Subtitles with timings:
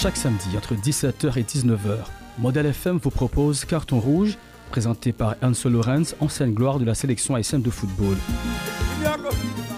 [0.00, 2.06] Chaque samedi entre 17h et 19h,
[2.38, 4.38] Model FM vous propose Carton Rouge,
[4.70, 8.16] présenté par Enzo Lorenz, ancienne gloire de la sélection ASM de football.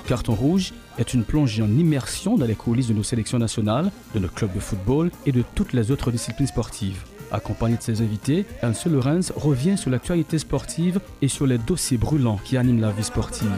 [0.07, 4.21] Carton Rouge est une plongée en immersion dans les coulisses de nos sélections nationales, de
[4.21, 7.03] nos clubs de football et de toutes les autres disciplines sportives.
[7.33, 12.39] Accompagné de ses invités, Enzo Lorenz revient sur l'actualité sportive et sur les dossiers brûlants
[12.45, 13.51] qui animent la vie sportive.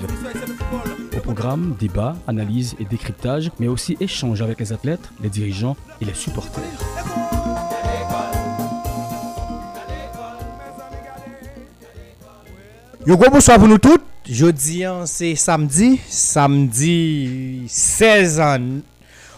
[1.17, 6.05] Au programme, débats, analyses et décryptage, mais aussi échanges avec les athlètes, les dirigeants et
[6.05, 6.63] les supporters.
[13.07, 14.03] Yo gros bonsoir pour nous toutes.
[14.29, 18.43] Jeudi, hein, c'est samedi, samedi 16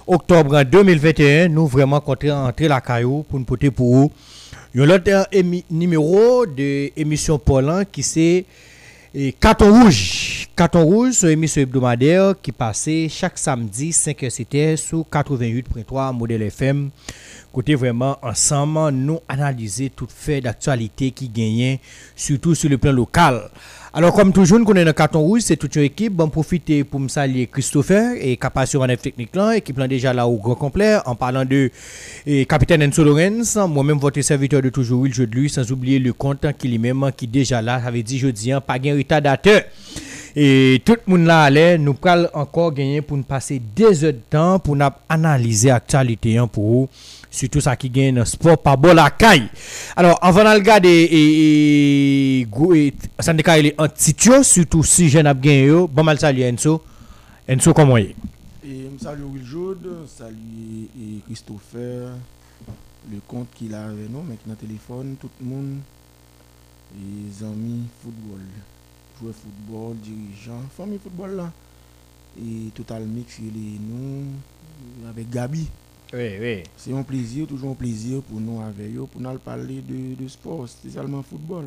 [0.06, 1.48] octobre 2021.
[1.48, 4.12] Nous vraiment comptons entrer la caillou pour nous porter pour vous.
[4.74, 5.28] Il y a l'autre
[5.70, 8.45] numéro de émission Poland qui c'est
[9.41, 10.47] Carton Rouge.
[10.55, 16.42] Carton Rouge, c'est une émission hebdomadaire qui passait chaque samedi 5h c'était sur 88.3 Modèle
[16.42, 16.91] FM.
[17.51, 21.78] Côté vraiment ensemble, nous analyser tout fait d'actualité qui gagne,
[22.14, 23.48] surtout sur le plan local.
[23.98, 26.12] Alors, comme toujours, nous connaissons le carton rouge, c'est toute une équipe.
[26.12, 30.36] Bon, profiter pour me saluer Christopher et Capacité en technique là, équipe déjà là au
[30.36, 31.70] grand complet, en parlant de
[32.47, 36.44] capitaine Enzo Lorenz, moi-même votre serviteur de toujours, Will de lui, sans oublier le compte
[36.58, 39.62] qui lui-même qui déjà là, avait dit jeudi, hein, pas gain retardateur.
[40.39, 44.12] Et tout le monde là allait, nous allons encore gagner pour nous passer des heures
[44.12, 46.89] de temps pour nous analyser l'actualité hein, pour vous
[47.30, 49.48] surtout ça qui gagne sport pas bon la caille.
[49.96, 55.34] Alors, avant de regarder et, et, et ça est en titre, surtout si jeune a
[55.34, 56.83] gagné, bon mal salut Enzo.
[57.48, 58.14] Enzo, comment est?
[58.64, 60.88] Et salut Will Jude, salut
[61.27, 62.10] Christopher,
[63.10, 65.78] le compte qu'il a avec nous, maintenant téléphone, tout le monde,
[66.96, 68.40] les amis football,
[69.20, 71.52] joueurs football, dirigeants, famille football là,
[72.38, 74.24] et total mix, il est nous,
[75.08, 75.68] avec Gabi.
[76.14, 76.62] Oui, oui.
[76.76, 80.28] C'est un plaisir, toujours un plaisir pour nous avec eux, pour nous parler de, de
[80.28, 81.64] sport, spécialement football.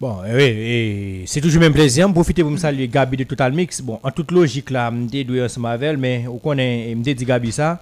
[0.00, 2.10] Bon, oui, c'est toujours un plaisir.
[2.10, 3.82] Profitez pour me saluer Gabi de Total Mix.
[3.82, 7.52] Bon, en toute logique, là, je suis ensemble avec mais on connaît, je dit Gabi
[7.52, 7.78] ça.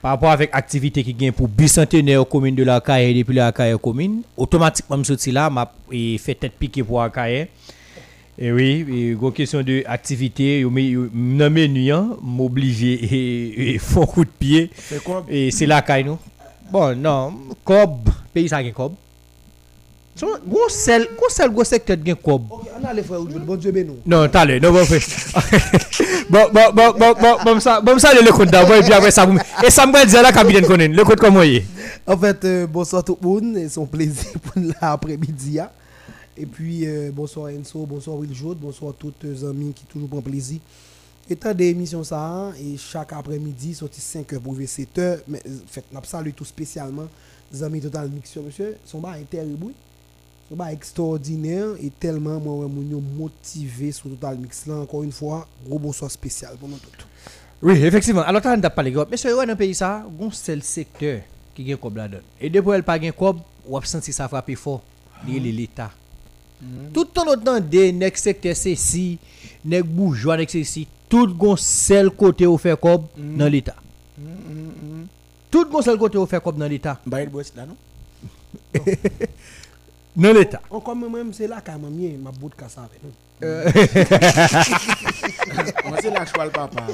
[0.00, 3.76] Par rapport avec l'activité qui gagne pour bicentenaire commune de la CAE depuis la CAE
[3.78, 5.50] commune, automatiquement, je suis là,
[5.90, 7.48] je fait tête piquée pour la CAE.
[8.36, 14.70] Et oui, une question d'activité, je me menu, m'obliger et, et font coup de pied.
[15.28, 16.18] Et c'est la caille nous.
[16.70, 17.32] Bon, non,
[17.64, 18.94] Cob, pays ça Cob.
[20.46, 22.42] Gros sel, gros sel, gros secteur de Cob.
[22.50, 23.98] Ok, on a les frères, bon Dieu, ben nous.
[24.06, 24.84] Non, non, bon,
[26.30, 29.10] bon, bon, bon, bon, bon, bon, ça, bon, ça, le compte d'abord, et puis après
[29.10, 29.28] ça,
[29.64, 31.64] et ça me dire la capitaine connaît, le compte comment il est?
[32.06, 35.60] En fait, euh, bonsoir tout le monde, c'est un plaisir pour l'après-midi.
[36.36, 40.22] Et puis, euh, bonsoir Enzo, bonsoir Will Jode, bonsoir tous les amis qui toujours prennent
[40.22, 40.58] plaisir.
[41.30, 46.32] Étant des émissions ça, et chaque après-midi, sorti 5h pour 7h, mais fait, n'a salué
[46.32, 47.06] tout spécialement
[47.52, 49.72] les amis Total Mixture, monsieur, sont pas terrible,
[50.48, 52.68] sont pas extraordinaire et tellement moi
[53.16, 57.06] motivé sur Total Mix là encore une fois, gros bonsoir spécial pour nous tous.
[57.62, 58.22] Oui, effectivement.
[58.22, 61.20] Alors, tu as parlé, monsieur, dans un pays ça, un seul secteur
[61.54, 62.22] qui gagne comme la donne.
[62.40, 64.82] Et depuis elle pas gagne comme, ou a senti ça frapper fort,
[65.26, 65.90] est l'État.
[66.92, 69.18] Tout ton autant de nek secteur ceci,
[69.64, 73.76] nek bourgeois nek ceci, tout gon seul côté au fait comme dans l'état.
[75.50, 77.00] Tout gon seul côté au fait comme dans l'état.
[77.06, 77.76] Bah il bosse là non?
[80.16, 80.60] Dans l'état.
[80.70, 82.54] Encore même c'est là quand même ma bout de
[86.00, 86.86] c'est là cheval papa.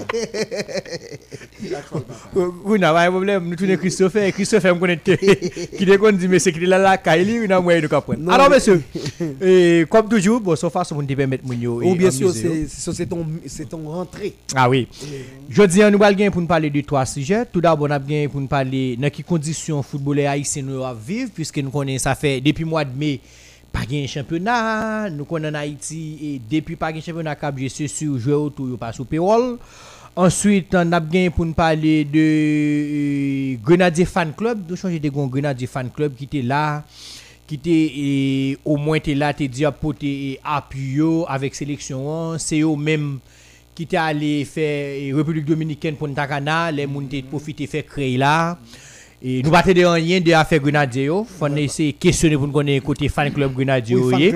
[2.64, 4.98] Oui, n'a pas de problème, nous tournons Christopher, Christopher me connaît
[5.76, 8.30] qui déconne dit mais c'est qu'il est là Kaili, il a moyen de comprendre.
[8.30, 8.82] Alors monsieur,
[9.40, 11.80] et comme toujours, bon sauf façon pour nous permettre mon yo.
[11.84, 14.34] Oh bien sûr, c'est c'est ton c'est ton rentrée.
[14.54, 14.88] Ah oui.
[15.48, 17.44] Je dis nous allons pour nous parler de trois sujets.
[17.46, 21.30] Tout d'abord on a bien pour nous parler dans quelles conditions footballeur haïtien nous vivre
[21.34, 23.20] puisque nous connaissons ça fait depuis mois de mai
[23.72, 28.34] pas un championnat, nous connaissons Haïti et depuis pas un championnat cap c'est sûr jouer
[28.34, 29.58] autour pas sous payroll.
[30.16, 34.64] Ensuite, on a bien pour nous parler de euh, Grenadier Fan Club.
[34.68, 36.82] Nous changer de Grenadier Fan Club qui était là,
[37.46, 42.36] qui était au moins était là, tu dit apporter appui avec sélection.
[42.38, 43.20] C'est eux même
[43.74, 48.58] qui étaient allé faire République Dominicaine pour Ntakana, les gens ont profité faire créer là.
[49.22, 51.04] Et nous battons de rien de affaire Grenadier.
[51.04, 54.34] Il faut essayer de questionner pour nous connaître côté fan club Grenadier.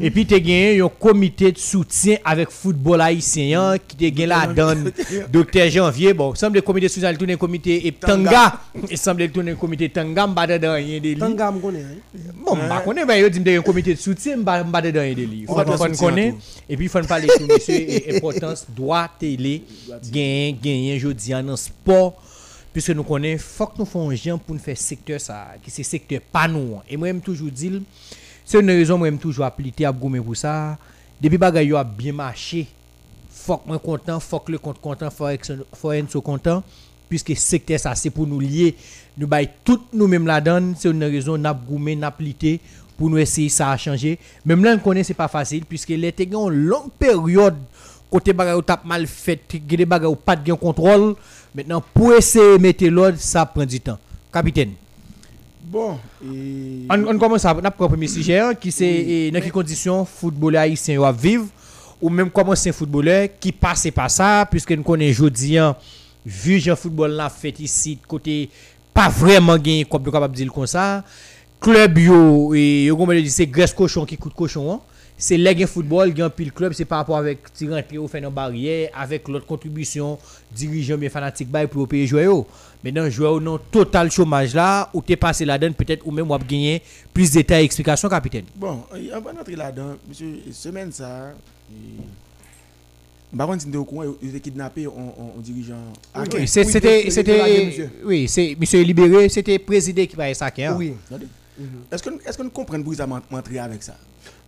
[0.00, 4.90] Et puis, tu as un comité de soutien avec football haïtien qui te la donne
[5.30, 6.14] docteur Janvier.
[6.14, 8.58] Bon, semble le comité de soutien, le comité et Tanga.
[8.90, 11.14] Il semble le un comité Tanga, je ne de rien de.
[11.18, 11.84] Tanga, je connais.
[12.42, 15.22] Bon, je connais, mais il dit un comité de soutien, je ne de rien de
[15.22, 15.40] lui.
[15.40, 15.54] Il faut
[16.06, 16.38] connaître.
[16.70, 19.62] Et puis, il faut parler de monsieur, l'importance droit télé,
[20.10, 22.14] gagner, gagner, je dis, en sport
[22.72, 25.70] puisque nous connaissons, faut que nous fassions un gens pour nous faire secteur ça, qui
[25.70, 26.78] c'est secteur pas nous.
[26.88, 27.80] Et moi, j'aime toujours dire,
[28.44, 30.78] c'est une raison, moi, j'aime toujours appliquer à gommer pour ça.
[31.20, 32.66] Depuis que yo a bien marché,
[33.30, 36.62] faut que moi content, faut que le compte content, faut que content,
[37.08, 38.74] puisque secteur ça, c'est pour nous lier,
[39.16, 42.58] nous bailler tout nous-mêmes la donne, c'est une raison, goumé, n'a plité,
[42.96, 44.18] pour nous essayer ça a changé.
[44.44, 47.56] Même là, on connaît, c'est pas facile, puisque les une longue période,
[48.10, 51.14] côté bagay ou tap mal fait, des bagay ou pas de contrôle.
[51.54, 53.98] Maintenant, pour essayer de mettre l'ordre, ça prend du temps.
[54.32, 54.72] Capitaine.
[55.64, 56.86] Bon, et...
[56.90, 61.00] On, on commence à notre premier sujet, hein, qui c'est dans quelles conditions footballeur haïtien
[61.00, 61.46] va vivre,
[62.00, 65.76] ou même comment c'est un footballeur qui passe par ça, puisque nous connaissons aujourd'hui, hein,
[66.26, 68.50] vu le football là fait ici, côté
[68.92, 71.04] pas vraiment gagné, comme nous capable dire comme ça,
[71.60, 74.80] club yo, et yo, comme c'est graisse cochon qui coûte cochon, hein
[75.22, 78.90] c'est les football, gagne pile club, c'est par rapport avec ti rentrer au fait barrière
[78.92, 80.18] avec l'autre contribution
[80.50, 82.44] dirigeant bien fanatique bail pour payer joueur.
[82.82, 86.82] Maintenant joueur non total chômage là ou t'es passé là-dedans peut-être ou même ou gagner
[87.14, 88.46] plus de détails explications capitaine.
[88.56, 88.82] Bon,
[89.12, 91.30] avant d'entrer là-dedans, monsieur semaine ça
[93.46, 95.92] contre, c'était au courant, il était kidnappé en, dirigeant.
[96.34, 97.08] Oui, c'était.
[98.04, 100.50] Oui, c'est monsieur libéré, c'était président qui va ça.
[100.76, 100.94] Oui.
[101.92, 103.06] Est-ce que, est que nous comprenons pour ça
[103.62, 103.94] avec ça?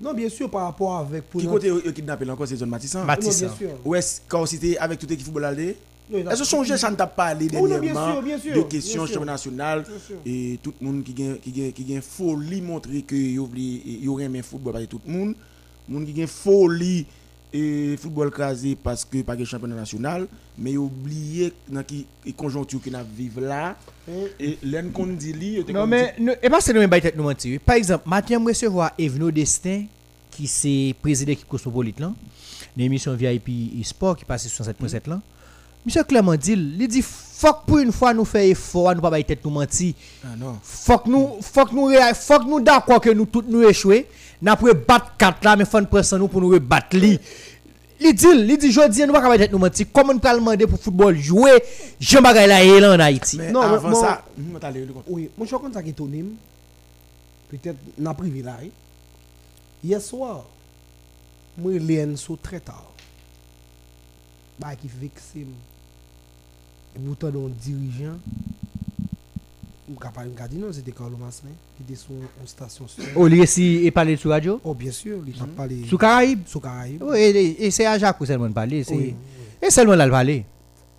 [0.01, 1.31] Non, bien sûr, par rapport avec.
[1.31, 3.51] Qui côté le kidnappé encore, c'est John Matissan Matissan.
[3.85, 7.27] Ou est-ce quand c'était avec toute l'équipe football Est-ce que changé, ça ne t'a pas
[7.27, 9.85] parlé dernièrement de questions championnat national
[10.27, 14.73] et tout le monde qui a qui qui folie montrer que y aurait un football
[14.75, 15.35] par tout le monde,
[15.89, 17.07] monde qui a folie
[17.57, 20.27] et football crasé parce que pas de championnat national
[20.59, 22.05] mais oublié dans qui
[22.37, 23.77] conjoncture que nous vivons là
[24.41, 27.61] et l'un qu'on dit non mais et pas c'est nous tête nous mentir.
[27.65, 29.85] Par exemple matin je recevoir Evno Destin
[30.33, 32.13] qui c'est président de l'équipe cosmopolite là.
[32.77, 35.21] L'émission VIP e-sport qui passe sur 7.7 là.
[35.87, 39.45] Monsieur Clément dit il dit faut pour une fois nous faire effort nous pas tête
[39.45, 39.95] nous mentir.
[40.25, 40.59] Ah non.
[40.61, 44.09] Faut que nous que nous que nous d'accord que nous tous nous échouer
[44.45, 47.19] n'a pas battre 4 là mais faut nous nous pour nous battre lui
[48.01, 49.87] il dit, il dit, je dis, nous pas être nous mentir.
[49.93, 51.63] Comment nous pouvons demander pour football jouer,
[52.01, 53.39] je bagay la là en Haïti.
[53.39, 54.25] non, avant ça,
[55.07, 58.57] oui, moi je suis content qu'il Peut-être n'a privé là.
[59.83, 60.45] Hier soir,
[61.57, 62.91] moi je suis très tard.
[64.59, 65.47] Bah qui vexé.
[66.97, 68.19] Et pourtant un dirigeant
[71.17, 72.87] Massin qui était sur une station.
[73.15, 74.61] Oh, il est parlé sur radio?
[74.65, 75.85] Oh, bien sûr, il a parlé.
[75.87, 76.47] Sur Caraïbes?
[76.47, 77.03] Sur Caraïbes.
[77.03, 78.85] Oui, et, c'est à Jacques que seulement parlé.
[79.61, 80.45] Et seulement là, le parler.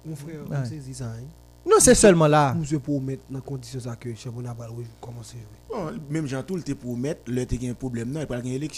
[0.05, 0.57] Mon frère, ouais.
[0.83, 1.05] c'est ça.
[1.05, 1.23] Hein?
[1.65, 2.53] Non, c'est seulement là.
[2.53, 4.09] Monsieur pour mettre dans condition ça que
[5.01, 5.37] commencer.
[6.09, 8.69] Même Jean Toul, pour mettre, là, tu as un problème, non, il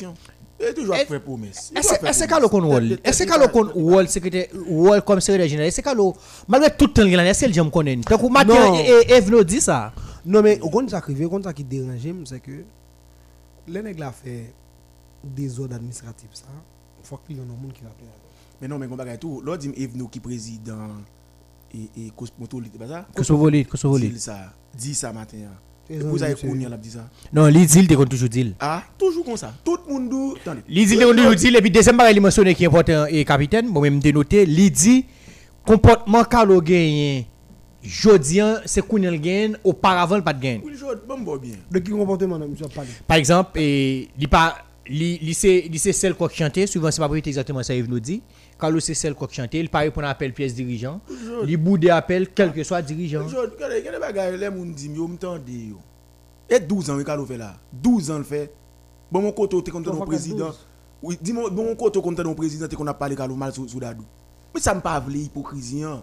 [0.59, 0.73] n'y a pas d'élection.
[0.73, 1.71] Et toujours fait promesse.
[1.75, 5.81] Est-ce que le con Est-ce que le con wall secrétaire wall comme secrétaire général Est-ce
[5.81, 6.03] que le
[6.47, 8.09] malgré tout le temps il est le j'aime connaître.
[8.09, 8.55] Donc Mathieu
[8.85, 9.93] et Evno dit ça.
[10.25, 12.63] Non mais au compte ça arrivé, au compte ça qui dérange c'est que
[13.67, 14.53] les nèg la fait
[15.23, 16.45] des ordres administratifs ça.
[17.03, 18.07] Faut qu'il y ait un monde qui va faire.
[18.61, 19.41] Mais non mais on bagaille tout.
[19.43, 20.89] L'ordre dit Evno qui président
[21.73, 23.07] et et cosmopolite pas ça?
[23.15, 24.13] Cosmopolite, cosmopolite.
[24.13, 25.37] Dit ça, dit ça matin.
[25.89, 28.53] Vous avez connu la dit ça Non, il dit, il toujours dit.
[28.59, 29.53] Ah, toujours comme ça.
[29.63, 30.61] Tout le monde attendez.
[30.67, 33.81] Il dit, il dit, et puis deuxième il mentionne qui est important et capitaine, moi
[33.81, 35.05] même dénoté, il dit
[35.65, 37.27] comportement Carlo gagné.
[37.83, 40.59] Jodian, c'est qu'on a gain, auparavant pas de gain.
[40.63, 40.73] Oui,
[41.07, 41.53] bon bien.
[41.71, 44.57] De qui comportement monsieur parlé Par exemple, et il pas
[44.89, 48.21] lycée celle qui chantait, souvent c'est pas exactement ça il nous dit.
[48.59, 50.99] Carlos c'est celle qui chantait, il paraît pour un appel pièce dirigeant.
[51.45, 53.25] Il boude appel quel que soit dirigeant.
[53.25, 55.77] Regardez, regardez bagaille les moun dit yo m'tende yo.
[56.49, 57.57] Et 12 ans Carlo fait là.
[57.73, 58.51] 12 ans le fait.
[59.11, 60.51] Bon mon côté t'es contre ton président.
[61.01, 63.79] Oui, dis-moi bon mon côté contre ton président t'es qu'on a parlé Carlo mal sous
[63.79, 64.05] dadou.
[64.53, 65.83] Mais ça me pas vle hypocrisie.
[65.83, 66.01] Hein.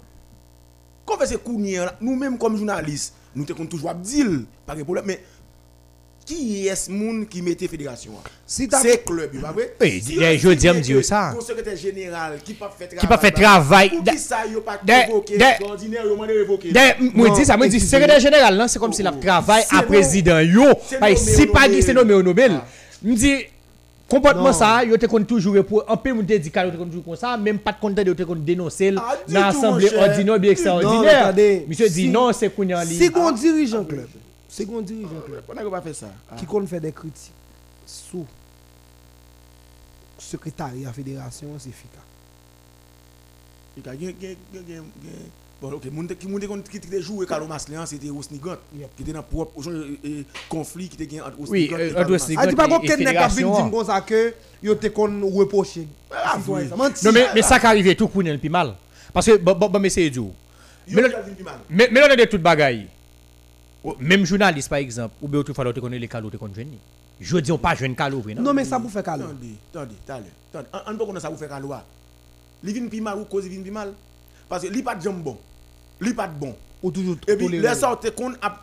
[1.05, 1.39] Quand on fait
[2.01, 4.27] nous-mêmes comme journalistes, nous avons toujours dire,
[4.65, 5.23] pas de problème, mais
[6.25, 8.13] qui est ce monde qui mettait fédération
[8.47, 11.33] si C'est club, pas vrai Oui, je dis me dire ça.
[11.35, 13.01] Le secrétaire général qui pas fait travail.
[13.01, 13.91] Qui pas fait travail.
[14.07, 16.73] Qui ça yo pas révoqué Ordinaire yo révoqué.
[17.15, 20.41] Moi dis ça, moi dis secrétaire général c'est comme si la oh, travail à président
[20.41, 20.65] yo.
[21.17, 22.53] Si pas dit c'est nommé au Nobel.
[22.55, 22.67] Ah.
[23.03, 23.45] Me dit
[24.09, 27.05] comportement ça yo te kon toujours pour un peu moun te dit ka te toujours
[27.05, 30.51] comme ça même pas de content de te kon dénoncer ah, dans l'assemblée ordinaire bien
[30.53, 31.35] extraordinaire
[31.67, 34.09] monsieur dit non c'est kounya li si gon dirigeant club
[34.55, 36.07] si gon dirigeant club on a pas fait ça
[36.37, 37.33] qui kon fait des critiques
[37.85, 38.27] sous
[40.19, 42.01] secrétariat fédération c'est fika
[45.61, 48.57] Bon, ok, moun qui moun qui qui joué Carlo Maslian, c'était Osnigot
[48.97, 49.61] qui était dans propre
[50.49, 52.41] conflit qui était entre Osnigot oui, et Carlo Maslian.
[52.41, 55.23] Ah, tu pas qu'on ken nek a vinn dire comme ça que yo te kon
[55.35, 55.89] reprocher.
[56.13, 58.75] Ah, non mais mais ça qui arrivé tout pour puis mal.
[59.13, 60.31] Parce que bon bon mais c'est dur.
[60.89, 61.59] Mais le- qui a vin pi mal.
[61.71, 62.89] Mais mais on a de toute bagaille.
[64.01, 66.69] Même journaliste par exemple, ou bien tout fois te connaît les calos te connaît jeune.
[67.21, 68.43] Je dis on pas jeune calo vrai non?
[68.43, 69.23] Non, mais ça pour faire calme.
[69.23, 70.29] Attendez, attendez, attendez.
[70.53, 70.85] attendez.
[70.87, 71.83] On ne peut pas ça vous faire à loi.
[72.63, 73.93] Li vin pi mal ou cause vin pi mal?
[74.49, 75.37] Parce que li pas de jambe bon.
[76.01, 76.55] Li pas de bon.
[76.83, 78.61] Ou toujours Et puis les sortes qu'on a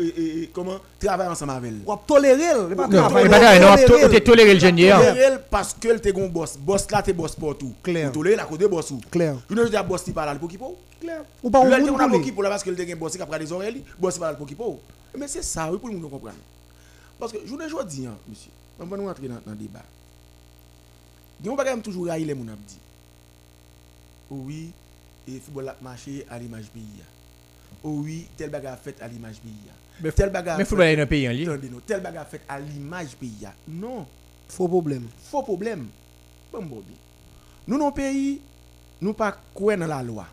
[0.00, 0.78] et- et- et- comment?
[0.98, 1.80] Travailler ensemble avec elle.
[1.86, 2.68] Ou tolérer.
[2.68, 4.54] le, pas Non, non, tolérer.
[4.54, 4.98] le jeune hier.
[4.98, 6.56] Tolérer parce qu'elle te gon boss.
[6.56, 7.72] Boss là te boss pour tout.
[7.82, 8.10] Clair.
[8.10, 9.00] Tolérer la côté boss ou?
[9.10, 9.36] Clair.
[9.48, 10.76] Je ne dis pas boss ti pas là pour qui pour.
[11.06, 11.24] Clair.
[11.42, 12.70] Ou pas Là, un il y a monde un pour qui pour là parce que
[12.70, 14.80] le gen boss qui a pris des oreilles, boss pas pour qui pour.
[15.16, 16.34] Mais c'est ça oui pour nous comprendre.
[17.18, 18.50] Parce que je ne dis dis monsieur.
[18.78, 19.82] On va nous rentrer dans dans le débat.
[21.40, 22.78] Il y a un bagage toujours railler les dit.
[24.30, 24.72] Oh oui,
[25.28, 26.82] et football a marché à l'image pays.
[27.84, 29.52] Oh oui, tel bagage a fait à l'image pays.
[30.02, 31.48] Mais- tel bagage Mais football est un pays en ligne.
[31.48, 33.46] Attendez-nous, tel bagage a fait à l'image pays.
[33.68, 34.06] Non,
[34.48, 35.06] Faux problème.
[35.30, 35.86] faux problème.
[36.52, 36.82] Bon, bon.
[37.66, 38.40] Nous, nos pays,
[39.00, 40.26] nous pas quoi dans la loi.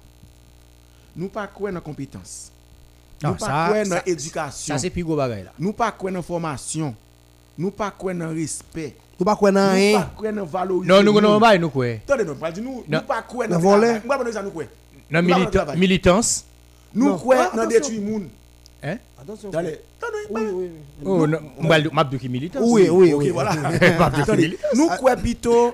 [1.16, 2.52] Nous pas quoi dans la compétence.
[3.24, 4.74] Nous pas quoi dans l'éducation.
[4.74, 5.52] Ça c'est plus gros bagaille là.
[5.60, 6.96] Nous pas quoi dans formation.
[7.58, 8.96] Nous pas quoi dans respect.
[9.20, 10.10] Ou pas quoi Nous pas rien.
[10.16, 10.92] quoi dans valoriser.
[10.92, 11.86] Non, nous non pas nous quoi.
[11.86, 12.84] Attendez, non, pas dit nous.
[12.88, 14.66] Nous pas quoi Dans dans nous quoi?
[15.12, 15.78] Nous pas dans travail.
[15.78, 16.46] militance.
[16.94, 18.28] Nous quoi dans détruire moun.
[18.84, 18.98] Hein?
[19.22, 19.50] Attention.
[19.50, 20.18] Attendez, attendez.
[20.30, 20.70] Oui, oui.
[21.02, 21.36] oui.
[21.86, 22.64] Oh m'abdou qui militance.
[22.66, 23.30] Oui, oui, Ok, oui.
[23.30, 23.56] voilà.
[24.76, 25.74] Nous quoi plutôt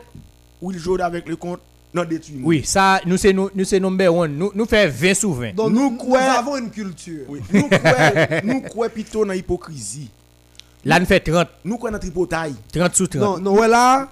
[0.61, 1.61] où il joue avec le compte?
[1.93, 2.39] Détruire.
[2.43, 4.35] Oui, ça nous c'est nous nous c'est number one.
[4.37, 5.55] Nous nous fait 20 sur 20.
[5.55, 7.25] Donc, Nous nous, nous avons une culture.
[7.27, 7.41] Oui.
[8.43, 10.09] Nous quoi nous plutôt dans hypocrisie.
[10.85, 12.55] Là nous fait 30 Nous quoi dans tripotaille.
[12.71, 13.21] 30 sur 30.
[13.21, 14.07] Non, non, ouais, là,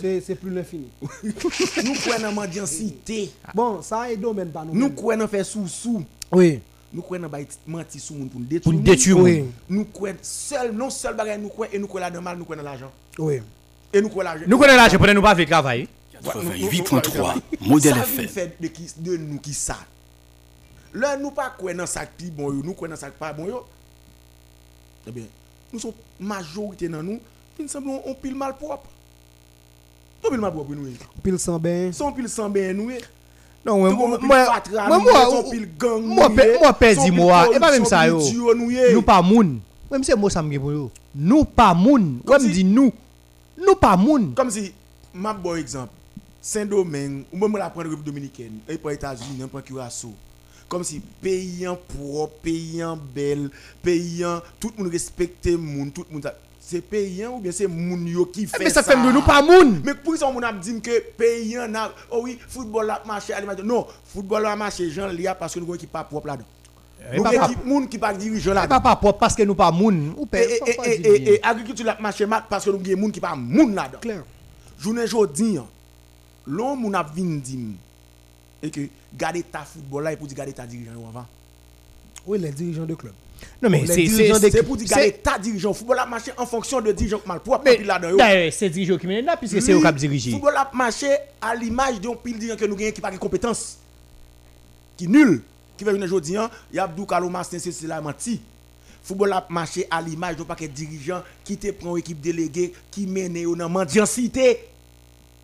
[0.00, 0.88] c'est c'est plus l'infini.
[1.22, 3.30] Nous quoi dans mendiancité.
[3.54, 4.74] Bon, ça est domaine pas nous.
[4.74, 6.04] Nous quoi dans faire sous-sous.
[6.30, 6.60] Oui.
[6.92, 8.74] Nous quoi dans bail menti sous moun pour nous détruire.
[8.74, 9.18] Pour détruire.
[9.18, 9.44] Oui.
[9.68, 12.44] Nous quoi seul non seul bagage nous quoi et nous quoi là dans mal nous
[12.44, 12.90] quoi dans l'argent.
[13.18, 13.40] Oui.
[13.92, 14.44] Et nous quoi l'argent.
[14.46, 15.88] Nous connaissons l'argent pour nous pas faire travail.
[16.24, 17.34] 88.3
[17.68, 18.28] Modèle Ça FM.
[18.28, 19.76] fait de qui de nous qui ça.
[20.94, 23.64] Là nous pas quoi dans sac bon yo, nous quoi dans sac pas bon yo.
[25.06, 25.24] Eh bien,
[25.72, 27.18] nous sommes majorité dans nous,
[27.58, 28.88] nous semble on pile mal propre.
[30.24, 30.88] On pile mal propre nous.
[31.22, 31.90] Pile sans bain.
[31.92, 32.90] Son pile sans ben nous.
[33.64, 38.54] Non, moi moi moi moi nous, moi et pas même ça pile yo.
[38.54, 38.70] nous.
[38.92, 39.60] Nous pas moun.
[39.90, 40.90] Même c'est moi ça me pour nous.
[41.14, 42.20] Nous pas moun.
[42.24, 42.92] Comme dit nous.
[43.58, 44.34] Nous pas moun.
[44.34, 44.72] Comme si,
[45.14, 45.92] ma bon exemple,
[46.42, 50.12] Saint-Domingue, ou même la République Dominicaine, et pour États-Unis, pour Curaçao.
[50.68, 52.82] Comme si pays propre, pays
[53.14, 53.48] belle,
[53.82, 54.24] pays
[54.58, 56.34] tout le monde respecte le monde, tout le monde.
[56.58, 58.92] C'est pays ou bien c'est moun qui fait Mais ça ça?
[58.92, 59.82] fait de nous pas moun.
[59.84, 63.34] Mais pour ça, on a dit que a, oh oui, football a marché.
[63.64, 66.46] Non, football a marché, gens liés parce que nous équipe pas propre là-dedans.
[67.12, 68.76] Et Nous équipe moun qui pas dirigeant Et là-dedans.
[68.76, 70.14] pas pas propre parce que nous pas moun.
[70.16, 73.98] Ou Et, agriculture la marché parce que nous avons moun qui pas moun là-dedans.
[74.00, 74.24] Clair.
[74.78, 75.66] Journée hein,
[76.46, 77.74] l'on moun ap vin dim
[78.62, 78.80] et que
[79.14, 81.26] garder ta football là et pour dire garder ta dirigeant avant.
[82.26, 83.12] Oui, les dirigeants de club.
[83.60, 85.72] Non mais c'est dirigeants pour dire garder ta dirigeant.
[85.72, 88.10] Football a marché en fonction de dirigeant mal propre mais puis là-dedans.
[88.10, 88.16] yo.
[88.16, 90.30] d'ailleurs, c'est dirigeant qui mène là puisque c'est au cap diriger.
[90.30, 91.08] Football a marché
[91.40, 93.78] à l'image d'un pile dirigeant que nous gagnons qui pas de compétences.
[94.96, 95.42] Qui nul.
[95.76, 98.40] Qui fait une jodi, hein, y a Abdou Kaloma c'est la menti.
[99.02, 102.72] Football a marché à l'image d'un paquet de dirigeants qui te prend une équipe déléguée
[102.90, 104.60] qui mène au dans mendiancité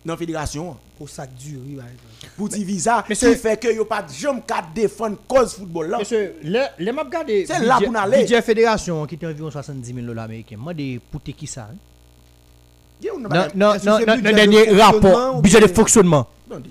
[0.05, 0.77] dans la fédération.
[0.97, 2.33] Pour ça dur, oui, exemple.
[2.35, 5.99] pour ti visa qui fait que yo pas de jambe qu'à défendre cause football là.
[5.99, 8.17] Monsieur, le le m'a regardé C'est là nous aller.
[8.17, 10.57] budget fédération qui était environ 70 000 dollars américains.
[10.57, 11.75] Moi des pour qui ça hein?
[13.17, 16.27] Non non non dernier fonctionnement rapport budget de fonctionnement.
[16.49, 16.69] Attendez,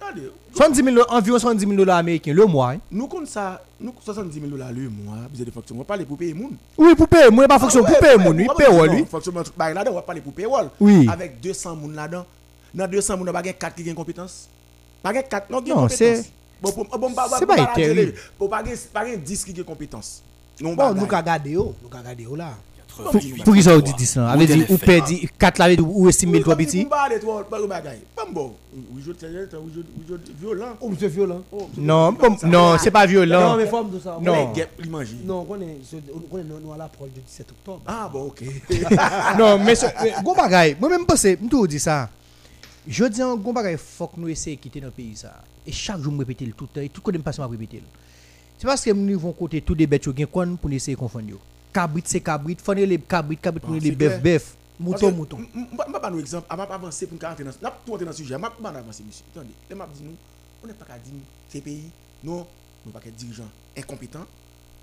[0.00, 0.30] attendez.
[0.54, 2.72] 70 000 environ 70 000 dollars américains le mois.
[2.72, 2.78] hein?
[2.90, 5.82] Nous compte ça, nous 70 000 dollars le mois, besoin de fonctionnement.
[5.82, 6.56] On va parler pour payer moun.
[6.76, 9.42] Oui pour payer, moi pas fonction Ah, pour payer ouais, mon lui, payer dire Fonctionnement
[9.56, 10.68] là-dedans, on va parler pour payroll.
[10.80, 11.06] Oui.
[11.08, 12.26] Avec 200 moun là-dedans.
[12.78, 14.48] Dans 200 moun, gagner 4 qui gagnent compétence.
[15.02, 16.32] Pas gagner 4, non, qui Non, gagnent c'est- compétence.
[16.62, 18.14] Bon, pour- bon, bah, c'est bah, pas bah, terrible.
[18.38, 20.22] Pour pas pas gagner 10 qui compétence.
[20.60, 21.74] Non, Bon, nous garder, oh.
[21.82, 22.54] Nous garder, oh là.
[23.44, 26.56] Pour qui ça vous dit ça Avait dit ou perdit 4 là ou estime toi
[26.56, 28.00] petit Pour pas aller trop, pas de bagaille.
[28.14, 28.54] Pas bon.
[28.74, 30.76] Oui, je tiens, oui, je oui, je violent.
[30.88, 31.42] Monsieur violent.
[31.52, 33.56] Oh, Non, non, c'est pas Non, violent.
[33.56, 34.18] mais forme de ça.
[34.20, 34.52] Non.
[34.82, 35.08] Il mange.
[35.24, 35.76] Non, on est,
[36.32, 37.82] on est nous à l'approche du 17 octobre.
[37.86, 38.42] Ah bon, ok.
[39.38, 42.08] Non, mais mais, gros moi même pensé, m'tou dit ça.
[42.88, 45.42] Je dis un gros bagay faut que nous essayer de quitter notre pays ça.
[45.66, 47.46] Et chaque jour me répéter le tout le temps et tout côté me passe m'a
[47.46, 47.76] répéter.
[47.76, 47.82] le.
[48.58, 51.36] C'est parce que nous vont côté tous des bêtes gen kon pour essayer de confondre.
[51.72, 54.22] Cabrit c'est cabrit, faut les cabrit, cabrit pour Bon, les c'est bœuf clair.
[54.22, 54.56] bœuf.
[54.80, 55.38] Mouton, mouton.
[55.54, 57.50] Je vais pas nous exemple, avant d'avancer pour nous rentrer dans
[58.06, 59.24] le sujet, je vais pas avancer monsieur.
[59.34, 60.16] Attendez, les m'a dit nous,
[60.64, 61.12] on n'est pas qu'à dire
[61.48, 61.90] ces pays,
[62.24, 62.46] non,
[62.86, 64.26] nous pas qu'être dirigeants incompétents,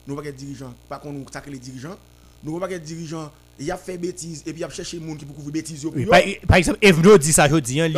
[0.06, 1.98] nous pas qu'être dirigeants pas qu'on nous sacrer les dirigeants,
[2.44, 5.26] nous pas qu'être dirigeants il a fait bêtise et puis il a cherché gens qui
[5.26, 5.86] pour couvrir bêtise.
[5.86, 7.90] Oui, par, par exemple, Evno dit ça aujourd'hui, hein,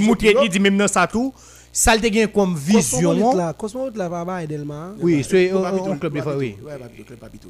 [0.00, 1.32] montre, li dit même dans ça tout,
[1.72, 3.14] ça le gagne comme vision.
[3.54, 4.94] Cosmopolite là, papa Edelma.
[5.00, 6.56] Oui, c'est un- club de oui.
[7.06, 7.48] Club Papito.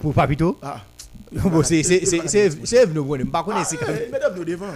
[0.00, 0.58] Pour Papito?
[0.62, 0.82] Ah.
[1.32, 4.66] Bon, c'est c'est c'est c'est c'est Evno bon, pas connais c'est Ah, eh, devant.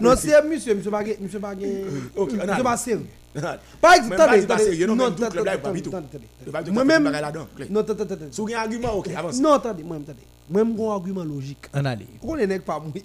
[0.00, 1.84] Non, c'est monsieur, monsieur Bagé, monsieur Bagé.
[2.16, 3.00] Monsieur Bassel.
[3.40, 5.90] Ah, Par exemple, pas attendez, pas non, non, même tout club là, attendez, Papito.
[5.90, 7.68] attendez, attendez, Le Papito, Moi t'as même fait bagay là-dedans, clair.
[7.70, 8.14] Non, attendez.
[8.30, 9.40] Si vous avez un argument, ok, avance.
[9.40, 10.18] Non, attendez, moi attendez.
[10.48, 11.66] Moi j'ai un argument logique.
[11.72, 12.06] En allez.
[12.20, 13.04] Pourquoi les nègres pas mouillés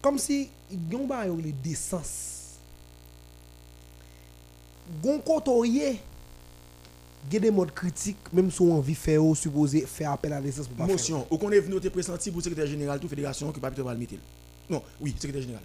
[0.00, 2.58] Comme si ils ont pas les décence.
[5.02, 6.00] Gon kotorié.
[7.26, 10.10] Il y a des modes critiques, même si on envie de faire, ou supposé faire
[10.10, 10.86] appel à la décence pour pas.
[10.86, 11.26] Motion.
[11.30, 13.82] Ou qu'on est venu te pressenti pour le secrétaire général de la fédération que Papito
[13.82, 14.12] va le mettre.
[14.68, 15.62] Non, oui, secrétaire général.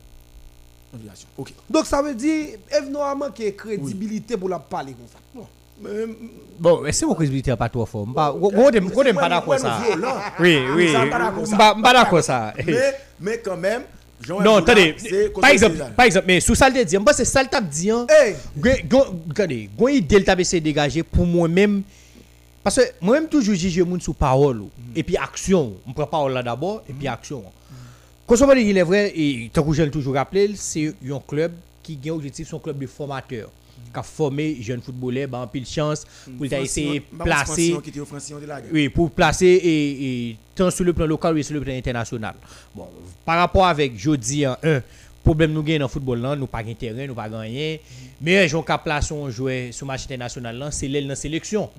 [0.91, 1.27] Fédération.
[1.37, 1.53] Ok.
[1.69, 5.19] Donc ça veut dire, Evno a manqué crédibilité pour la parler comme ça.
[5.35, 5.45] Bon.
[5.81, 5.89] Mais,
[6.59, 8.05] Bon, mais c'est mon crédibilité pas trop fort?
[8.13, 9.79] Pas on est on est pas d'accord ça.
[10.39, 10.93] Oui, oui.
[10.93, 11.57] Pas d'accord, ça.
[11.57, 12.53] Pas d'accord ça.
[13.19, 13.83] mais, quand même,
[14.27, 14.95] Non, attendez.
[14.97, 17.91] c'est Par exemple, par exemple, mais sous ça le dit, moi c'est ça le dit.
[17.91, 21.83] Regardez, gon idée tape essayer de dégager pour moi-même.
[22.61, 24.69] Parce que moi-même toujours juge moun sous parole ou.
[24.93, 25.75] et puis action.
[25.87, 27.41] On prend parole là d'abord et puis action.
[28.27, 31.53] Quand on il est vrai, et tant que je l'ai toujours rappelé, c'est un club
[31.81, 33.49] qui a un objectif, son club de formateur.
[33.91, 36.05] Qui a formé jeunes footballeurs, ben, pile chance
[36.37, 37.71] pour Francillon- essayer de bah, placer.
[37.71, 38.61] De la.
[38.71, 42.35] Oui, pour placer et, et tant sur le plan local ou sur le plan international.
[42.75, 42.87] Bon,
[43.25, 44.81] par rapport avec jodi en un
[45.23, 47.81] problème nous gagnons dans le football là, nous pas gain terrain, nous pas gagner.
[48.21, 51.69] Mais gens qui place on jouer sur match international là, c'est l'aile dans sélection.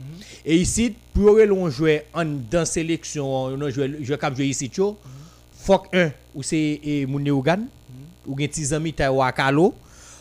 [0.45, 4.97] Et ici pour on jouer en dans sélection, on jouer jouer cap jouer ici tcho.
[5.62, 7.67] Faut que un ou c'est et moun Ougan
[8.26, 9.75] ou ti zami ta Wakalo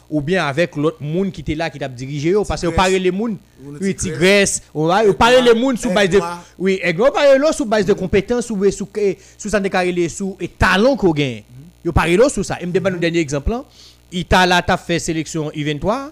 [0.10, 2.76] ou bien avec l'autre moun qui était là qui t'a dirigé parce que Tigresse.
[2.76, 4.62] parler les moun Ou oui Tigresse.
[4.74, 6.20] on va parler les moun sous base de
[6.58, 8.88] oui, et on parle là sous base de compétences sous sous
[9.38, 9.62] sous ça
[10.10, 11.44] sous et talent qu'on gagne.
[11.86, 12.58] Yo parle là sous ça.
[12.60, 13.64] Et me nous dernier exemple là.
[14.12, 16.10] Italie t'a fait sélection U23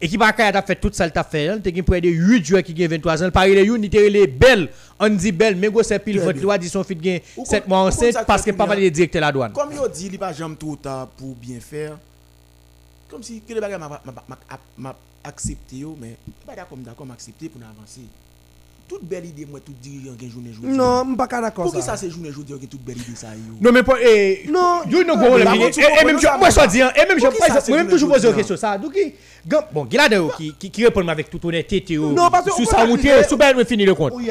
[0.00, 1.48] équipe Akaya t'a fait tout ça t'a fait.
[1.48, 1.58] hein.
[1.62, 3.30] T'as gagné près de 8 joueurs qui gagnent 23 ans.
[3.30, 4.68] Parler les youn était les belles.
[5.00, 7.62] On dit belle mais go c'est pile votre loi dit son fit gain Ou 7
[7.62, 9.52] comme- mois enceinte parce que pas Kounia- les directeur la douane.
[9.52, 10.78] Comme il dit, il pas jamais tout
[11.16, 11.98] pour bien faire.
[13.16, 13.80] Comme si que les bagages
[14.76, 18.02] m'a accepté, yo, mais pas d'accord, d'accord, m'a accepté pour avancer.
[18.86, 20.76] Toute belle idée, moi, tout dirigeant qui journée journée.
[20.76, 21.96] Non, je ne suis pas d'accord Pour qui ça.
[21.96, 23.54] c'est journée journée qui toute belle idée, ça, yo?
[23.58, 25.44] Non mais pas eh Non, you no non, mini.
[25.60, 27.24] contre, tu Et comprends même je moi je dis et même je
[27.70, 28.76] journée toujours poser une question ça.
[28.76, 28.92] Donc
[29.72, 31.96] bon, il a de qui qui répond avec toute honnêteté.
[31.96, 34.12] Non, parce que sous monter accuser- sous ben fini le compte.
[34.14, 34.28] Oui.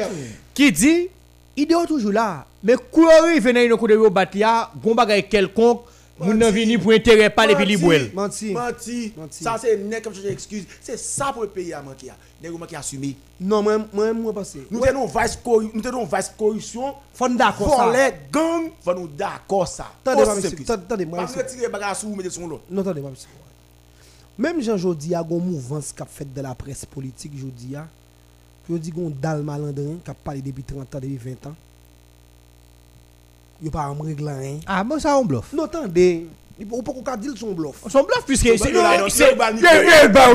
[0.54, 1.08] Qui dit
[1.56, 2.46] idée toujours là.
[2.62, 5.82] Mais courir il venait une coup de battre là, gon bagay quelconque,
[6.18, 8.10] moun nan vini pour intérêt pas les pili bouel.
[8.14, 8.52] Menti.
[8.52, 9.12] Menti.
[9.30, 10.64] Ça, c'est comme je excuse.
[10.80, 12.12] C'est ça pour le pays à manquer.
[12.40, 13.16] Des gens qui assumé.
[13.40, 14.56] Non, moi, moi, moi, pense.
[14.70, 15.38] Nous tenons vice
[15.74, 16.94] nous tenons vice corruption.
[17.14, 17.86] Faut nous d'accord ça.
[17.86, 19.92] Volet, gang, faut nous d'accord ça.
[20.04, 20.58] Attendez, pas, monsieur.
[20.68, 21.42] Attendez, moi, Pas monsieur.
[21.42, 22.60] retirer bagage sous, mettez son lot.
[22.70, 23.28] Non, attendez, pas monsieur.
[24.38, 27.86] Même Jean Jodi a mouvance fait de la presse politique Jodi a.
[28.68, 31.54] Jodi gon dal malandrin qui a parlé depuis 30 ans, depuis 20 ans.
[33.62, 34.58] Yo pas en règle rien.
[34.66, 35.52] Ah bon ça on bluff.
[35.52, 36.26] Non, attendez.
[36.70, 37.82] Ou pas qu'on dire son bluff.
[37.88, 40.32] Son bluff puisque c'est non, non, c'est non, non, eh, eh, bah,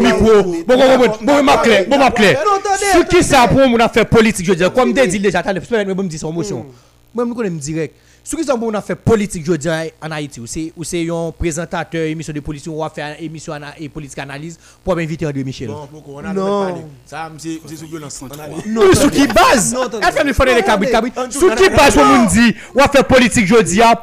[8.34, 8.72] au micro.
[8.72, 10.40] non, Bon politique je veux dire en Haïti?
[10.78, 14.58] Ou c'est un présentateur émission de politique ou va faire émission ana- et politique analyse
[14.84, 15.70] pour m'inviter André Michel?
[15.70, 15.88] On
[16.34, 16.66] Non.
[16.68, 16.82] parlé?
[17.06, 18.20] Ça, c'est c'est sous violence.
[18.22, 18.70] On a dit.
[18.70, 19.74] Non, Oui, sous qui base?
[19.74, 20.06] Non, attendez.
[20.08, 21.12] Elle fait me faire les Non, cabrit cabrit.
[21.12, 21.34] attendez.
[21.34, 23.96] Sous qui base pour moun dit ou va faire politique jeudi a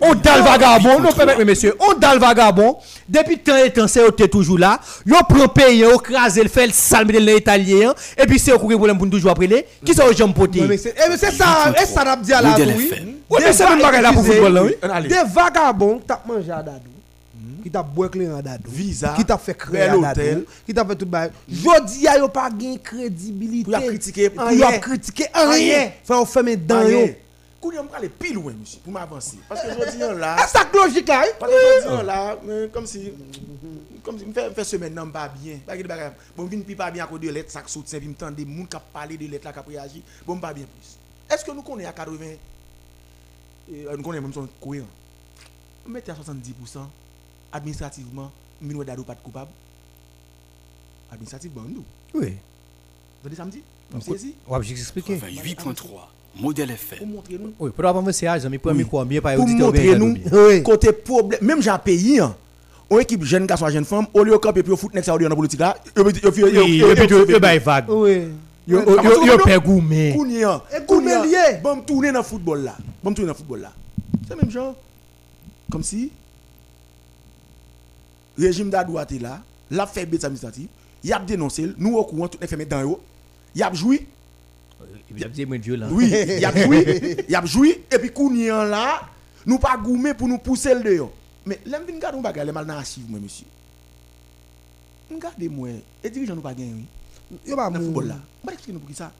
[0.00, 2.76] On dal vagabond non permettez messieurs on dal vagabond
[3.08, 6.66] depuis temps et temps c'est t'es toujours là yo prend pays yo craser le fait
[6.66, 9.66] le salme de l'italien et puis c'est au courir problème pour nous toujours après les
[9.84, 12.54] qui sont aux jambes potées mais c'est eh, mais c'est ça, ça dit à la
[12.76, 13.16] oui.
[13.30, 14.74] Oui, mais c'est même là pour Excusez, football là, oui.
[14.82, 15.00] On.
[15.02, 16.80] Des vagabonds qui t'a mangé à Dadou,
[17.62, 19.96] qui t'a boire clé à Dadou, Visa, qui t'a fait créer à.
[19.96, 21.30] Dadou, qui t'a fait tout bail.
[21.48, 23.70] Jodi a yo pas gain crédibilité.
[23.70, 24.44] Pour critiquer Pour.
[24.46, 25.92] Rien.
[26.04, 27.08] Faut fermer dans yo.
[27.60, 29.38] Quand on aller pile loin, monsieur, pour m'avancer.
[29.48, 30.36] Parce que je dis là.
[30.40, 31.20] Ah ça logique là.
[31.22, 31.32] hein?
[31.38, 32.38] Parce que je dis là,
[32.72, 33.12] comme si.
[34.02, 35.58] Comme si, fait fait semaine non pas bien.
[35.66, 36.12] Pas que des bagages.
[36.34, 38.46] Bon, vinn pi pas bien à cause de lettres, ça saute, puis me tend des
[38.46, 40.02] moun qui parler de lettres là qui réagir.
[40.26, 40.96] Bon, pas bien plus.
[41.34, 42.16] Est-ce que nous connaissons à 80
[43.72, 44.86] euh, nous connaissons même son cohérent.
[45.86, 46.80] Mettez à 70%
[47.52, 49.50] administrativement, nous dado pas de coupable.
[51.10, 51.84] Administrativement nous.
[52.14, 52.36] oui
[53.22, 55.84] Vous avez samedi Vous saisi on va expliquer 28.3
[56.38, 57.08] Modèle Pour FM.
[57.10, 58.78] montrer nous oui pour avoir un message mais pour Oui.
[58.78, 62.34] micro bien pas pour auditeur montrer côté problème même j'ai un pays hein,
[62.88, 65.36] on équipe jeune garçon jeune femme au lieu de camper puis au foot next dans
[65.36, 67.84] politique là yo yo yo yo yo vague.
[67.88, 68.28] Oui.
[68.68, 70.12] Yo yo- yo goumè.
[70.14, 71.58] Kounia, Kounia lié.
[71.62, 72.76] Bon tourner dans football là.
[73.02, 73.72] Bon tourner dans football là.
[74.28, 74.76] C'est le même genre.
[75.70, 76.10] Comme si
[78.38, 79.40] régime d'Adouate là,
[79.70, 80.68] l'a fait bête administrative,
[81.04, 82.96] y a dénoncé, nous au courant tout les fait dans eux.
[83.54, 84.06] Y a joué,
[85.16, 85.88] Il a dit moins violent.
[85.90, 86.08] oui,
[86.40, 89.00] y a joué, y a joué et puis Kounia là,
[89.46, 91.12] nous pas gourmet pour nous pousser le dehors.
[91.46, 92.74] Mais l'aime vinn garder les mal dans
[93.08, 93.46] moi monsieur.
[95.10, 95.68] Regardez moi,
[96.04, 96.52] et dirigeant nous pas.
[97.46, 98.16] Yo pas mou- football là.
[98.48, 99.12] Expliquer nous pour qui ça.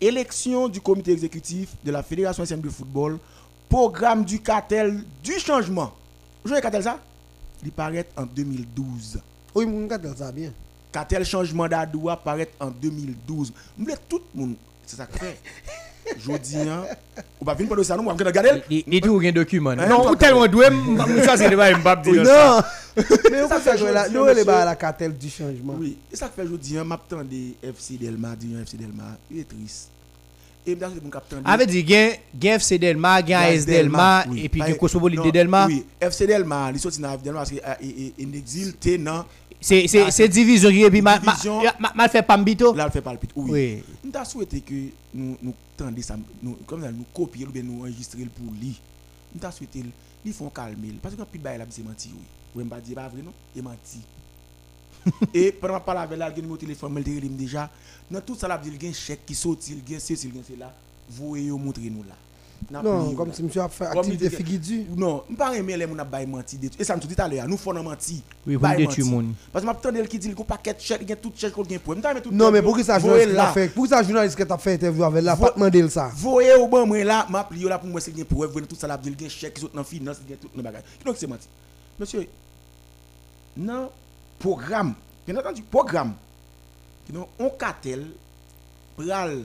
[0.00, 3.18] Élection du comité exécutif de la Fédération haïtienne de football,
[3.68, 5.92] programme du cartel du changement.
[6.44, 7.00] Vous voyez cartel ça?
[7.64, 9.20] Il paraît en 2012.
[9.54, 10.52] Oui, mon gars, ça bien.
[10.92, 13.52] Cartel changement d'Adoua paraît en 2012.
[13.76, 14.54] Vous voulez tout le monde,
[14.86, 15.38] c'est ça que fait.
[16.24, 16.84] Jodi, hein,
[17.38, 18.62] on va venir pour ça, nous, on va regarder.
[18.70, 19.70] Il il tout gen document.
[19.70, 22.24] Hein, Non, ou tellement doué, m choisir de ba m'bap di Non.
[22.24, 22.70] ça.
[23.30, 24.08] Mais on Ça faire là.
[24.08, 25.76] Nous, est la cartel du changement.
[25.78, 29.40] Oui, et ça que fait aujourd'hui, hein, m'attends des FC Delma, dit FC Delma, il
[29.40, 29.90] est triste.
[30.66, 31.42] Et m'attends mon capitaine.
[31.44, 35.30] Ave di gen gen FC Delma, gen AS Delma, et puis Pas- gen Cosmopolite de
[35.30, 35.66] Delma.
[35.66, 37.60] Oui, FC Delma, il sorti dans FC Delma parce qu'il
[38.34, 39.26] exilté dans
[39.60, 41.20] C'est division et puis mal
[42.10, 42.74] fait Pambito.
[42.74, 43.30] là, fait palpite.
[43.36, 43.50] Oui.
[43.50, 43.84] Oui.
[44.04, 44.74] Nous avons souhaité que
[45.14, 45.36] nous
[46.02, 48.80] ça, nous, comme ça, nous copier ou bien nous enregistrer pour lui.
[49.34, 49.84] Nous avons souhaité
[50.24, 52.10] lui font calmer parce que quand il bail c'est menti.
[52.54, 54.00] Oui, me pas dire pas vrai non, il menti.
[55.34, 57.70] Et pendant que je parle avec là, il a téléphone, il déjà,
[58.10, 60.36] dans tout ça, il y a un chèque qui sorti, il y a ceci, il
[60.36, 60.74] y a cela.
[61.08, 62.14] Vous voyez, montrer nous là.
[62.70, 64.86] Non, comme si monsieur a fait Comme activité il figuidu.
[64.96, 66.58] Non, je ne pas aimer les gens qui menti.
[66.78, 68.22] Et ça me dit tout à l'heure, nous faisons menti.
[68.46, 69.16] Oui, pour Bail détruire menti.
[69.16, 69.34] moun.
[69.52, 71.12] Parce que je m'attendais qu'il dit qu'il y a un paquet de chèques, il y
[71.12, 71.94] a tout chèque qu'on gagne pour.
[71.96, 73.68] Non, mais chèque, pour qui ça vous journaliste qui fait?
[73.68, 75.36] Pour qui ça journaliste qui t'a fait interview avec là?
[75.36, 76.10] Pas demander ça.
[76.14, 78.76] voyez au bon moi là m'a plié là pour moi c'est gain pour vous tout
[78.76, 81.26] ça là dit gain chèque qui sont dans finance gain tout dans bagage donc c'est
[81.26, 81.48] menti
[81.98, 82.26] monsieur
[83.56, 83.90] non
[84.38, 84.94] programme
[85.26, 86.14] bien entendu programme
[87.12, 88.06] non on cartel
[88.96, 89.44] pral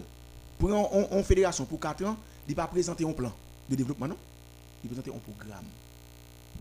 [0.59, 2.15] prend on, on fédération pour 4 ans
[2.47, 3.31] il pas présenter un plan
[3.69, 4.17] de développement non?
[4.83, 5.65] Il présenter un programme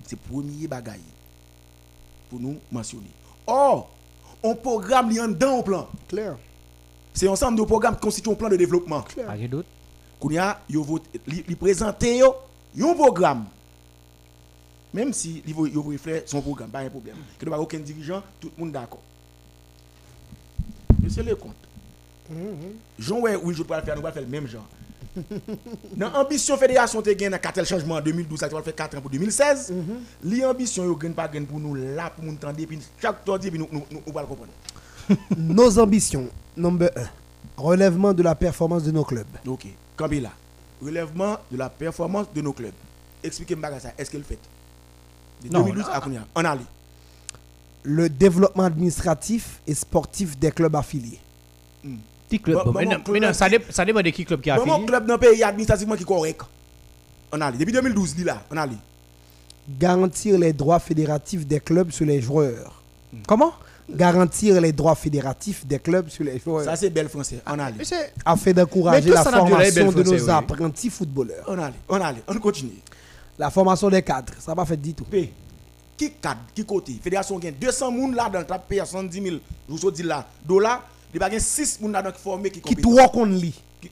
[0.05, 1.01] c'est premier bagaille
[2.31, 3.11] pour nous mentionner
[3.47, 3.91] or
[4.43, 6.37] on programme li en dedans un plan Clair.
[7.15, 9.67] c'est ensemble de programmes qui constituent un plan de développement Pas gen doute.
[11.27, 12.05] Li, li présente
[12.75, 13.47] yon programme.
[14.95, 17.17] Même si yo voye faire son programme, pas un problème.
[17.39, 19.01] Que pas aucun dirigeant, tout le monde d'accord.
[21.03, 21.57] Monsieur le compte.
[22.99, 24.67] Jean ouais, oui, je peux le faire, nous faire le même genre.
[25.97, 29.01] Dans ambition fédération te gagne dans cartel changement en 2012, ça va faire 4 ans
[29.01, 29.73] pour 2016.
[30.25, 33.39] Li ambition yo gagne pas gagne pour nous là pour nous entendre puis chaque temps
[33.39, 34.53] puis nous nous va comprendre.
[35.37, 36.29] Nos ambitions.
[36.57, 37.03] Number 1.
[37.57, 39.27] Relèvement de la performance de nos clubs.
[39.47, 39.67] OK.
[39.97, 40.31] Kabila.
[40.81, 42.73] Relèvement de la performance de nos clubs.
[43.23, 43.91] Expliquez-moi ça.
[43.99, 44.39] Est-ce qu'elle fait?
[45.45, 46.27] De Non, 2012 à Kounia.
[46.35, 46.61] On allait.
[47.85, 51.21] Le développement administratif et sportif des clubs affiliés.
[52.41, 52.65] Club.
[52.65, 54.87] Bon, maintenant, ça dé- ça dépend de qui club qui a mon fini.
[54.87, 56.43] club dans le pays administrativement qui est correct.
[57.33, 57.59] On allait.
[57.59, 58.43] Depuis 2012, li là.
[58.51, 58.77] On allait.
[59.79, 62.83] Garantir les droits fédératifs des clubs sur les joueurs.
[63.27, 63.53] Comment?
[63.91, 66.65] Garantir les droits fédératifs des clubs sur les joueurs.
[66.65, 67.41] Ça, c'est bel français.
[67.47, 70.31] On c'est afin d'encourager la formation de français, nos oui.
[70.31, 71.45] apprentis footballeurs.
[71.47, 71.75] On allait.
[71.89, 72.23] On allait.
[72.29, 72.79] On continue.
[73.39, 75.05] La formation des cadres, ça n'a pas fait du tout.
[75.05, 75.33] P.
[75.97, 76.99] Qui cadre, qui côté?
[77.03, 79.37] Fédération gagne 200 moun là dans le paye à 110 000
[79.69, 80.83] je vous dis là dollars
[81.15, 83.61] il y a 6 moun là dans qui formé qui Qui trois qu'on lit.
[83.81, 83.91] Qui-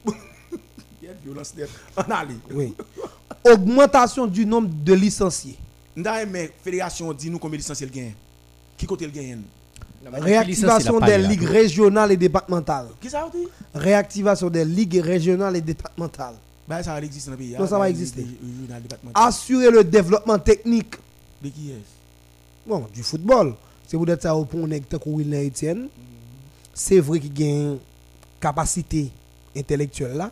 [1.03, 1.69] Il y a une violence net.
[1.97, 2.35] On allait.
[2.53, 2.75] Oui.
[3.45, 5.59] Augmentation du nombre de licenciés.
[5.97, 8.13] Nda mais fédération dit nous combien de licenciés le gagne
[8.77, 9.41] Qui côté le gagne
[10.05, 12.89] Réactivation des ligues régionales et départementales.
[13.01, 16.37] Qui ça dit Réactivation des ligues régionales et départementales.
[16.67, 17.57] Bah ça va exister dans le pays.
[17.59, 18.25] Non, ça va exister.
[19.15, 20.95] Assurer le développement technique
[21.43, 21.83] De qui est
[22.67, 23.55] bon, du football.
[23.89, 24.57] C'est vous dire ça au que
[25.09, 25.89] Wilner Etienne.
[26.83, 27.79] C'est vrai qu'il a une
[28.41, 29.11] capacité
[29.55, 30.31] intellectuelle là,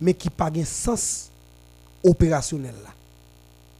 [0.00, 1.30] mais qui pas un sens
[2.02, 2.90] opérationnel là.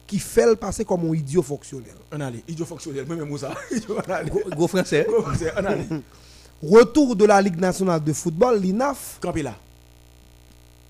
[0.06, 1.96] Qui fait le passer comme un idiot fonctionnel.
[2.12, 2.44] On allait.
[2.46, 3.06] Idiot fonctionnel.
[3.08, 3.52] Même moi ça.
[3.88, 4.30] On allait.
[4.50, 5.04] Gros français.
[5.10, 5.88] On allait.
[6.62, 9.56] Retour de la Ligue nationale de football, l'INAF, Campé là.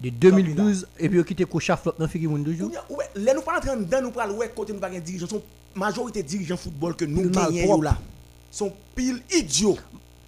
[0.03, 2.71] De 2012, et puis on quitte Kocha Flop dans Figi Moun Ou toujours.
[2.91, 5.43] ouais, Là nous pas entrer dedans nous parle ouais côté nous pas un dirigeant son
[5.75, 7.97] majorité dirigeant football que nous gagnons là.
[8.51, 9.79] Sont pile idiots.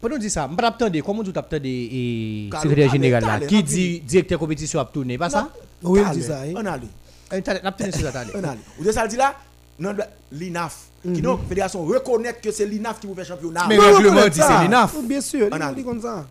[0.02, 4.36] Pendant dit ça, je attendre comment tu attendre et secrétaire général là qui dit directeur
[4.36, 5.48] compétition a tourné pas ça?
[5.80, 6.54] Oui, dit ça, hein.
[6.56, 7.62] On allait.
[7.62, 8.32] N'a tourné sur ça allez.
[8.34, 8.58] On allait.
[8.80, 9.36] Ou de ça dit là?
[9.78, 9.94] Non
[10.32, 13.66] l'INAF qui donc fédération reconnaître que c'est l'INAF qui vous fait championnat.
[13.68, 14.58] Mais règlement dit ça.
[14.58, 14.92] c'est l'INAF.
[15.04, 16.26] Bien sûr, On a dit comme ça.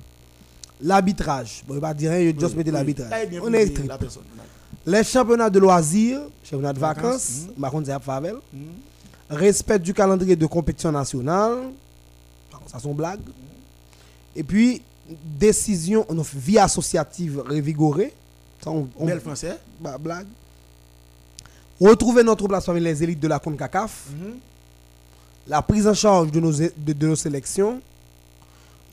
[0.81, 1.63] L'arbitrage.
[1.65, 3.09] Bon, va dire rien, il juste mettre l'arbitrage.
[3.41, 3.79] On est.
[3.79, 4.07] On allait.
[4.85, 8.35] Les championnats de loisirs, championnats de Vacances, par contre, c'est à Favel.
[9.29, 11.69] respect du calendrier de compétition nationale.
[12.67, 13.21] Ça, sont blagues.
[14.35, 18.13] Et puis, décision, vie associative revigorée.
[18.63, 19.57] Ça, on, on- Bel français.
[19.79, 20.27] bah, blague.
[21.79, 24.07] Retrouver notre place parmi les élites de la CONCACAF.
[24.11, 24.35] Mhm.
[25.47, 27.81] La prise en charge de nos, de, de nos sélections.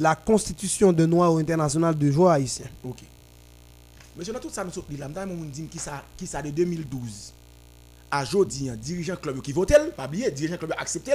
[0.01, 2.67] La constitution de noyau international de joueurs haïtiens.
[2.85, 2.99] Ok.
[4.17, 5.09] Monsieur, dans tout ça, nous sommes là.
[5.29, 5.79] On dit qui
[6.27, 7.33] ça de 2012.
[8.11, 11.13] À jodi, un dirigeant club qui vote, pas oublier, dirigeant club accepté.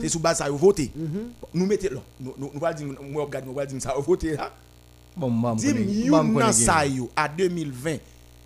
[0.00, 0.90] C'est sous base ça, il voté.
[1.54, 2.00] Nous mettons là.
[2.20, 4.52] Nous nous nous va dire, moi, regarde, nous va dire ça, voté là.
[5.14, 6.52] Bon, connais nan gen.
[6.52, 7.98] sa yo à 2020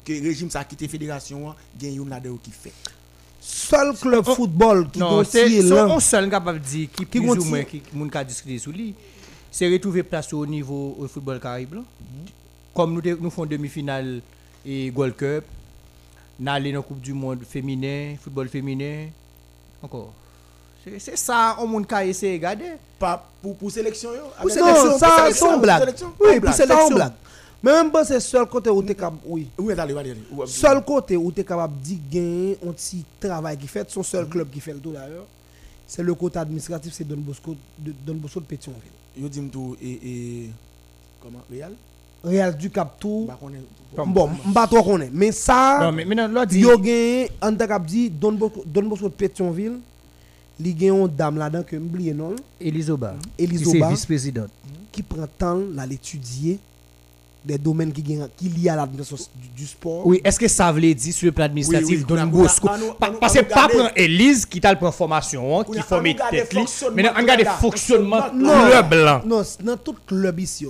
[0.04, 2.72] que régime ça quitté fédération gen yon là qui fait.
[3.40, 5.86] Seul club football qui Non, c'est là.
[5.86, 7.82] on seul capable de dire qui Qui plus ou moins qui?
[7.92, 8.94] moun ka discuter sur lui.
[9.50, 11.58] C'est retrouver place au niveau au football là.
[12.74, 14.20] Comme nous nous font demi-finale
[14.64, 15.44] et Gold Cup,
[16.38, 19.08] n'aller dans Coupe du monde féminin, football féminin
[19.82, 20.12] encore.
[20.84, 22.72] C'est c'est ça on moun ka essayer de regarder.
[22.98, 24.22] Pas pour pour sélection yo.
[24.40, 25.94] Pour sélection, ça, blague.
[26.20, 26.90] Oui, pour sélection.
[26.94, 27.12] blague.
[27.62, 29.18] Mais même pas c'est seul côté où tu es capable.
[29.26, 29.48] Oui.
[29.58, 30.16] Oui, allez, allez, allez.
[30.30, 34.02] Ou- Seul côté où tu es capable de gagner un petit travail qui fait, son
[34.02, 35.24] seul club qui fait le tout d'ailleurs,
[35.86, 38.82] c'est le côté administratif, c'est Don Bosco de, Don Bosco de Pétionville.
[39.18, 40.50] Yo tout et et
[41.22, 41.40] comment?
[41.50, 41.72] Real?
[42.26, 43.26] Real du Cap Tour.
[43.28, 43.60] Bah connaît.
[44.04, 45.12] Bon, je ne pas trop connaître.
[45.14, 48.64] Mais ça, Non mais maintenant là dit yo gagné, t'a cap dit, Don Bosco,
[49.08, 49.78] de Pétionville,
[50.58, 54.50] li gagné une dame là-dedans que m'oublié non, Elizoba, Elise qui c'est Oba, vice-présidente.
[54.92, 56.58] qui prend temps là l'étudier
[57.46, 60.04] des domaines qui gagnent- qui liés à l'administration du, du sport.
[60.06, 62.26] Oui, est-ce que ça veut dire sur le plan administratif Oui, oui, Don on a-
[62.26, 64.78] Bosco a- a- Pa- on a- Parce que a pas prendre Elise qui t'a le
[64.78, 66.52] prend formation, hein, qui a- forme a tête
[66.94, 69.22] Mais on regarde là, fonctionnement club là.
[69.24, 70.66] Non, c'est dans tout club ici,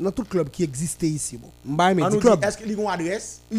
[0.00, 1.38] dans tout club qui existait ici.
[1.68, 3.58] Est-ce qu'il y a une adresse que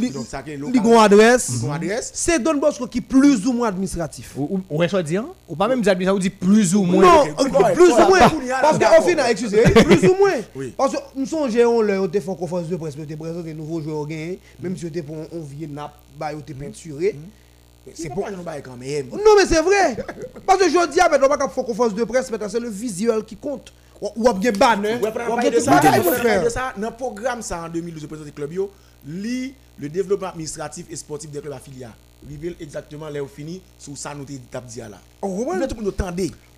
[0.70, 2.12] Li gon adresse.
[2.14, 4.34] C'est Don Bosco qui plus ou moins administratif.
[4.70, 5.24] Ou est-ce dire?
[5.48, 7.04] Ou pas même ça, ou dit plus ou moins.
[7.04, 7.34] Non,
[7.74, 8.30] plus ou moins.
[8.62, 10.32] Parce qu'au final, excusez, plus ou moins.
[10.56, 10.74] Oui.
[10.78, 13.44] Parce que nous sommes géants, là, on te fait une conférence de presse, te présente
[13.44, 17.16] des nouveaux joueurs gagnés, même si te pour on vient nap, bah, te peinturé.
[17.94, 19.10] C'est pourquoi je ne pas quand même.
[19.10, 19.98] Non, mais c'est vrai.
[20.46, 22.70] Parce que je dis, mais on va pas faire conférence de presse, maintenant c'est le
[22.70, 23.74] visuel qui compte.
[24.16, 24.98] Ou bien banner.
[24.98, 28.72] Pour ou bien tout ça, pour dans le programme ça en 2012 présenté club yo,
[29.06, 31.88] li le développement administratif et sportif des clubs affiliés.
[32.30, 34.40] Révèle exactement là où fini sous ça nous dit
[34.78, 35.00] là.
[35.22, 35.76] Tout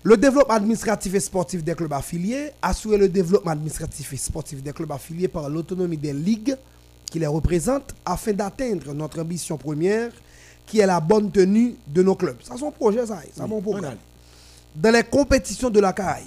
[0.06, 4.72] le développement administratif et sportif des clubs affiliés, assurer le développement administratif et sportif des
[4.72, 6.56] clubs affiliés par l'autonomie des ligues
[7.10, 10.12] qui les représentent afin d'atteindre notre ambition première
[10.64, 12.40] qui est la bonne tenue de nos clubs.
[12.42, 13.20] Ça, c'est un projet, ça.
[13.34, 13.96] C'est On programme.
[14.76, 16.26] Dans les compétitions de la Caraïbe,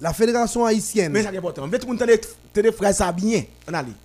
[0.00, 1.68] la Fédération haïtienne, Mais ça important.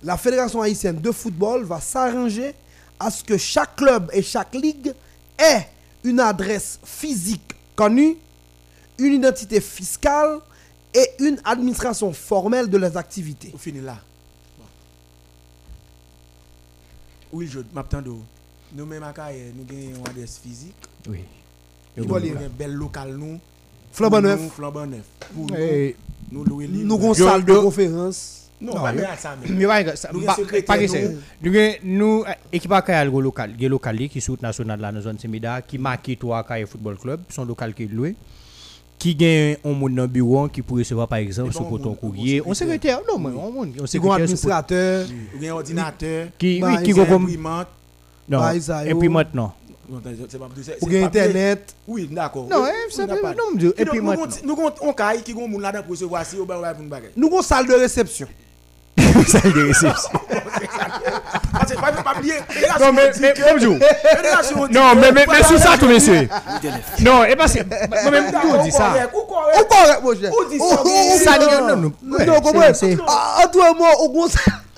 [0.02, 2.54] La Fédération haïtienne de football va s'arranger
[2.98, 4.94] à ce que chaque club et chaque ligue
[5.38, 5.66] ait
[6.04, 8.16] une adresse physique connue,
[8.98, 10.38] une identité fiscale
[10.94, 13.50] et une administration formelle de leurs activités.
[13.54, 13.98] On finit là.
[17.32, 18.10] Oui, je m'attends de
[18.74, 20.74] nous même à Kaye, nous avons une adresse physique.
[21.08, 21.20] Oui.
[21.96, 23.38] Nous avons un bel local nous.
[23.92, 24.40] Flambant neuf.
[24.40, 25.04] nous, Flambant neuf.
[25.34, 25.46] Nous,
[26.32, 28.45] nous avons une salle de conférence.
[28.60, 29.48] Non, Non, pas yo- ça mais.
[29.54, 29.84] mais ouais,
[30.62, 30.88] pas que nous.
[30.88, 31.16] c'est.
[31.42, 35.18] Nous gen- nous euh, équipe à Kayal go local, gen local qui national dans zone
[35.18, 38.14] Semida qui marque toi Kayal football club, son local qui est loué.
[38.98, 41.68] Qui gagne un monde dans bureau qui pourrait recevoir par exemple sur
[42.00, 45.06] courrier, on secrétaire, non mais on monde, on secrétaire administrateur.
[45.42, 46.28] Un ordinateur.
[46.38, 47.68] qui Bah, oui qui go comme imprimante.
[48.26, 48.38] non.
[48.38, 48.54] Bah.
[49.88, 50.00] Non,
[50.80, 51.04] Ou papier.
[51.04, 51.76] Internet.
[51.86, 52.48] Oui, d'accord.
[52.48, 52.90] Non, Oui, eh,
[57.84, 58.45] oui,
[59.26, 60.10] salle de réception.
[60.10, 61.20] Salle de réception.
[61.52, 62.34] Parce que pas pas oublier.
[62.80, 63.76] Non mais mais bonjour.
[64.70, 66.28] Non mais mais mais sous ça tout monsieur.
[66.60, 66.82] Téléphone.
[67.00, 67.60] Non, et parce que
[68.02, 68.92] moi même tout dit ça?
[69.14, 69.68] Ou Ou correct.
[69.68, 70.30] correct, mon cher.
[70.32, 71.92] Ou dit Ou- ça, ou- mais- ou- Ça, non, non, non, non.
[72.02, 72.74] Non, Ouais, non, comprenez.
[72.74, 74.28] c'est- c'est- En toi et moi, au gros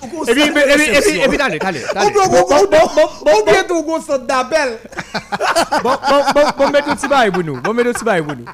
[0.01, 1.83] Et puis et puis allez, allez, allez.
[2.07, 2.81] Ou bien, ou bien,
[3.35, 4.79] ou bien, tout gros centre d'appel.
[5.83, 7.61] Bon bon bon bon mettre un petit bail pour nous.
[7.61, 8.45] Bon mettre un petit bail pour nous.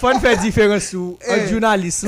[0.00, 0.94] Fun faire différence
[1.28, 2.06] un journaliste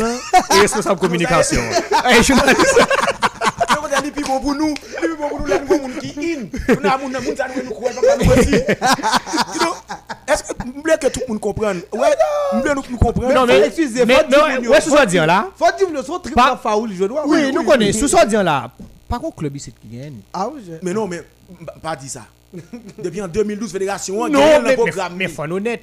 [0.52, 1.62] et responsable communication.
[2.04, 2.80] Un journaliste.
[3.86, 5.88] Donc, on a dit plus bon pour nous, plus bon pour nous, là, nous avons
[5.88, 6.74] moun qui in.
[6.82, 8.50] Nous avons moun moun ça nous nous croire pas nous aussi.
[8.50, 9.74] You know,
[10.26, 11.80] Est-ce que vous voulez que tout comprendre
[13.34, 15.48] Non mais excusez, mais faut dire non, nous, ouais ce faut soit dire là.
[15.56, 17.24] Faut dire, nous sommes très Pas- faoul, je dois.
[17.26, 18.70] Oui, nous connaissons sous soit dire là.
[19.08, 20.20] Par contre club ici qui gagne?
[20.32, 21.22] Ah oui, Mais non, mais
[21.80, 22.22] pas dit ça.
[22.98, 25.14] Depuis en 2012, Fédération, gagne mais le programme.
[25.16, 25.82] mais faut honnête.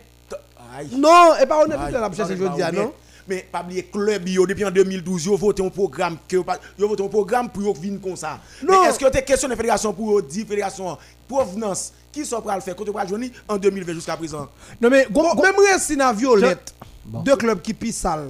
[0.92, 2.92] Non, et pas honnête, la je dis, ah, non?
[3.28, 7.04] Mais pas oublier club yo depuis en 2012 yo voté un programme que yo voté
[7.04, 8.40] un programme pour venir comme ça.
[8.64, 8.82] Non.
[8.82, 10.98] Mais est-ce que tu question de fédération pour dire fédération?
[11.28, 12.76] Provenance qui sont pral faire?
[12.76, 14.48] Côté pral journée en 2020 jusqu'à présent
[14.82, 16.74] Non mais même dans Violette,
[17.06, 17.22] Bon.
[17.22, 18.30] deux clubs qui pissent sale.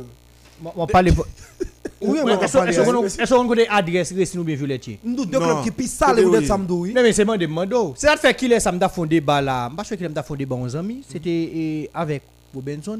[0.62, 1.12] Mon- mon parle
[2.02, 5.72] Oui, mais on Est-ce qu'on connaît adresse reste nous bien violetier Nous, deux clubs qui
[5.72, 6.94] pissent sale, et samedi, oui.
[6.94, 7.94] Non mais c'est moi demando.
[7.98, 9.70] C'est ça fait qu'il est ça m'a fondé bah là.
[9.76, 13.00] Pas sûr qu'il m'a fondé 11 amis, c'était avec Robinson.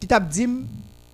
[0.00, 0.48] Qui t'a dit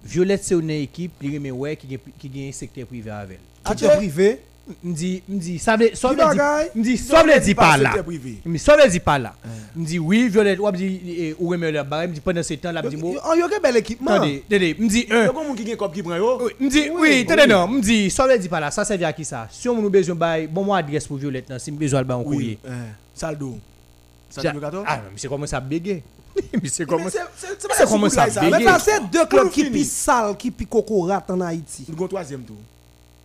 [0.06, 3.38] Violette c'est une équipe, il remet ouais qui gagne- qui gagne secteur privé avec.
[3.76, 4.40] Qui est privé?
[4.82, 7.84] Me dit ça veut ça Qui veut dit ça veut dire pas là.
[7.90, 8.38] secteur privé.
[8.44, 9.32] Me ça veut dire pas là.
[9.76, 12.54] Me dit oui Violette ou me dit ou remet le bail, me dit pendant ce
[12.54, 12.96] temps là me dit.
[13.00, 14.10] Oh, il y a un bel équipement?
[14.10, 16.32] Attendez, attendez, me dit un moun ki gen kop ki pran yo?
[16.58, 19.12] Me dit, oui, attendez, non, me dit, ça veut dire pas là, ça servait à
[19.12, 19.46] qui ça?
[19.52, 22.02] Si on a besoin de bon, moi, adresse pour Violette, non, si on a besoin
[22.02, 22.58] de un courrier.
[22.64, 22.70] Oui.
[22.72, 23.58] eh, Saldo.
[24.28, 24.84] Ça- Saldo 14.
[24.88, 26.02] Ah, mais c'est comment ça bégaye
[26.52, 27.28] Mais c'est Mais comment c'est ça
[27.76, 28.26] c'est comment ça.
[28.42, 31.84] Mais c'est deux clubs qui pissent sale, qui pissent cocorat en Haïti.
[31.88, 32.56] Nous gon troisième tour.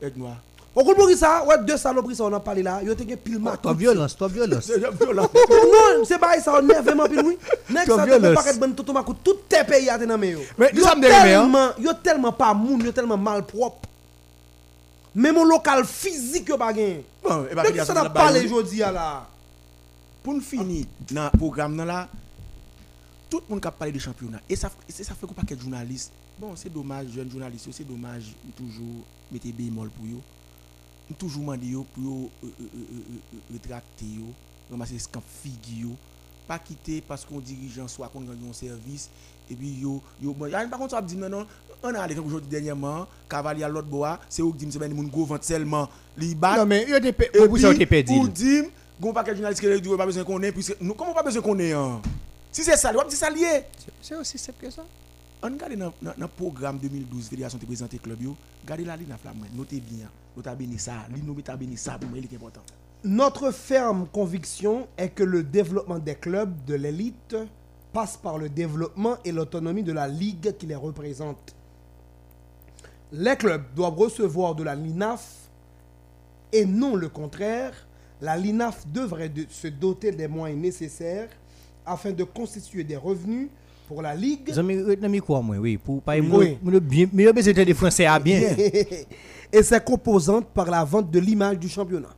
[0.02, 0.38] Aigle noir.
[0.74, 2.82] Coup de ça, ouais, deux saloperies, ça, on en parlé là.
[2.82, 3.58] Yo te gen pile mat.
[3.58, 4.71] Toi, violence, toi, violence.
[4.71, 7.38] Non, c'est pas ça, on est vraiment pile, oui.
[7.69, 8.43] Nek Toi, ça, te violence.
[8.45, 10.39] pas bon tout ma tout tes pays à dans yo.
[10.58, 11.26] Mais Yo me dérange, hein.
[11.26, 13.89] tellement, yo tellement pas moun, yo tellement malpropre.
[15.13, 17.02] Même au local physique yo pas gen.
[17.21, 18.47] Bon, et bah, Mais ça n'a n'a pas pas les eu.
[18.47, 19.28] jodi là.
[20.24, 22.08] Pour nous finir dans le programme là,
[23.31, 24.41] tout le monde qui a parlé de championnat.
[24.49, 26.11] Et ça, ça fait qu'on pas de journalistes.
[26.37, 30.21] Bon, c'est dommage, jeunes journalistes, c'est dommage, ils toujours mettez bémol pour eux.
[31.09, 32.29] Ils toujours demandé yo pour
[33.51, 34.05] retracter
[34.69, 35.89] ramasser scamp figue yo.
[36.47, 39.09] Pas quitter parce qu'on dirigeant soit qu'on gagne un service
[39.49, 41.45] et puis yo yo bon, par contre ça dit non non
[41.83, 45.25] on a allé aujourd'hui dernièrement cavalier à l'autre bois c'est où dit c'est ben go
[45.25, 45.89] vente seulement
[46.35, 48.13] bat Non, mais il y a des et pour ça, t'es puis, perdu.
[48.13, 48.63] ou dit,
[48.99, 51.41] gon pas quel journaliste qui dit pas besoin qu'on ait, puisque nous, comment pas besoin
[51.41, 52.01] qu'on ait hein?
[52.51, 53.63] Si c'est ça, dit ça lié.
[54.01, 54.83] C'est aussi simple que ça.
[55.43, 58.19] On regarde dans le programme 2012, Fédération te présenté club
[58.63, 60.07] regardez la ligne à flamme, notez bien,
[60.43, 62.61] t'as béni ça, ligne nous t'as béni ça, pour moi, il est important.
[63.03, 67.35] Notre ferme conviction est que le développement des clubs de l'élite
[67.91, 71.55] passe par le développement et l'autonomie de la ligue qui les représente.
[73.11, 75.49] Les clubs doivent recevoir de la LINAF
[76.53, 77.73] et non le contraire.
[78.21, 81.29] La LINAF devrait de- se doter des moyens nécessaires
[81.85, 83.49] afin de constituer des revenus
[83.87, 84.53] pour la ligue
[85.09, 86.57] mes quoi, moi, oui, pour pas Oui.
[86.63, 88.41] me bien, mais il y a besoin de français à bien.
[89.53, 92.15] et ses composantes par la vente de l'image du championnat.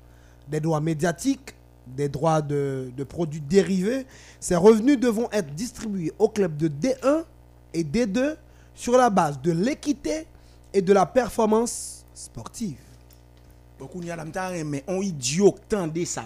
[0.47, 1.55] Des droits médiatiques,
[1.87, 4.05] des droits de, de produits dérivés,
[4.39, 7.23] ces revenus devront être distribués aux clubs de D1
[7.73, 8.35] et D2
[8.75, 10.27] sur la base de l'équité
[10.73, 12.77] et de la performance sportive.
[13.79, 14.15] Donc, on y a
[14.63, 16.23] mais on idiot tendez ça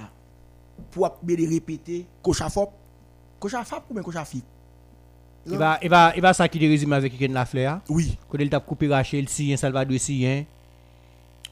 [0.91, 2.41] pour répéter, coach
[3.53, 4.43] à fop ou bien à fip.
[5.49, 7.79] Il va, il va, il va ça qui avec Ken Lafleur.
[7.89, 10.43] Oui, Quand il t'a coupé Rachel, Sien, Salvador Sien.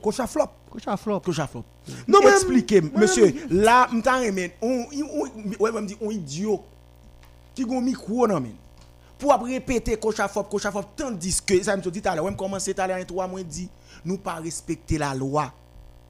[0.01, 0.49] Coach à flop.
[0.69, 1.19] Coach à flop.
[1.21, 1.63] coach à fop.
[2.07, 6.61] Non, mais- Expliquez, mais- monsieur, là, m'ta mais on, on, ouais, me dit, on idiot
[7.53, 8.53] qui gon micro non men.
[9.17, 12.73] Pour répéter fop, coach à fop, tandis que, ça me dit tout à l'heure, commencer
[12.73, 13.69] tout à l'heure, un trois mois dit,
[14.03, 15.53] nous pas respecter la loi.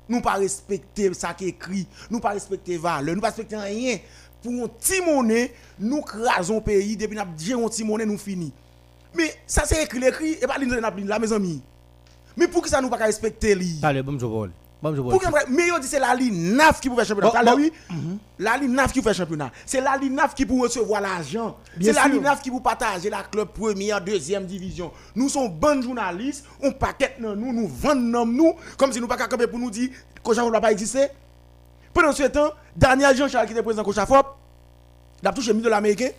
[0.10, 3.98] Nous pas respecter ça qui écrit, nous pas respecter valeur, nous pas respecter rien.
[4.46, 8.54] Pour un petit monnaie, nous crasons pays, depuis nous dire un petit monnaie, nous fini.
[9.16, 11.64] Mais ça c'est écrit, écrit, et pas l'une de la mes amis.
[12.38, 13.58] Mais pour que ça nous pas respecter.
[13.82, 14.52] Allez, bon, je vole.
[14.82, 17.32] Pour que mais yo dit c'est la ligne NAF qui peut faire championnat.
[17.44, 17.58] Bon, bon.
[17.58, 17.72] oui,
[18.38, 19.52] la ligne NAF qui fait championnat.
[19.66, 21.58] C'est la ligne NAF qui peut recevoir l'argent.
[21.82, 24.92] C'est la ligne NAF qui peut partager la club première, deuxième division.
[25.16, 29.48] Nous sommes bons journalistes, on paquette nous, nous vendons nous, comme si nous pas capable
[29.48, 29.90] pour nous dire
[30.24, 31.08] que Jean ne pas exister.
[31.96, 34.36] Pendant ce temps, Daniel Jean-Charles qui était président Coach Fop,
[35.24, 36.10] il a touché 1000 dollars américains.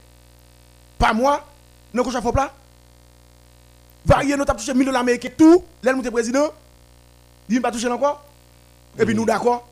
[0.99, 1.45] Pas moi,
[1.93, 2.51] non Coach Fop là.
[4.07, 6.49] Varié, nous avons touché 1000 dollars américains, tout, là nous président.
[7.51, 8.25] Il n'a pas touché encore.
[8.99, 9.69] Et puis nous d'accord.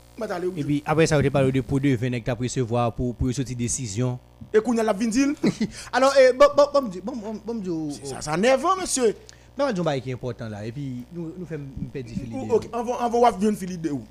[0.55, 2.93] Et puis après ça, on te parle de pour deux venir que tu as recevoir
[2.93, 4.19] pour, pour sortir décision.
[4.53, 5.33] Et qu'on y a la vindil.
[5.91, 9.15] Alors, eh, bon, bon, bon, bon, bon, ça, ça nerveux, monsieur.
[9.57, 10.65] Non, on va qui est important là.
[10.65, 12.29] Et puis, nous, nous faisons file.
[12.31, 14.03] Ou- Ok, on va, on va voir Vion Philippe de où?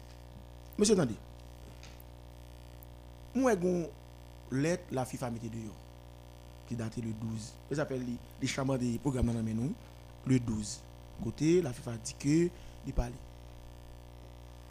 [0.76, 1.14] Monsieur, attendez.
[3.35, 3.90] Moi, j'ai
[4.53, 5.73] lettre la FIFA mette de yo,
[6.68, 7.53] qui date le 12.
[7.70, 9.73] Ça s'appelle les, les chambres des programmes dans nous,
[10.27, 10.81] le 12.
[11.23, 12.50] Côté, la FIFA dit que,
[12.87, 13.13] il parle.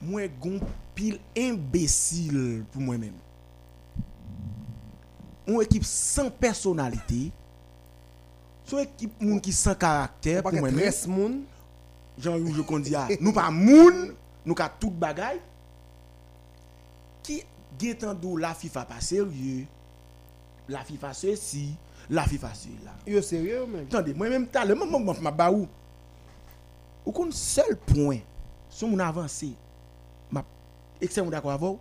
[0.01, 0.59] Moi, j'ai
[0.95, 3.13] pile imbécile pour moi-même.
[5.47, 7.31] Une équipe sans personnalité.
[8.65, 9.11] Son équipe
[9.41, 10.79] qui sans caractère pour moi-même.
[10.79, 11.43] 13 moun.
[12.17, 14.13] Jean-Yves, je ah, nous pas moun,
[14.45, 15.41] nous ka tout bagay.
[18.39, 19.65] La FIFA pas sérieux,
[20.69, 21.75] la FIFA ceci,
[22.09, 22.91] la FIFA c'est là.
[23.05, 23.87] Yo sérieux, mec.
[23.87, 25.67] Attendez, moi-même, t'as le moment où je m'a où
[27.05, 28.19] Ou qu'on seul point,
[28.69, 29.43] si on avance,
[30.31, 30.43] ma
[31.01, 31.79] excellent d'accord avec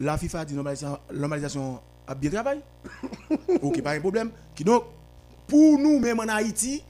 [0.00, 2.60] la FIFA dit normalisation, normalisation a bien travaillé.
[3.62, 4.30] ok, pas un problème.
[4.54, 4.84] Qui donc,
[5.46, 6.84] pour nous, même en Haïti,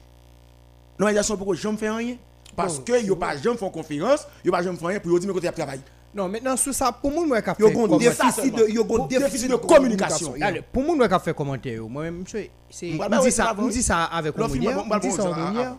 [0.97, 2.17] normalisation pour que jamais faire rien.
[2.55, 5.27] Parce que yo pas jamais font conférence, yo pas jamais faire rien pour yo dire
[5.27, 5.79] mais côté travail.
[6.13, 8.11] Non, maintenant, sur ça, pour moi, moi, Yo fait commentaire-
[9.07, 10.33] déficit de communication.
[10.71, 12.49] pour moi, moi, a fait commentaire, moi-même, c'est.
[12.97, 15.77] Bah, bah, dit oui, ça, ça avec bah, on dit bon, ça en.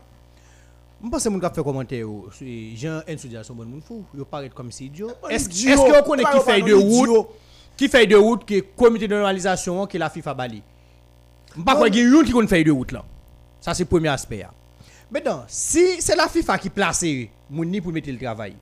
[1.02, 2.06] Je pense que mon gars fait commentaire,
[2.38, 4.04] c'est Jean Enso Dia son bon fou.
[4.14, 5.10] Yo paraît comme si idiot.
[5.22, 5.48] Pas Est-ce
[6.04, 7.26] connaissez pas qui fait pas de route,
[7.76, 10.62] qui fait de route, qui est comité de normalisation, qui est la FIFA Bali?
[11.56, 13.02] Je pas quoi qu'il y a qui connaît fait de route là.
[13.60, 14.42] Ça c'est le premier aspect.
[14.42, 14.50] hein.
[15.10, 17.04] Maintenant, si c'est la FIFA qui place
[17.48, 18.54] moun ni pour mettre le travail,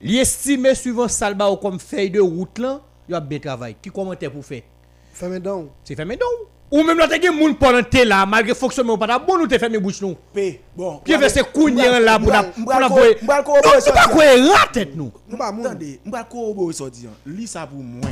[0.00, 3.76] li estime suivant salba ou comme feuille de route là, il a bien travail.
[3.80, 4.62] Qui commentaire pour faire?
[5.12, 5.70] Fermez donc.
[5.84, 6.26] C'est mais non.
[6.70, 9.58] Ou même là t'as moun pendant t'es là malgré fonctionnement pas da bon ou t'es
[9.58, 10.16] fermé bouche nous.
[10.34, 10.60] P.
[10.76, 11.00] Bon.
[11.04, 12.88] Qui veut se kounyen là pour la pour la
[13.80, 14.08] c'est pas ça.
[14.10, 15.12] quoi la tête nous.
[15.28, 15.66] Nou ba moun.
[15.66, 17.08] Attendez, corroborer ça dit.
[17.24, 18.10] Lis ça pour moi.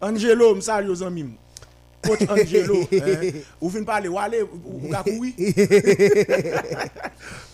[0.00, 1.30] Angelo, me salue aux amis.
[2.06, 5.04] Coach Angelo, hein, ou fin parler, ou aller, ou ka.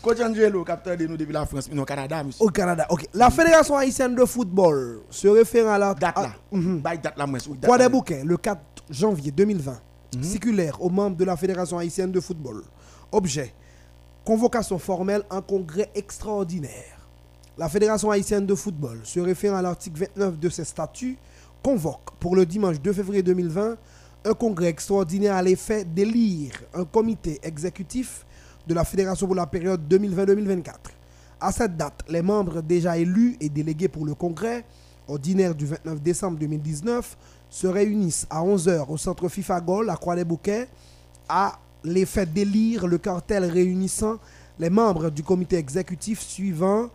[0.02, 2.44] Coach Angelo, capteur de nous depuis la France, non Canada, monsieur.
[2.44, 2.86] Au Canada.
[2.90, 3.06] Ok.
[3.14, 6.32] La Fédération haïtienne de football se réfère à la Date là.
[6.34, 6.80] Ah, mhm.
[6.80, 7.38] Bah, date là, moi.
[7.62, 7.78] là.
[7.78, 9.80] des Bouquets, le 4 janvier 2020.
[10.20, 12.62] Circulaire aux membres de la Fédération haïtienne de football.
[13.10, 13.54] Objet
[14.24, 17.08] convocation formelle en congrès extraordinaire.
[17.58, 21.18] La Fédération haïtienne de football, se référant à l'article 29 de ses statuts,
[21.62, 23.76] convoque pour le dimanche 2 février 2020
[24.24, 28.24] un congrès extraordinaire à l'effet d'élire un comité exécutif
[28.66, 30.74] de la Fédération pour la période 2020-2024.
[31.40, 34.64] À cette date, les membres déjà élus et délégués pour le congrès
[35.08, 37.16] ordinaire du 29 décembre 2019
[37.50, 40.68] se réunissent à 11h au centre FIFA Gol à Croix-les-Bouquets
[41.28, 44.18] à l'effet d'élire le cartel réunissant
[44.58, 46.88] les membres du comité exécutif suivant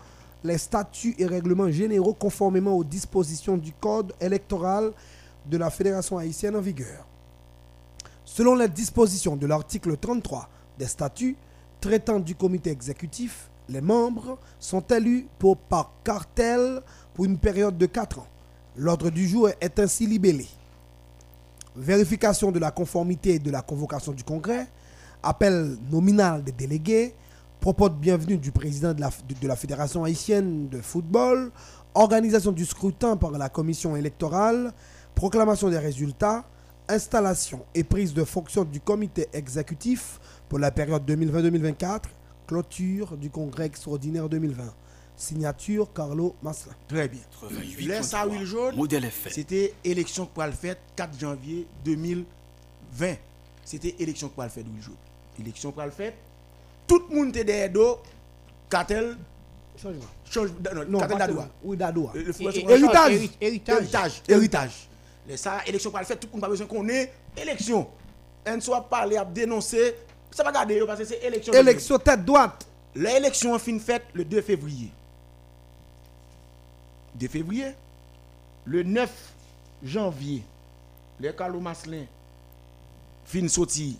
[0.44, 4.94] les statuts et règlements généraux conformément aux dispositions du code électoral
[5.46, 7.07] de la Fédération haïtienne en vigueur.
[8.28, 11.38] Selon les dispositions de l'article 33 des statuts
[11.80, 16.82] traitant du comité exécutif, les membres sont élus pour, par cartel
[17.14, 18.28] pour une période de 4 ans.
[18.76, 20.46] L'ordre du jour est ainsi libellé.
[21.78, 24.68] Vérification de la conformité de la convocation du congrès,
[25.24, 27.16] appel nominal des délégués,
[27.62, 31.50] propos de bienvenue du président de la Fédération haïtienne de football,
[31.96, 34.74] organisation du scrutin par la commission électorale,
[35.16, 36.44] proclamation des résultats,
[36.90, 40.20] installation et prise de fonction du comité exécutif
[40.50, 42.02] pour la période 2020-2024,
[42.48, 44.64] clôture du congrès extraordinaire 2020.
[45.16, 46.74] Signature Carlo Masla.
[46.88, 47.22] Très bien.
[47.42, 48.76] 88 Laisse ça, Will Jaune.
[49.32, 53.16] C'était élection pour le fait 4 janvier 2020.
[53.66, 54.96] C'était élection pour le fait Will Jaune.
[55.40, 56.14] Élection pour le fait.
[56.86, 57.98] Tout le monde était derrière dos.
[58.70, 59.18] Cartel.
[59.82, 60.02] Changement.
[60.30, 61.50] Change, non, Non, cartel pas d'Adoua.
[61.64, 62.14] Oui, d'Adoua.
[62.16, 63.12] Héritage.
[63.12, 64.22] héri- Héritage.
[64.28, 64.88] Héritage.
[65.36, 67.90] Ça, élection pour le fait, tout le monde pas besoin qu'on ait élection.
[68.46, 69.96] Un soit parler, à dénoncer.
[70.32, 71.54] Ça va garder parce que c'est élection.
[71.54, 72.66] Élection tête droite.
[72.96, 74.92] L'élection a fin faite le 2 février.
[77.16, 77.74] 2 février?
[78.66, 79.10] Le 9
[79.84, 80.44] janvier,
[81.20, 82.06] les Carlo Maslin
[83.28, 84.00] fin sorti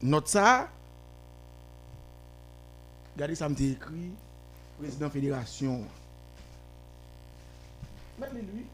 [0.00, 0.68] note ça.
[3.14, 4.10] Regardez ça m'a écrit
[4.78, 5.84] président fédération.
[8.18, 8.66] Mettez lui.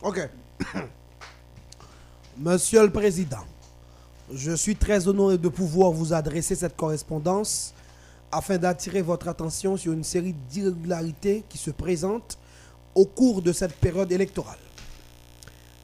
[0.00, 0.28] Ok.
[2.38, 3.44] Monsieur le Président,
[4.32, 7.74] je suis très honoré de pouvoir vous adresser cette correspondance
[8.30, 12.38] afin d'attirer votre attention sur une série d'irrégularités qui se présentent
[12.94, 14.58] au cours de cette période électorale.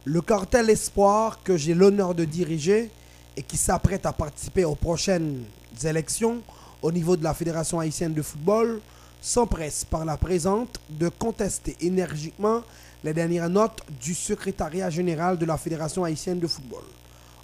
[0.05, 2.91] Le cartel Espoir que j'ai l'honneur de diriger
[3.37, 5.45] et qui s'apprête à participer aux prochaines
[5.85, 6.41] élections
[6.81, 8.81] au niveau de la Fédération haïtienne de football
[9.21, 12.63] s'empresse par la présente de contester énergiquement
[13.05, 16.83] les dernières notes du secrétariat général de la Fédération haïtienne de football.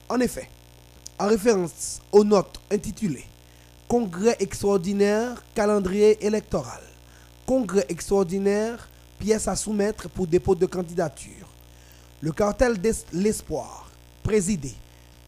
[0.09, 0.49] En effet,
[1.19, 3.25] en référence aux notes intitulées
[3.89, 6.81] Congrès extraordinaire, calendrier électoral,
[7.47, 8.89] Congrès extraordinaire,
[9.19, 11.47] pièces à soumettre pour dépôt de candidature,
[12.21, 13.91] le cartel de l'espoir,
[14.23, 14.73] présidé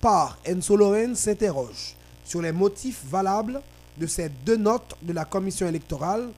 [0.01, 3.61] par Enzo Lorenz, s'interroge sur les motifs valables
[3.99, 6.31] de ces deux notes de la commission électorale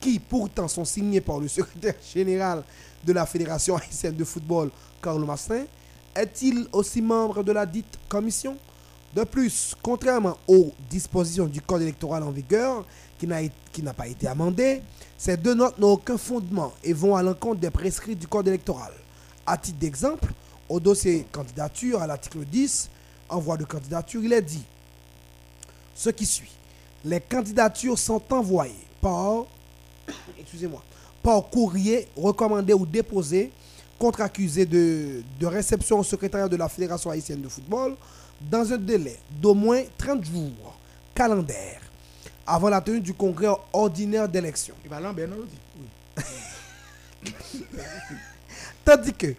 [0.00, 2.62] qui pourtant sont signées par le secrétaire général
[3.04, 4.70] de la Fédération haïtienne de football,
[5.02, 5.64] Carlo Massin.
[6.14, 8.56] Est-il aussi membre de la dite commission?
[9.14, 12.84] De plus, contrairement aux dispositions du code électoral en vigueur,
[13.18, 14.82] qui n'a pas été amendé,
[15.16, 18.92] ces deux notes n'ont aucun fondement et vont à l'encontre des prescrits du code électoral.
[19.46, 20.32] À titre d'exemple,
[20.68, 22.90] au dossier candidature à l'article 10,
[23.28, 24.64] en voie de candidature, il est dit
[25.94, 26.50] ce qui suit.
[27.04, 29.44] Les candidatures sont envoyées par,
[30.40, 30.82] excusez-moi,
[31.24, 33.50] par courrier recommandé ou déposé
[33.98, 37.96] contre accusé de, de réception au secrétariat de la Fédération haïtienne de football
[38.50, 40.78] dans un délai d'au moins 30 jours
[41.14, 41.80] calendaire
[42.46, 44.74] avant la tenue du congrès ordinaire d'élection.
[48.84, 49.34] Tandis que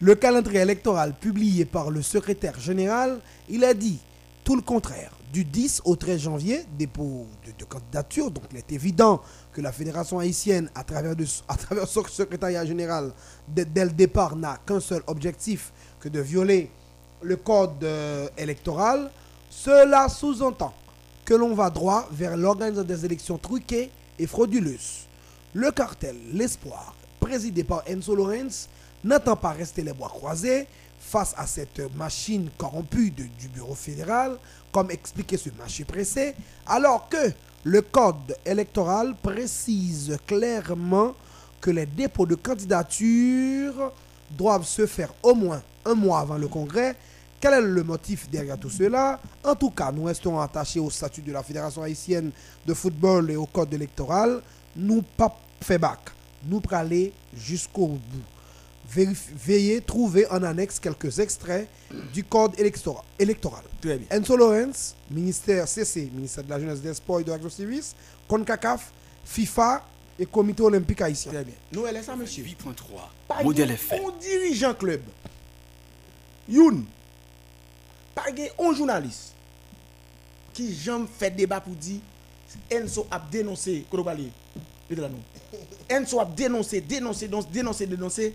[0.00, 4.00] le calendrier électoral publié par le secrétaire général, il a dit
[4.42, 5.12] tout le contraire.
[5.32, 7.26] Du 10 au 13 janvier, dépôt
[7.58, 8.30] de, candidature.
[8.30, 9.20] Donc, il est évident
[9.58, 11.16] que la Fédération haïtienne, à travers,
[11.88, 13.10] son secrétariat général,
[13.48, 16.70] dès, le départ, n'a qu'un seul objectif que de violer
[17.22, 19.10] le code euh, électoral.
[19.50, 20.72] Cela sous-entend
[21.24, 25.08] que l'on va droit vers l'organisation des élections truquées et frauduleuses.
[25.54, 28.68] Le cartel, l'espoir, présidé par Enzo Lorenz,
[29.02, 30.68] n'attend pas rester les bois croisés
[31.00, 34.38] face à cette machine corrompue du bureau fédéral,
[34.70, 37.32] comme expliqué ce marché pressé, alors que
[37.64, 41.14] le code électoral précise clairement
[41.60, 43.92] que les dépôts de candidature
[44.30, 46.94] doivent se faire au moins un mois avant le congrès.
[47.40, 49.20] Quel est le motif derrière tout cela?
[49.44, 52.30] En tout cas, nous restons attachés au statut de la Fédération haïtienne
[52.66, 54.40] de football et au code électoral.
[54.76, 56.00] Nous pas fait bac.
[56.44, 58.24] Nous aller jusqu'au bout.
[58.90, 61.68] Veillez trouver en annexe quelques extraits
[62.12, 63.64] du code électoral.
[63.80, 64.06] Très bien.
[64.10, 67.94] Enzo Lorenz, ministère CC, ministère de la Jeunesse, des Sports et de l'Action Service,
[68.28, 68.92] CONCACAF,
[69.24, 69.84] FIFA
[70.18, 71.32] et Comité olympique haïtien.
[71.32, 71.54] Très bien.
[71.72, 72.44] Nous, elle est ça, monsieur?
[72.44, 73.44] 8.3.
[73.44, 74.00] Modèle effet.
[74.02, 75.02] On dirigeant club.
[76.48, 76.84] Youn.
[78.14, 78.24] Pas
[78.58, 79.34] un journaliste
[80.52, 82.00] qui jamais fait débat pour dire
[82.70, 83.84] Enzo a dénoncé
[85.88, 88.34] Enzo a dénoncé, dénoncé, dénoncé, dénoncé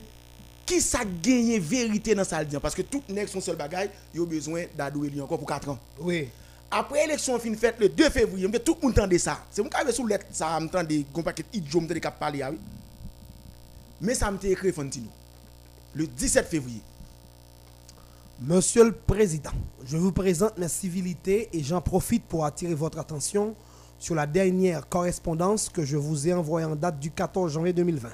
[0.65, 4.25] qui ça gagné vérité dans ça parce que tout nèg son seul bagaille il a
[4.25, 5.79] besoin d'adouer encore pour 4 ans.
[5.99, 6.29] Oui.
[6.71, 9.39] Après l'élection fin faite le 2 février tout le monde entendait ça.
[9.51, 12.57] C'est mon cas sous lettre ça m'entendait gon paquet idiot me cap parler ah oui.
[14.01, 15.07] Mais ça m'était écrit Fantino
[15.95, 16.81] le 17 février.
[18.41, 19.51] Monsieur le Président,
[19.85, 23.55] je vous présente mes civilités et j'en profite pour attirer votre attention
[23.99, 28.09] sur la dernière correspondance que je vous ai envoyée en date du 14 janvier 2020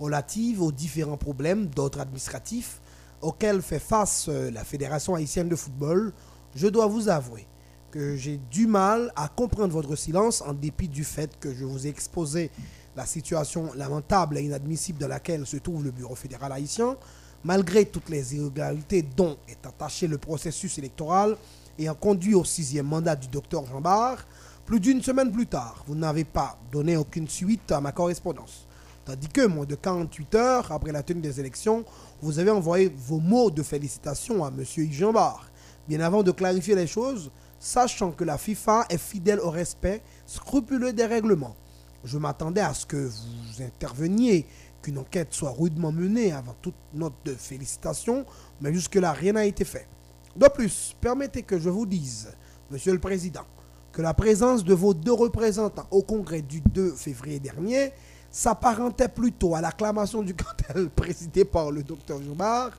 [0.00, 2.80] relative aux différents problèmes d'ordre administratif
[3.20, 6.12] auxquels fait face euh, la Fédération haïtienne de football,
[6.54, 7.46] je dois vous avouer
[7.90, 11.86] que j'ai du mal à comprendre votre silence en dépit du fait que je vous
[11.86, 12.50] ai exposé
[12.96, 16.96] la situation lamentable et inadmissible dans laquelle se trouve le Bureau fédéral haïtien,
[17.44, 21.36] malgré toutes les irrégularités dont est attaché le processus électoral
[21.78, 24.24] ayant conduit au sixième mandat du docteur Jean Barre,
[24.66, 28.66] plus d'une semaine plus tard, vous n'avez pas donné aucune suite à ma correspondance.
[29.10, 31.84] Tandis que moins de 48 heures après la tenue des élections,
[32.22, 34.64] vous avez envoyé vos mots de félicitations à M.
[34.92, 35.50] Jean Barre.
[35.88, 40.92] Bien avant de clarifier les choses, sachant que la FIFA est fidèle au respect scrupuleux
[40.92, 41.56] des règlements.
[42.04, 44.46] Je m'attendais à ce que vous interveniez,
[44.80, 48.24] qu'une enquête soit rudement menée avant toute note de félicitations,
[48.60, 49.88] mais jusque-là, rien n'a été fait.
[50.36, 52.28] De plus, permettez que je vous dise,
[52.70, 53.44] Monsieur le Président,
[53.90, 57.92] que la présence de vos deux représentants au congrès du 2 février dernier
[58.30, 62.70] s'apparentait plutôt à l'acclamation du cartel présidé par le docteur Joubard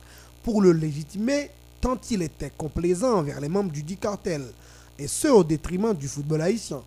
[0.42, 1.50] pour le légitimer,
[1.80, 4.42] tant il était complaisant envers les membres du dit cartel,
[4.98, 6.82] et ce au détriment du football haïtien.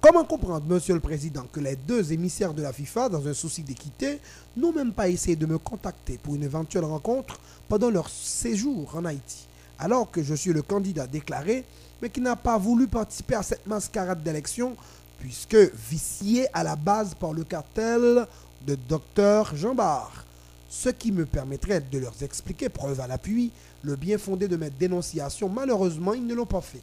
[0.00, 3.62] Comment comprendre, Monsieur le Président, que les deux émissaires de la FIFA, dans un souci
[3.62, 4.18] d'équité,
[4.56, 9.04] n'ont même pas essayé de me contacter pour une éventuelle rencontre pendant leur séjour en
[9.04, 9.46] Haïti,
[9.78, 11.64] alors que je suis le candidat déclaré,
[12.00, 14.74] mais qui n'a pas voulu participer à cette mascarade d'élection
[15.20, 15.56] puisque
[15.88, 18.26] vicié à la base par le cartel
[18.66, 20.24] de Dr Jean Barre.
[20.68, 23.50] Ce qui me permettrait de leur expliquer, preuve à l'appui,
[23.82, 25.48] le bien fondé de mes dénonciations.
[25.48, 26.82] Malheureusement, ils ne l'ont pas fait.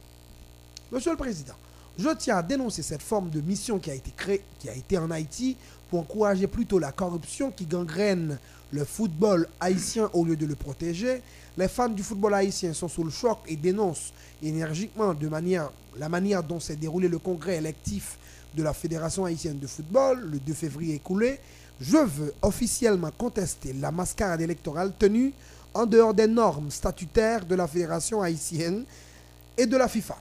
[0.92, 1.54] Monsieur le Président,
[1.98, 4.98] je tiens à dénoncer cette forme de mission qui a été créée, qui a été
[4.98, 5.56] en Haïti,
[5.90, 8.38] pour encourager plutôt la corruption qui gangrène
[8.72, 11.22] le football haïtien au lieu de le protéger.
[11.56, 14.12] Les fans du football haïtien sont sous le choc et dénoncent
[14.42, 18.17] énergiquement de manière, la manière dont s'est déroulé le congrès électif
[18.56, 21.38] de la Fédération haïtienne de football le 2 février écoulé,
[21.80, 25.32] je veux officiellement contester la mascarade électorale tenue
[25.74, 28.84] en dehors des normes statutaires de la Fédération haïtienne
[29.56, 30.16] et de la FIFA.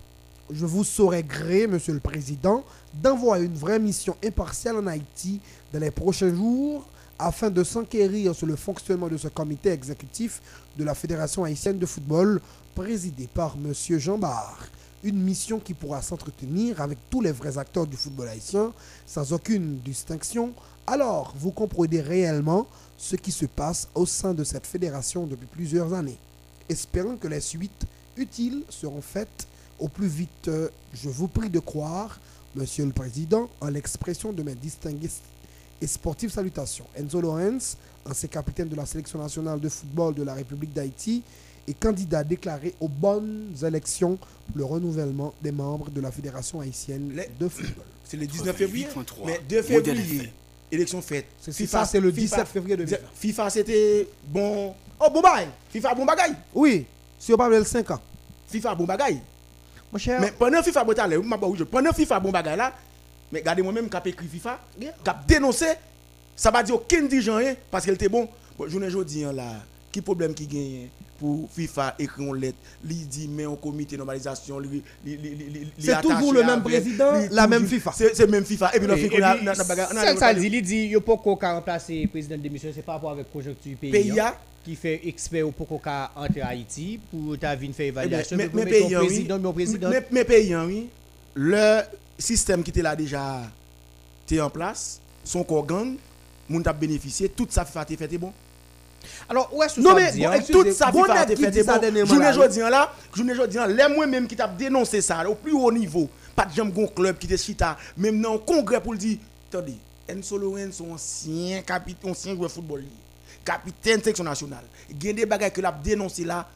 [0.52, 2.64] Je vous saurais gré, Monsieur le Président,
[2.94, 5.40] d'envoyer une vraie mission impartiale en Haïti
[5.74, 6.86] dans les prochains jours
[7.20, 10.42] afin de s'enquérir sur le fonctionnement de ce comité exécutif
[10.78, 12.40] de la Fédération haïtienne de football
[12.76, 13.74] présidé par M.
[14.00, 14.68] Jean Barre
[15.08, 18.74] une mission qui pourra s'entretenir avec tous les vrais acteurs du football haïtien
[19.05, 20.51] sans aucune distinction,
[20.86, 25.93] alors vous comprenez réellement ce qui se passe au sein de cette fédération depuis plusieurs
[25.93, 26.18] années.
[26.68, 27.86] Espérons que les suites
[28.18, 29.47] utiles seront faites
[29.80, 30.51] au plus vite.
[30.93, 32.20] Je vous prie de croire,
[32.55, 35.10] Monsieur le Président, en l'expression de mes distinguées
[35.80, 36.86] et sportives salutations.
[36.97, 41.24] Enzo Lorenz, ancien capitaine de la sélection nationale de football de la République d'Haïti
[41.68, 47.11] et candidat déclaré aux bonnes élections pour le renouvellement des membres de la Fédération haïtienne
[47.15, 47.86] Les- de football.
[48.05, 48.86] C'est le 19 février.
[48.86, 50.34] 88.3, Mais 2 Modèle février,
[50.72, 51.26] élection faite.
[51.41, 52.97] C'est FIFA, c'est le 17 février 2020.
[53.15, 54.74] FIFA, c'était bon.
[54.99, 55.49] Oh, bon bagaille.
[55.70, 56.36] FIFA, bon bagaille.
[56.55, 56.86] Oui,
[57.20, 57.99] si on parle de 5 ans.
[58.47, 59.20] FIFA, bon bagaille.
[59.91, 60.93] Mon cher, Mais pendant FIFA, bon,
[61.47, 61.65] oublié.
[61.65, 62.74] pendant FIFA, bon bagaille là,
[63.32, 65.65] mais regardez moi-même, qui a écrit FIFA, qui a dénoncé,
[66.36, 68.30] ça va dire aucun dirigeant, hein, parce qu'elle était bon.
[68.57, 69.53] Bon, je ne dis là,
[69.98, 70.88] qui problème qui gagne
[71.20, 74.62] pour FIFA écrire une lettre, lui dit mais en comité de normalisation,
[75.80, 77.91] C'est toujours le même président, la même FIFA.
[77.95, 78.76] C'est même FIFA.
[78.76, 79.89] Et puis, le et fait qu'on a puis, dans la bagarre.
[79.93, 82.41] on a- ça, dit, il dit, il n'y a pas qu'à remplacer le président de
[82.41, 83.91] démission, c'est par rapport avec conjoncture pays.
[83.91, 84.34] Pays, hein,
[84.64, 88.38] qui fait expert au Pococa entre Haïti pour ta vie faire Eh évaluation.
[88.38, 89.89] mais mais président, mon président.
[89.89, 90.26] Mais-
[90.66, 90.89] oui.
[91.34, 91.82] Le
[92.20, 93.41] système qui était là déjà,
[94.26, 95.98] était en place, son organe,
[96.48, 98.32] moun t'a bénéficié, tout ça FIFA fait, t'es bon.
[99.30, 100.39] Alors, où est-ce que Non, ça mais dit, bon, hein?
[100.51, 102.20] Tout ça bon qui fait, ça bon.
[102.20, 102.36] là,
[102.70, 106.72] là, jodi les moi-même qui t'a dénoncé ça, au plus haut niveau, pas de jambe
[106.74, 109.18] gon club qui te chita, même dans un congrès pour le dire,
[109.49, 109.76] attendez,
[110.08, 112.84] Enzo Lorenz, son ancien capitaine, ancien joueur de football,
[113.43, 116.47] capitaine section nationale, il y a des bagages que l'a dénoncé là,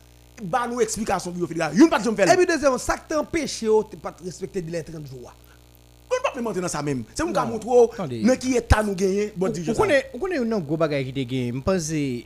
[0.44, 1.76] bah nous explication pour fédéral.
[1.78, 2.32] Yon pas de jambe faire.
[2.32, 5.32] Et puis, deuxièmement, ça qui t'empêche de pas te respecter les 30 jours.
[6.12, 7.04] On ne peut pas dans ça même.
[7.16, 7.52] C'est mon cas Non.
[7.52, 7.92] montre oh,
[8.40, 11.54] qui état nous gagner, bon Vous connaissez, vous connaissez un gros bagage qui te gagne.
[11.56, 12.22] Je pense que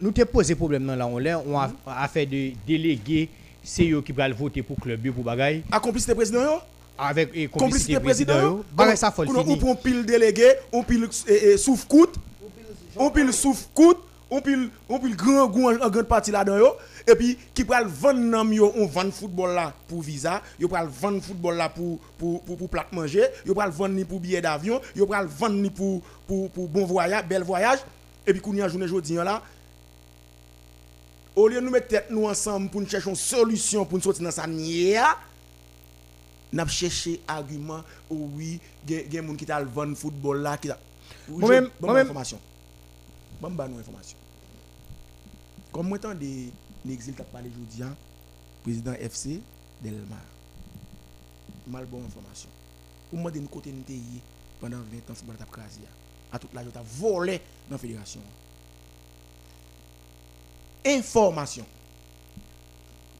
[0.00, 3.28] nous t'ai posé problème dans là on l'a on a, a fait de déléguer
[3.62, 5.62] c'est eux qui va voter pour club pour bagay.
[5.70, 6.58] Accomplicité président yo,
[6.98, 8.64] avec et complicité complicité président président yo.
[8.72, 11.08] bagay ça le On- prend pile délégué, on pile
[11.58, 12.14] souffle coûte,
[12.96, 13.98] on pile souffle coûte,
[14.30, 16.68] on pile on pile grand goût en grande partie là-dedans yo.
[17.06, 20.88] Et puis qui pral vendre nam yo, on vend football là pour visa, yo pral
[20.88, 24.40] vendre football là pour pour pour, pour plat manger, yo pral vendre ni pour billet
[24.40, 27.80] d'avion, yo pral vendre ni pour pour pour bon voyage, bel voyage.
[28.26, 29.42] Et puis kounya journée jodi là,
[31.40, 34.02] au lieu de nous mettre tête nous ensemble pour nous chercher une solution pour nous
[34.04, 35.16] sortir dans sa nia,
[36.52, 40.38] nous avons cherché argument oh oui, il y a des gens qui t'a vendre football
[40.42, 40.78] là qui t'a
[41.28, 42.38] Moi-même- moi-même- information.
[43.40, 44.16] Bon bah nous information.
[45.72, 46.50] Comme moi tant des
[46.84, 47.94] l'exil t'a parlé aujourd'hui hein,
[48.62, 49.40] président FC
[49.82, 50.18] Delmar.
[51.68, 52.48] Mal bonne information.
[53.10, 53.84] Pour moi de côté nous
[54.60, 55.80] pendant 20 ans c'est bon t'a crasé
[56.32, 58.20] à toute la t'a volé dans la fédération.
[60.84, 61.64] Information.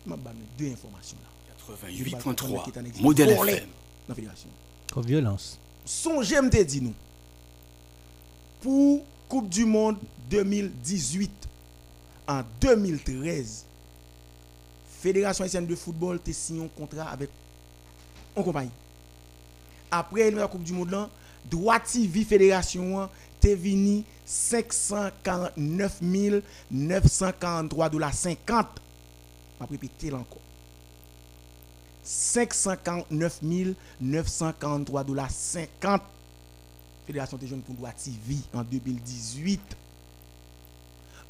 [0.07, 0.19] Je vais
[0.59, 1.75] deux informations là.
[1.77, 3.69] 88.3, modèle FM.
[4.09, 4.49] Dans fédération.
[4.93, 6.95] Comme violence Songez, me te dit nous.
[8.61, 9.97] Pour Coupe du Monde
[10.31, 11.31] 2018,
[12.27, 13.65] en 2013,
[15.01, 17.31] Fédération haïtienne de football te signé un contrat avec
[18.37, 18.71] une compagnie.
[19.91, 21.09] Après la Coupe du Monde, là,
[21.51, 23.09] Droit TV Fédération
[23.41, 28.81] te venu 549 943 dollars 50.
[29.61, 30.39] Je vais répéter encore.
[32.05, 33.41] 549
[34.01, 36.01] 943 dollars 50.
[37.09, 39.61] Fédération des jeunes pour droit TV en 2018.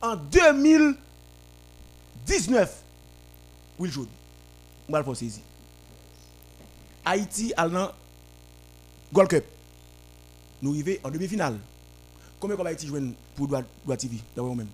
[0.03, 2.83] En 2019,
[3.79, 4.09] Will Jaune,
[4.89, 5.41] on va le.
[7.05, 7.91] Haïti allant
[9.11, 9.45] Gold Cup.
[10.61, 11.59] Nous arrivons en demi-finale.
[12.41, 13.03] Combien va Haïti jouer
[13.37, 13.63] pour droit,
[13.97, 14.67] TV d'après vous-même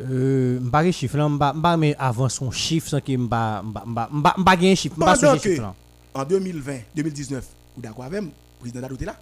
[0.00, 4.34] euh m'pa gen chiffre là m'pa mais avant son chiffre sans que m'pa m'pa m'pa
[4.38, 5.74] m'pa gen chiffre Pendant son chiffre là
[6.14, 9.16] en 2020, 2019, vous d'accord avec moi, le président Dadou était là.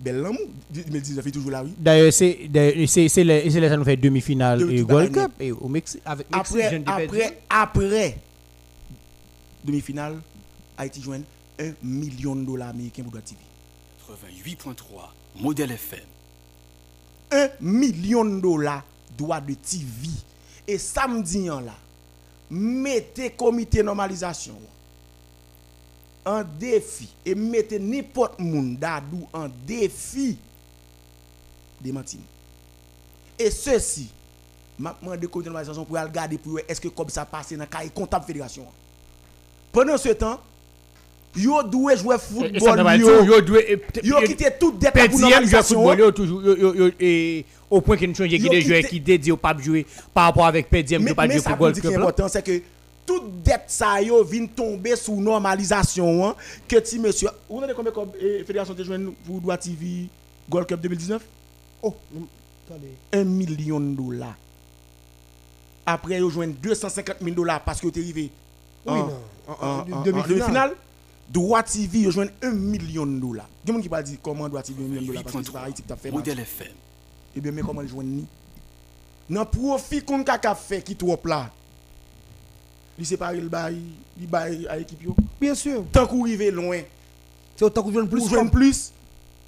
[0.00, 0.40] Bel l'amour,
[0.70, 1.72] 2019 il est toujours là, oui.
[1.78, 2.50] D'ailleurs, c'est
[2.88, 5.12] c'est c'est les c'est les ça nous fait demi-finale Demi- et bagaille.
[5.12, 8.18] Cup et au Mexique avec Après, après, après,
[9.64, 10.16] demi-finale,
[10.76, 11.20] Haïti joue 1
[11.84, 13.38] million de dollars américains pour Droit TV.
[14.44, 14.74] 88.3,
[15.36, 16.00] modèle FM.
[17.30, 18.84] 1 million de dollars
[19.16, 20.08] droit de TV.
[20.66, 21.74] Et samedi là,
[22.50, 24.54] mettez comité de normalisation
[26.24, 30.36] en défi et mettez n'importe monde d'adou en défi
[31.80, 32.20] de mentir.
[33.38, 34.08] Et ceci,
[34.78, 37.66] m'a demandé comité de normalisation pour regarder pour est-ce que comme ça passe dans le
[37.66, 38.66] cahier comptable fédération.
[39.72, 40.38] Pendant ce temps,
[41.36, 43.24] yo doué jouer football yo.
[43.24, 43.60] yo doit
[44.02, 45.76] Yo quitté toute dette pour normalisation.
[45.78, 48.60] football yo toujours yo yo yo et au point qu'il nous change qui Yo des
[48.60, 51.84] joueurs qui dédié au pas jouer par rapport avec Mais, qui pas mais jouer Cup
[51.86, 51.96] est là.
[51.96, 52.60] important, c'est que
[53.06, 56.34] toute dette ça yo vient tomber sous normalisation hein,
[56.68, 60.08] que ti monsieur vous avez combien comme eh, fédération de joueurs pour Droit TV
[60.50, 61.22] Gold Cup 2019
[61.84, 62.26] Oh, non,
[62.68, 62.92] attendez.
[63.12, 64.36] 1 million de dollars
[65.84, 68.30] après ils joignent 250 000 dollars parce que tu es arrivé
[68.86, 69.12] Oui, en, non.
[69.48, 70.72] en, En- en- en en- demi-finale.
[71.30, 73.48] Droit TV, ils joignent 1 million de dollars.
[73.64, 75.22] Il y a des gens qui va dire comment Droit TV 1 million de dollars
[75.24, 76.10] parce que c'est pas Haïti qui t'a fait.
[76.10, 76.72] Modèle FM.
[77.36, 78.26] Eh bien, mais comment le joindre ni?
[79.30, 81.50] Nan profit qu'on a fait qui trop là.
[82.98, 83.80] Il sépare le bail,
[84.20, 85.00] il bail à l'équipe.
[85.40, 85.84] Bien sûr.
[85.90, 86.80] Tant qu'on arrive loin,
[87.56, 88.28] C'est autant que je plus plus.
[88.28, 88.92] joindre plus.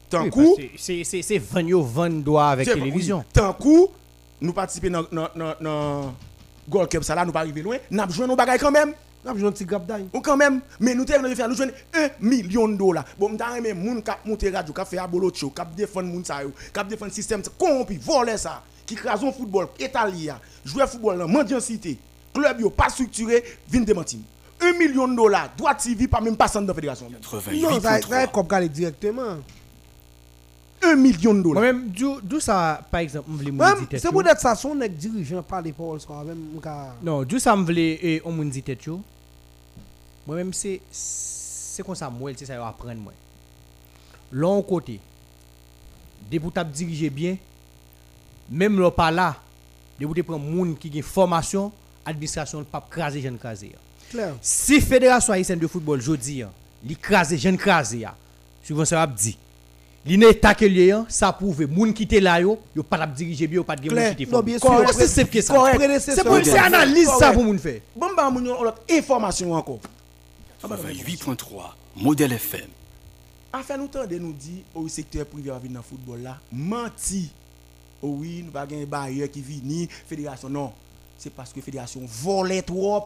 [0.09, 0.41] Tant que
[0.79, 3.25] c'est c'est c'est 20 yo 20 doigts avec télévision.
[3.33, 3.89] Tant coup,
[4.41, 6.15] nous participer dans dans dans dans
[6.69, 7.77] Gold Cup ça là, nous pas arriver loin.
[7.91, 8.95] N'a besoin nos bagages quand même.
[9.25, 9.91] On a besoin de petit gap.
[10.13, 13.05] Ou quand même, mais nous devons faire nous joindre 1 million de dollars.
[13.19, 16.25] Bon, nous avons même moun k'ap monter radio, k'ap faire abolo show, k'ap défendre moun
[16.25, 21.19] sa yo, k'ap défendre système corrompu, voler ça, qui crase un football italien, jouer football
[21.19, 21.99] dans mendiantité,
[22.35, 24.21] club yo pas structuré, vinn démentir.
[24.61, 27.09] 1 million de dollars, droit TV pas même passant dans la fédération.
[27.11, 27.19] Non,
[27.81, 28.31] ça ça 88.3.
[28.31, 29.39] comme calé directement.
[30.83, 31.63] 1 million de dollars.
[31.63, 31.91] Moi-même,
[32.23, 35.63] d'où ça, par exemple, me Même, dire c'est pour être ça, son dirigeant ça,
[36.27, 38.63] même, m'ka- Non, d'où ça me voulait et on me dit.
[40.27, 43.13] Moi-même, c'est c'est comme ça, moi, c'est ça, yo apprendre moi.
[44.33, 45.01] L'un côté,
[46.31, 47.37] des t'a diriger bien,
[48.49, 49.37] même là pas là,
[49.99, 51.73] des te prendre moun qui a formation,
[52.05, 53.73] administration, pas craser jeune craser.
[54.41, 56.43] Si Fédération haïtienne de football, je dis,
[56.85, 58.15] li crase, jeune crase, ya,
[58.63, 59.37] souvent ça va dit.
[60.07, 63.07] Li ne état que lié, ça prouve, moun qui était là, yo, yo pas la
[63.07, 64.83] diriger bien, yo pas de moun qui était Non, fort.
[64.93, 65.55] C'est simple que ça.
[65.99, 67.35] C'est pour c'est analyse ça Correct.
[67.35, 67.81] pour moun faire.
[67.97, 69.81] Bon, bah, moun yon l'autre information encore.
[70.69, 71.75] 88.3.
[71.97, 72.69] Modèle FM.
[73.53, 77.31] Afin nous tendre nous dit au secteur privé à venir dans le football là, menti.
[78.03, 80.73] Oh oui, nous pas gagner barrière qui vini, fédération non.
[81.17, 83.05] C'est parce que fédération volait trop.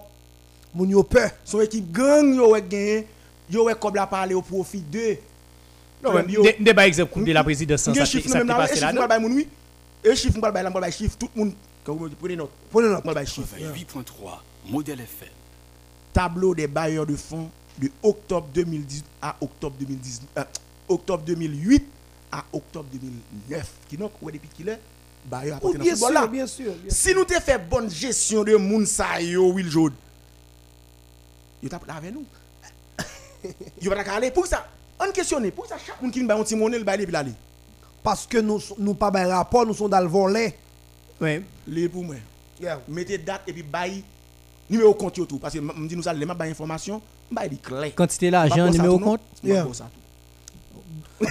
[0.75, 1.31] Moun yo peur.
[1.45, 3.07] Son équipe gang yo ouais gagné,
[3.51, 5.17] yo ouais comme la parler au profit de.
[6.03, 9.49] Non, mais ne pas exemple de la présidence sans ça là, et chiffre moun oui.
[10.05, 10.39] Et chiffre
[11.19, 11.53] tout le monde
[12.19, 12.51] prenez note.
[12.71, 13.05] Prenez note.
[13.05, 13.57] Moi ba chiffre.
[13.57, 14.03] 88.3.
[14.71, 15.29] Modèle FM.
[16.19, 17.49] Tableau des bailleurs de fonds
[17.81, 20.43] de octobre 2010 à octobre 2010 euh,
[20.89, 21.85] octobre 2008
[22.33, 24.81] à octobre 2009 qui donc ouais depuis qu'il est
[25.25, 26.73] bailleur Oh, bien sûr, bien sûr.
[26.73, 26.91] bien.
[26.91, 29.93] Si nous te fait bonne gestion de moun sa yo Will Jode.
[31.63, 32.25] Yo t'a avec nous.
[33.81, 34.67] Yo pas aller pour ça.
[34.99, 37.35] On questionne pour ça chaque monde qui vient un petit monnaie le bailler puis l'aller.
[38.03, 40.59] Parce que nous nous pas ben rapport, nous sommes dans le volet.
[41.21, 41.45] Ouais.
[41.69, 42.17] Les pour moi.
[42.61, 42.81] Yeah.
[42.89, 44.03] Mettez date et puis bail
[44.71, 47.01] numéro compte tout parce que me dit nous ça les m'a bail information,
[47.31, 47.95] bail dit clair.
[47.95, 49.21] Quantité l'argent, numéro compte?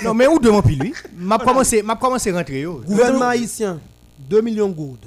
[0.04, 0.94] Non, mais où devant puis lui?
[1.16, 2.82] M'a commencé, m'a commencé rentrer yo.
[2.86, 3.80] Gouvernement haïtien,
[4.20, 5.06] 2 millions de gourdes.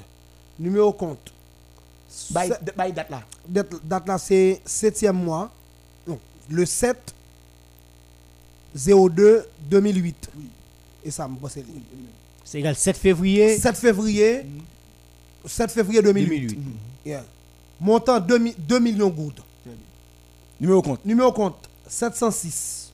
[0.59, 1.31] Numéro compte.
[2.31, 3.21] Bail date là.
[3.47, 5.51] date, là, c'est 7e mois.
[6.07, 6.19] Non,
[6.49, 7.13] le 7
[8.75, 10.29] 02 2008.
[11.03, 11.63] Et ça, me le-
[12.43, 14.45] C'est égal 7 février 7 février.
[15.45, 16.47] 7 février 2008.
[16.47, 16.59] 2008.
[17.05, 17.23] Yeah.
[17.81, 19.41] Montant 2, mi- 2 millions de gourdes.
[20.59, 21.03] Numéro compte.
[21.03, 22.91] Numéro compte 706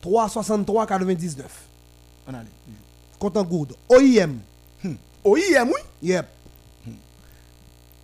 [0.00, 1.46] 363 99.
[2.26, 2.46] On allait.
[3.18, 3.74] Compte en gourdes.
[3.90, 4.38] OIM.
[5.22, 5.74] Oh, hier, oui.
[6.02, 6.26] Yep.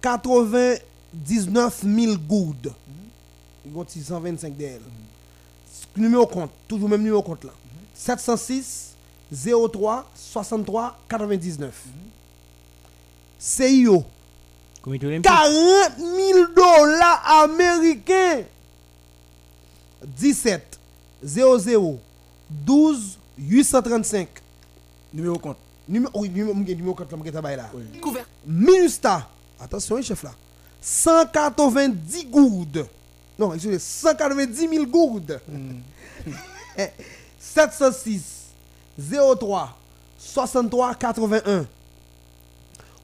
[0.03, 2.73] 99 000 gourdes.
[3.65, 4.83] Il y a 625 d'elle.
[5.97, 7.53] Numéro compte, toujours même numéro compte là.
[7.95, 8.95] 706
[9.73, 11.85] 03 63 99.
[13.39, 14.05] CIO.
[14.87, 15.25] Comité olympique.
[15.25, 18.45] 40 000 dollars américains.
[20.05, 20.79] 17
[21.25, 21.99] 00
[22.49, 24.29] 12 835.
[25.13, 25.57] Numéro compte.
[25.89, 27.69] Numéro, oui, numéro, numéro compte là.
[28.01, 28.27] Couvert.
[28.47, 29.29] Minusta.
[29.61, 30.31] Attention, chef là.
[30.81, 32.87] 190 gourdes.
[33.37, 35.41] Non, excusez, 190 000 gourdes.
[37.41, 38.23] 706
[39.41, 39.77] 03
[40.17, 41.67] 63 81.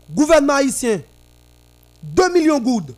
[0.08, 1.00] Gouvernement haïtien.
[2.02, 2.94] 2 millions de gourdes.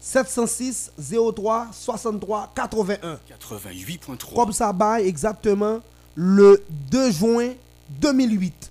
[0.00, 0.92] 706
[1.34, 3.18] 03 63 81.
[3.28, 4.34] 88.3.
[4.34, 5.80] Comme ça, bail exactement
[6.14, 7.54] le 2 juin
[7.88, 8.70] 2008.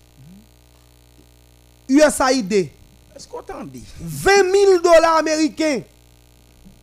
[1.90, 2.54] USAID,
[3.16, 5.82] Est-ce qu'on entendait 20 000 dollars américains.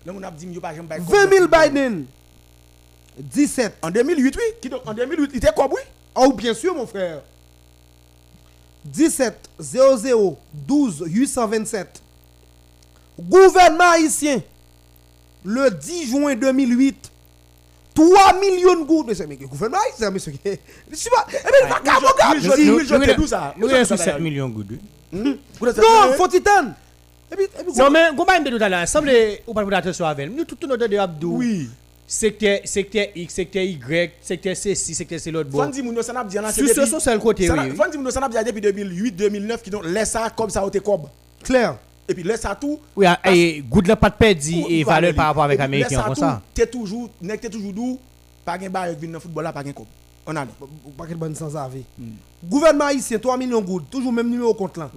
[0.05, 2.07] Là, on a dit, yo pas jamais bail 20 000 Biden.
[3.19, 3.79] 17.
[3.83, 4.71] En 2008, oui.
[4.85, 5.81] En 2008, il était quoi, oui?
[6.15, 7.23] Oh, bien sûr, mon frère.
[8.85, 12.02] 17 00 12 827.
[13.21, 14.41] Gouvernement haïtien.
[15.45, 17.11] Le 10 juin 2008.
[17.95, 19.07] 3 millions de gouttes.
[19.29, 20.33] Mais gouvernement haïtien, monsieur.
[20.91, 21.27] Je suis pas.
[21.29, 21.99] Eh bien, va gars.
[22.33, 22.41] Will
[22.87, 23.55] Jode, Nous- c'est ça.
[23.57, 24.19] Nous c'est 7 ça.
[24.19, 24.79] millions de gouttes.
[25.13, 25.33] Hmm?
[25.61, 26.75] Vous Non, faut titane.
[27.31, 29.11] Et puis, et puis, Non, mais, comment on dit tout à l'heure, semble,
[29.47, 31.37] ou pas pour attention avec nous, tout notre de Abdou.
[31.39, 31.69] Oui.
[32.07, 35.63] Secteur, secteur X, secteur Y, secteur C6, secteur C l'autre bon.
[35.63, 37.71] Fondi Mouno Sanab Diana, Sur ce, sur ce côté, oui.
[37.75, 41.07] Fondi Mouno Sanab Diana depuis 2008-2009 qui donc laisse ça comme ça au te cob.
[41.43, 41.77] Claire.
[42.09, 42.79] Et puis, laisse ça tout.
[42.97, 46.15] Oui, ah, et good là pas de perdu et valeur par rapport avec américain comme
[46.15, 46.43] tout, ça.
[46.53, 47.99] T'es toujours, nèg t'es toujours doux,
[48.45, 49.87] pas gain bail vinn dans football là, pas gain coupe.
[50.27, 50.47] On a
[50.97, 51.83] pas qu'elle bonne sans avis.
[51.99, 52.11] Hmm.
[52.45, 54.91] Gouvernement haïtien, 3 millions de gouttes, toujours même numéro compte là.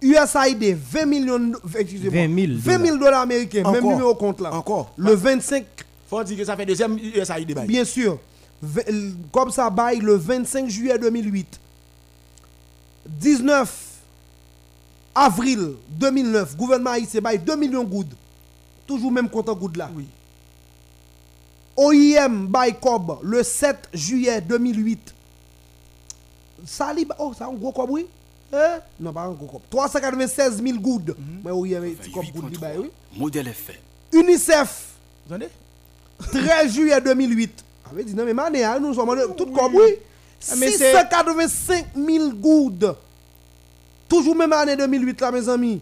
[0.00, 3.90] USAID, 20 millions, de- excusez-moi, 20 000 20 000 dollars américains, même Encore.
[3.90, 4.54] numéro compte là.
[4.54, 4.92] Encore.
[4.96, 5.64] Le 25,
[6.08, 7.66] Faut dire que ça fait deuxième USAID bail.
[7.66, 8.18] bien sûr,
[9.32, 11.58] comme ça bail le 25 juillet 2008.
[13.06, 13.87] 19
[15.24, 18.16] avril 2009, gouvernement haïtien bail 2 millions de gouttes.
[18.86, 19.90] Toujours même compte en gouttes là.
[19.94, 20.06] Oui.
[21.76, 25.14] OIM by Cob le 7 juillet 2008.
[26.66, 28.06] Ça, li- oh, ça un gros cob, oui?
[28.52, 28.78] Hein?
[28.98, 29.60] Non, pas un gros cob.
[29.70, 31.14] 396 000 gouttes.
[31.44, 32.90] Mais OIM, un petit cob goud, li oui.
[33.16, 33.76] Modèle FM.
[34.12, 34.94] UNICEF,
[35.26, 35.48] Attendez.
[36.18, 37.64] 13 juillet 2008.
[37.84, 39.94] Ah, mais dis, non, mais mané, hein, nous sommes en- tout cob, oui.
[40.50, 42.86] Ah, mais c'est- 685 000 gouttes.
[44.08, 45.80] Toujours même année 2008, là, mes amis.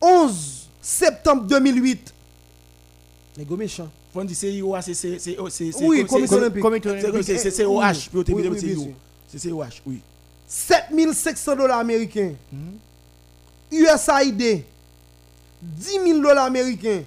[0.00, 2.12] 11 septembre 2008.
[3.36, 3.88] Les gars méchants.
[4.14, 5.86] Dire CIOA, c'est c'est c'est Oui, c'est- c'est-.
[6.10, 7.24] Comité c'est- olympique.
[7.24, 7.80] c'est- c'est COH,
[8.12, 8.82] Oui, puis au oui, début oui, c'est bien CIO.
[8.82, 8.92] sûr.
[9.28, 10.00] C'est COH, oui.
[10.46, 12.32] 7500 dollars américains.
[13.70, 14.64] USAID,
[15.62, 17.04] 10 000 dollars américains.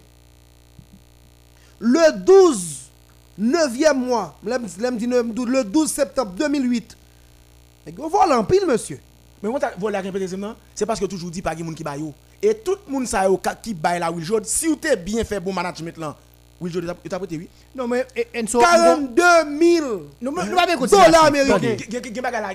[1.77, 2.89] Le 12,
[3.37, 6.94] 9e mois, le 12 septembre 2008.
[7.99, 8.99] On voit en pile, monsieur.
[9.43, 12.11] Mais volé la deuxième non, c'est parce que toujours dit pas de monde qui baille.
[12.41, 13.25] Et tout le monde ça
[13.61, 16.15] qui baille la Will Jod, si vous t'es bien fait bon management là,
[16.59, 17.47] Will Jod il t'a prêté oui.
[17.75, 19.21] Non mais et- Enso 42
[19.59, 19.87] 000
[20.21, 21.77] nous nous pas bien dollars américains.
[21.77, 22.53] Là,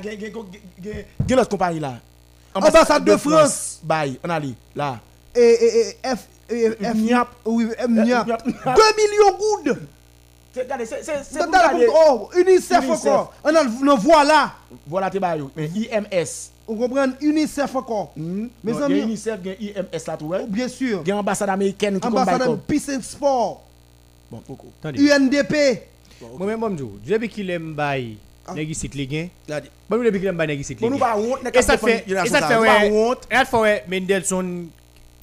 [1.28, 1.95] gen l'autre compagnie là.
[2.55, 3.81] Ambassade de France.
[3.85, 4.99] Baille, on allait là.
[5.35, 7.28] Et, et, et F, F, F, Niap.
[7.89, 8.43] Niap.
[8.47, 9.39] 2 millions de
[9.72, 9.78] gouttes.
[10.53, 11.81] C'est regardez, c'est c'est c'est Dans pour.
[12.09, 12.91] Oh, UNICEF UNICEF.
[13.07, 13.35] encore.
[13.45, 14.53] On a le voilà.
[14.87, 15.21] Voilà tes.
[15.57, 16.51] Mais IMS.
[16.67, 18.13] On comprend UNICEF encore.
[18.17, 18.49] Hmm.
[18.65, 20.45] Mes Non, amis- gen UNICEF, gen IMS là tout ouais.
[20.49, 21.05] Bien sûr.
[21.07, 22.59] Gen ambassade américaine qui Ambassade.
[22.67, 23.63] Peace and Sport.
[24.31, 24.67] Bon, Coco.
[24.85, 25.83] UNDP.
[26.39, 28.17] Moi même moi m'dou, depuis qu'il aime bail
[28.55, 28.91] nèg ici.
[29.49, 29.69] Là dit.
[29.89, 30.77] Bon nous depuis qu'il aime bail nèg ici
[31.55, 33.27] Et ça fait et ça fait honte.
[33.31, 34.69] Et ça fait Mendelssohn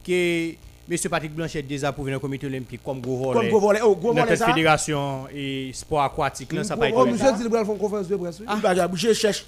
[0.05, 0.53] que
[0.89, 3.49] Monsieur Patrick Blanchet désapprouvé dans le comité olympique comme gros Comme volet.
[3.49, 4.45] gros volet, oh gros volet la ça.
[4.45, 7.11] fédération et sport aquatique là ça pas Oh, été.
[7.11, 8.41] monsieur dit le bras font conférence de presse.
[8.47, 9.45] Ah, bah, je cherche.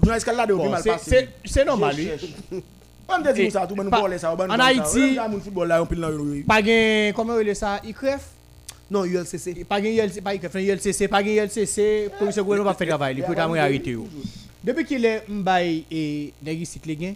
[0.00, 1.28] Journaliste là de mal c'est- passé.
[1.44, 2.62] c'est- normal, Je lui.
[3.08, 5.82] On me dit ça tout le monde voler ça, on en va Haïti- football là,
[5.82, 6.16] on pile dans le
[6.46, 8.28] Pas gain comment on ça ICREF
[8.88, 9.64] Non, ULCC.
[9.64, 13.24] pas gain ILC pas ICREF ILCC pas gain ILCC commission gouvernement pas fait travail il
[13.24, 13.96] peut t'amener arrêter.
[14.62, 17.14] Depuis qu'il est m'bail et gen,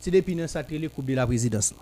[0.00, 1.74] c'est depuis dans ça télé coupe de la présidence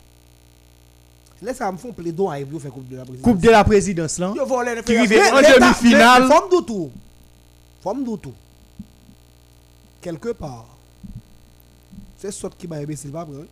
[1.43, 1.47] là.
[1.51, 3.25] Laisse ça me font plaidoyer pour faire coupe de la présidence.
[3.25, 4.33] Coupe de la présidence là.
[4.85, 6.29] Qui rive Mais en demi-finale.
[6.29, 6.91] Forme de tout.
[7.83, 8.35] Forme de tout.
[10.01, 10.67] Quelque part.
[12.19, 13.47] C'est ce qui va imbécile pas prendre.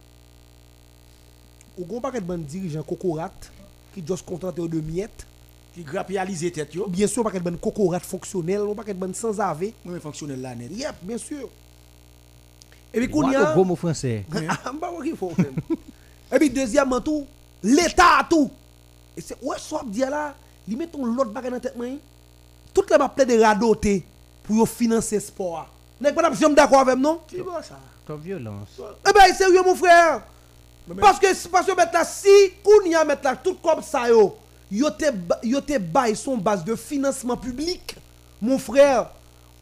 [1.79, 3.33] Ou gon paquet de bon dirigeants cocorat
[3.95, 5.27] qui juste contenté de miettes.
[5.75, 6.87] qui grapialiser tête yo.
[6.87, 9.73] Bien sûr, paquet de bon cocorat fonctionnel, ou paquet de bon sans ave.
[9.85, 10.71] Moi mais fonctionnel là net.
[10.71, 11.49] Yep, bien sûr.
[12.93, 14.25] Et puis qu'on y a a gros mot français.
[14.33, 15.55] Ok, faut même.
[16.33, 17.27] Et puis, deuxièmement, tout,
[17.63, 18.51] l'État, tout.
[19.17, 20.35] Et c'est, ouais, soit dit là,
[20.69, 21.87] ils mettent l'autre bagage dans la tête, moi.
[22.73, 24.05] Toute la m'a de radoter
[24.45, 25.69] pour financer le sport.
[26.01, 27.21] N'est pas d'accord avec non?
[27.27, 27.79] Qui bon ça?
[28.07, 28.81] Ton violence.
[29.07, 30.23] Eh ben, sérieux, mon frère.
[30.99, 34.37] Parce que, parce que maintenant, si, qu'on y a maintenant, tout comme ça, yo,
[34.71, 35.05] yo te,
[35.43, 37.97] yo te bail son base de financement public,
[38.41, 39.11] mon frère,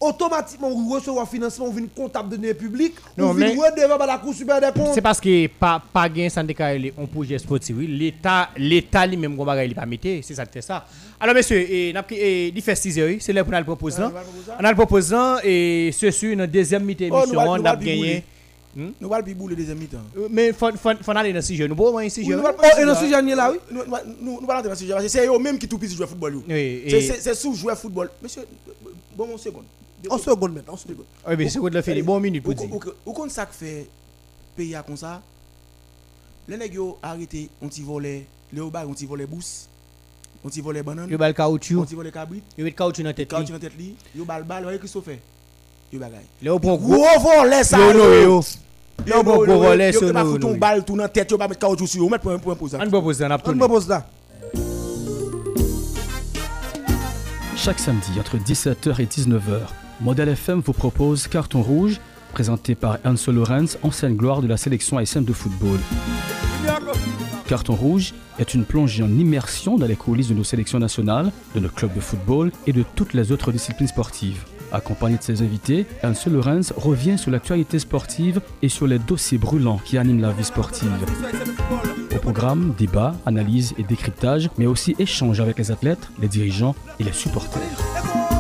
[0.01, 3.57] automatiquement, vous recevez un financement, vous venez comptable de données publiques, vous venez
[3.89, 4.95] par la Cour supérieure des comptes.
[4.95, 9.45] C'est parce que pas pas gain syndicat on projet sportif l'état l'état lui même gon
[9.45, 10.87] bagay il pas metté c'est ça qui fait ça.
[11.21, 14.01] Alors monsieur et n'a et il fait 6 heures c'est là pour nous le proposer
[14.01, 14.13] là
[14.61, 17.67] on a le proposer là et ceci une deuxième mi-temps Oh, nous émission on nous
[17.67, 18.25] a gagné.
[18.77, 19.99] Nous va le bouler deuxième mi-temps.
[20.17, 21.69] Euh, mais faut faut aller dans 6 heures.
[21.69, 22.39] Nous bon moins 6 Oui, heures.
[22.39, 23.59] nous va- Oh, dans ce sujet là, oui?
[23.73, 23.83] Nous
[24.23, 26.07] nous nous rentrer dans ce sujet parce que c'est eux même qui tout pisse jouer
[26.07, 28.11] football C'est c'est sous jouer football.
[28.23, 28.43] Monsieur
[29.17, 29.65] bon une seconde.
[30.11, 31.05] En seconde maintenant, en seconde.
[31.27, 32.69] oui mais c'est quoi de le faire bon minute pour dire
[33.07, 33.89] Ou kon ça fait
[34.57, 35.21] pays à comme ça
[36.47, 39.69] Les nèg yo arrêté on ti volé le au on ti volé bous.
[40.45, 41.13] On ti volé banane.
[41.13, 42.43] On caoutchouc ti volé cabrit.
[42.57, 43.73] yo met caoutchouc dans tête tu dans tête
[44.27, 45.11] bal bal, voyez Christophe.
[45.93, 46.25] Yo bagay.
[46.43, 47.79] là on prend gros Gros volé ça.
[47.79, 48.43] yo no yo
[49.07, 51.61] Yo yo bon gros relais Yo pas foutre balle tout dans tête, yo pas mettre
[51.61, 52.79] caoutchouc sur yo, mettre pour un pour ça.
[52.81, 53.89] on propose on On propose.
[57.59, 59.63] Chaque samedi entre 17h et 19h,
[60.01, 62.01] Modèle FM vous propose Carton Rouge,
[62.33, 65.79] présenté par Anso Lorenz, ancienne gloire de la sélection haïtienne de football.
[67.49, 71.61] Carton Rouge est une plongée en immersion dans les coulisses de nos sélections nationales, de
[71.61, 74.45] nos clubs de football et de toutes les autres disciplines sportives.
[74.71, 79.81] Accompagné de ses invités, Ernst Lorenz revient sur l'actualité sportive et sur les dossiers brûlants
[79.85, 80.93] qui animent la vie sportive.
[82.15, 87.05] Au programme, débat, analyse et décryptage, mais aussi échange avec les athlètes, les dirigeants et
[87.05, 88.38] les supporters.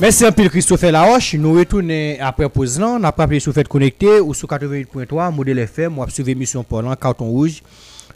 [0.00, 1.34] Merci un peu Christophe Laroche.
[1.34, 2.96] Nous retournons après pause là.
[2.98, 6.94] On a pas sur fait connecté ou sur 88.3 modèle FM ou suivre émission pendant
[6.96, 7.62] carton rouge.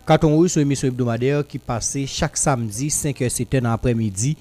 [0.06, 4.36] Carton rouge c'est une hebdomadaire qui passe chaque samedi 5h c'était dans l'après-midi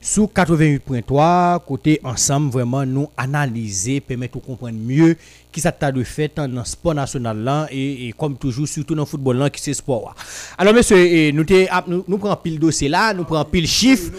[0.00, 5.16] sous 88.3 côté ensemble vraiment nous analyser permettre de comprendre mieux
[5.52, 9.02] qui t'a de fait dans le sport national là et, et comme toujours surtout dans
[9.02, 10.14] le football là qui c'est sport.
[10.56, 14.12] Alors monsieur et nous, ap- nous nous prenons pile dossier là, nous prenons pile chiffre,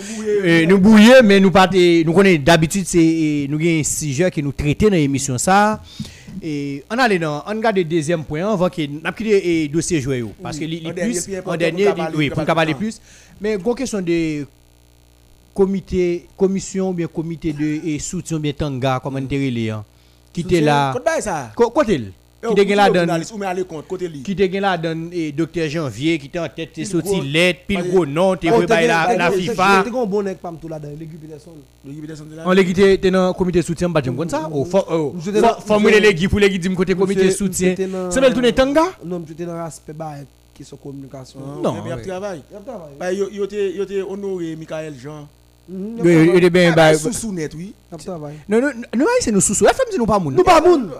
[0.43, 4.43] euh, nous bouillons mais nous pas nous connaissons d'habitude c'est nous avons un sujet qui
[4.43, 5.81] nous traiter dans l'émission ça.
[6.41, 10.19] Et on allait dans on regarde le deuxième point avant que n'a quitté dossier joué
[10.19, 12.99] yo, parce que dernier, plus en dernier oui pour cabaler plus.
[13.39, 14.45] Mais une question de
[15.53, 19.83] comité commission ou bien comité de soutien ou bien tanga comme on relé, hein,
[20.33, 20.93] qui était là.
[21.55, 21.97] Côté
[22.55, 24.95] qui était là Ou qui était là dans
[25.31, 28.87] docteur Janvier qui était en tête Pile sorti lettre pile gros nom t'es Oh, t'es-
[28.87, 29.83] la la FIFA.
[29.85, 31.35] un bon nègre pas tout là dans l'équipe de
[32.43, 34.49] on l'équipe t'es dans comité soutien pas comme ça?
[34.49, 35.15] Faut-
[35.67, 37.75] formuler l'équipe pour l'équipe dire côté comité soutien.
[38.09, 40.13] c'est belle tourner tanga Non, j'étais dans l'aspect bah,
[40.55, 41.39] qui sont communication.
[41.61, 42.41] Non, Mais il y a travail.
[42.49, 42.93] Il y a travail.
[42.99, 43.13] Bah
[44.01, 45.27] honoré Michael Jean.
[45.69, 46.31] Il y a Oui, travail.
[46.37, 47.73] il est bien bah sous net oui.
[48.03, 48.35] Travail.
[48.49, 50.91] non non non c'est nous sous FM c'est nous pas moun Nous pas moun.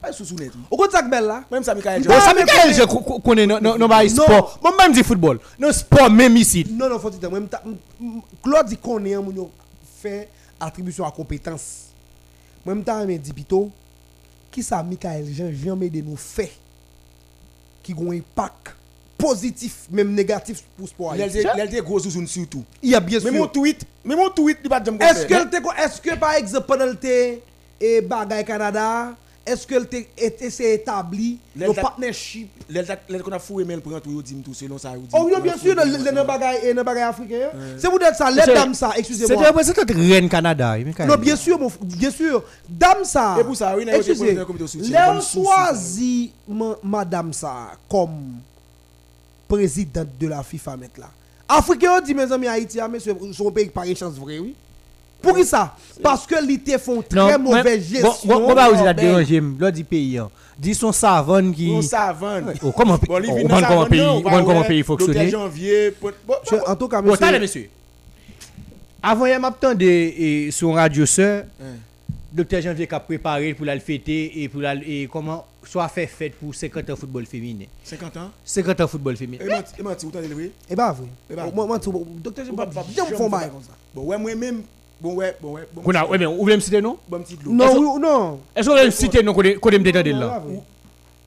[0.00, 0.52] Pas sous net.
[0.70, 1.44] Au côté de ça belle là.
[1.50, 2.20] Même ça Michael Bon, Jean.
[2.20, 2.74] ça mais Michael, connais-
[3.16, 6.88] je connais non non non sport moi même dis football non sport même ici Non,
[6.88, 7.30] non, faut dire.
[7.30, 9.50] Moi, m'ta- m- m- Claude dit qu'on est un moun yo
[10.00, 10.28] fait
[10.60, 11.86] attribution à compétence.
[12.66, 13.70] Moi, je me dit plutôt,
[14.50, 16.52] qui ça, Michael Jean, jamais de nous fait,
[17.82, 18.74] qui a un impact
[19.16, 21.14] positif, même négatif pour sport.
[21.16, 22.62] Il a été il a été gros sous surtout.
[22.82, 23.52] Il y a bien Mais mon sûr.
[23.52, 25.34] tweet, mais mon tweet il pas de Est-ce que,
[25.84, 27.38] est-ce que par exemple, pendant le te-
[27.80, 29.14] et Bagay Canada,
[29.46, 31.38] est-ce que le te- était c'est établi?
[31.56, 34.92] Le partnership L'aile qu'on a foué mail pour tout yo dit tout selon ça.
[35.12, 37.48] Oh oui, bien sûr, le bagay et le bagay africain.
[37.78, 39.46] C'est vous dire ça, les C'est- dames ça, excusez-moi.
[39.46, 40.76] représentant de Rennes Canada.
[41.06, 42.44] Non, bien sûr, bien sûr.
[42.68, 43.36] Dame ça.
[43.40, 45.12] Et pour ça, oui, il y a été excusez, président du comité de soutien, Léon
[45.14, 48.34] comme sous- choisi ma- madame ça comme
[49.48, 51.06] présidente de la FIFA maintenant.
[51.48, 54.54] Africain on dit mes amis Haïti, ah, monsieur, son pays par chance vrai, oui.
[55.22, 55.74] Pour qui ça?
[56.02, 58.12] Parce que l'été font très mauvaise gestion.
[58.24, 60.30] Bon, bon, bah, vous la Ben, déranger, là, dit pays, hein.
[60.56, 61.70] Dis son savane qui.
[61.72, 62.54] On savane.
[62.62, 65.28] Oh, comment, Bon, comment pays, comment pays docteur fonctionne.
[65.28, 65.94] janvier.
[66.00, 66.12] bon,
[66.66, 67.24] en tout cas, Bon, monsieur.
[67.24, 67.68] attendez, monsieur.
[69.02, 71.64] Avant, il y a m'attendait sur radio sœur, Hein.
[72.32, 76.06] docteur Janvier qui a préparé pour la fêter et pour la, et comment soit fait
[76.06, 77.66] fête pour 50 ans football féminin.
[77.84, 78.30] 50 ans?
[78.44, 79.44] 50 ans football féminin.
[79.44, 80.50] Et menti, et menti, vous t'entendez oui?
[80.70, 81.06] Eh ben, vrai.
[81.30, 83.72] Eh ben, Moi, moi, tout- docteur, j'ai Ou pas pas- bien bail comme ça.
[83.94, 84.62] Bon, ouais, moi-même.
[85.00, 85.68] Bon, ouais, bon, ouais.
[85.72, 86.98] Bon, ouais, mais vous voulez me citer non?
[87.08, 87.52] bon petit de l'eau.
[87.52, 88.40] Non, oui, non.
[88.56, 90.42] Est-ce que vous voulez me citer non, qu'on est- qu'on est me détendre Non, là?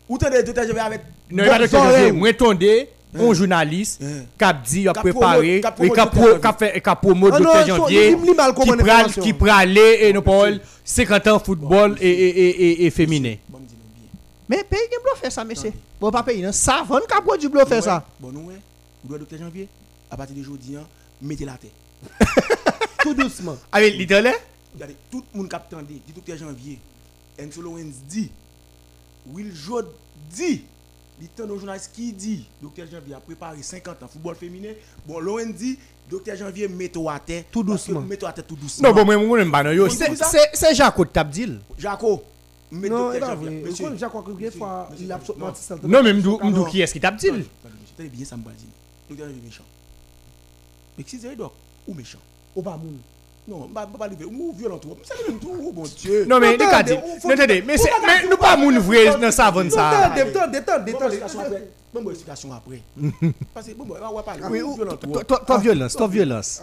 [0.09, 1.01] Ou t'entendez docteur janvier avec.
[1.31, 2.11] Non, il va hein.
[2.11, 4.23] moi tondé, un journaliste, Hein.
[4.37, 6.95] qui a dit, a préparé, et qui a promo pro- qui a fait, qui a
[6.95, 8.17] promo Ah Janvier,
[9.21, 13.35] qui pralait, et nous parle 50 ans football et, et, et, et, et féminin.
[14.51, 15.71] Mais pays qui bloqué ça, monsieur.
[15.97, 18.05] Bon, pas non, ça, von qui a produit bloqué ça.
[18.19, 18.59] Bon, nous, ouais.
[19.01, 19.69] Vous doit docteur janvier.
[20.09, 20.85] À partir de aujourd'hui, hein,
[21.21, 21.71] mettez la tête.
[23.01, 23.55] Tout doucement.
[23.71, 24.27] Avec l'Italie?
[24.73, 26.79] Regardez, tout le monde qui a attendu, dit docteur janvier.
[27.39, 28.29] Enzo Lorenz dit.
[29.25, 29.87] Will Jod
[30.29, 30.65] dit.
[31.39, 34.71] Un journaliste qui dit, docteur Janvier a préparé 50 ans football féminin.
[35.05, 35.77] Bon, Lorenz dit,
[36.09, 37.43] docteur Janvier, mets-toi à terre.
[37.51, 38.01] Tout doucement.
[38.01, 38.89] Mets-toi à terre tout doucement.
[38.89, 39.85] Non, bon, moi, je ne pas, yo.
[39.85, 39.89] On
[40.53, 41.59] C'est Jaco de Tabdil.
[41.77, 42.23] Jaco,
[42.71, 43.49] Non, il docteur va Janvier.
[43.61, 43.69] vrai.
[43.69, 45.75] Monsieur, J'ai crois que quelques fois, monsieur, il a monsieur, absolument ça.
[45.87, 46.51] Non, mais m'dou Ah, non.
[46.51, 47.29] m'dou qui est-ce qui Tabdil?
[47.29, 47.45] Attendez,
[47.81, 48.67] monsieur, tenez bien ça me va dire.
[49.09, 49.63] Docteur Janvier méchant.
[50.97, 51.51] Mais si c'est donc,
[51.87, 52.19] ou méchant.
[52.55, 52.97] Ou pas moun?
[53.47, 54.25] Non, je ne vais pas arriver.
[54.25, 54.95] Ou violent tout.
[55.03, 56.25] C'est le même tout, oh, mon Dieu.
[56.25, 59.67] Non, gars, dit, on faut- non, mais dire- nous pas moun vrai dans ça, von
[59.69, 59.89] ça.
[59.89, 61.15] Attendez, attendez, attendez, Bon, attendez.
[61.17, 61.67] explication après.
[61.93, 62.81] Bon, bon, explication après.
[63.53, 64.43] Parce que, bon, bon, on va parler.
[64.49, 65.07] Oui, ou ou- violent tout.
[65.11, 66.61] toi- toi, toi, violence, toi, violence.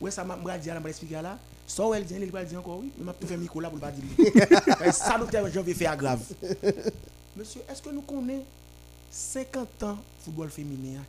[0.00, 1.38] Ouais, ça m'a m'a dit, elle m'a expliqué là.
[1.66, 2.90] Ça, elle dit, elle va dire encore, oui.
[2.98, 4.04] Mais m'a tout fait micro là pour le pas dire.
[4.80, 6.22] Mais Ça, docteur Janvier fait grave.
[7.36, 8.44] Monsieur, est-ce que nous connaissons
[9.10, 11.00] 50 ans football féminin?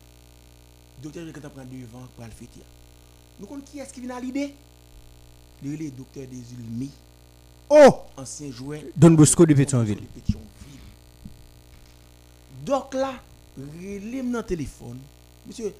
[1.02, 2.60] Docteur Janvier, quand on prend devant pour le fêter.
[3.38, 4.52] Nous connaissons qui est-ce qui vient à l'idée?
[5.62, 6.90] Le docteur des Ulmi,
[7.70, 7.94] Oh!
[8.16, 8.80] ancien joueur.
[8.96, 9.96] Don Bosco de Pétionville.
[9.96, 10.46] De Pétionville.
[12.64, 13.14] Donc là,
[13.56, 14.98] relève dans le téléphone,
[15.46, 15.72] monsieur,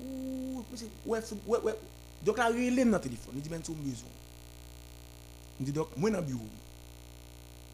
[0.00, 1.78] ouh, monsieur, ouais, ouais, ouais.
[2.24, 3.34] Donc là, il est dans le téléphone.
[3.36, 4.08] Il dit, ben, tu as besoin.
[5.60, 6.40] Il dit, donc, moi, dans le bureau.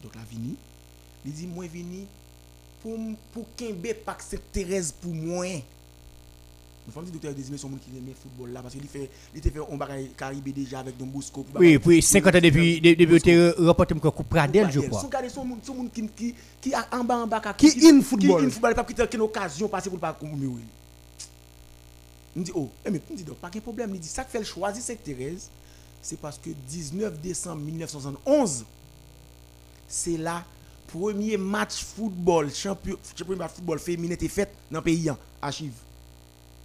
[0.03, 0.55] Donc là, vini.
[1.25, 2.05] Il dit, moi, vini
[2.81, 2.97] pour,
[3.31, 5.45] pour Kembe Pak Sainte-Thérèse pour moi.
[6.91, 9.09] Pense que le docteur Désimé, son monde qui aime le football là, parce qu'il fait,
[9.33, 11.45] il était fait un bagage Caribé déjà avec Don Bosco.
[11.55, 14.99] Oui, puis 50 ans depuis depuis tu remporté comme Coupe Pradel, je crois.
[14.99, 18.01] Son gars, son monde, son monde qui, qui, qui en bas, en bas, Qui in
[18.01, 18.41] football.
[18.41, 20.61] Qui in football, pas qui une occasion passer pour pas comme oui.
[22.35, 23.91] Il dit, oh, eh, mais il dit, donc, pas de problème.
[23.93, 25.49] Il dit, ça fait le choisir cette Thérèse,
[26.03, 28.65] c'est parce que 19 décembre 1971,
[29.87, 30.43] c'est là,
[30.85, 32.97] premier match football, champion,
[33.37, 35.73] match football féminin fait dans le pays, hein, archive.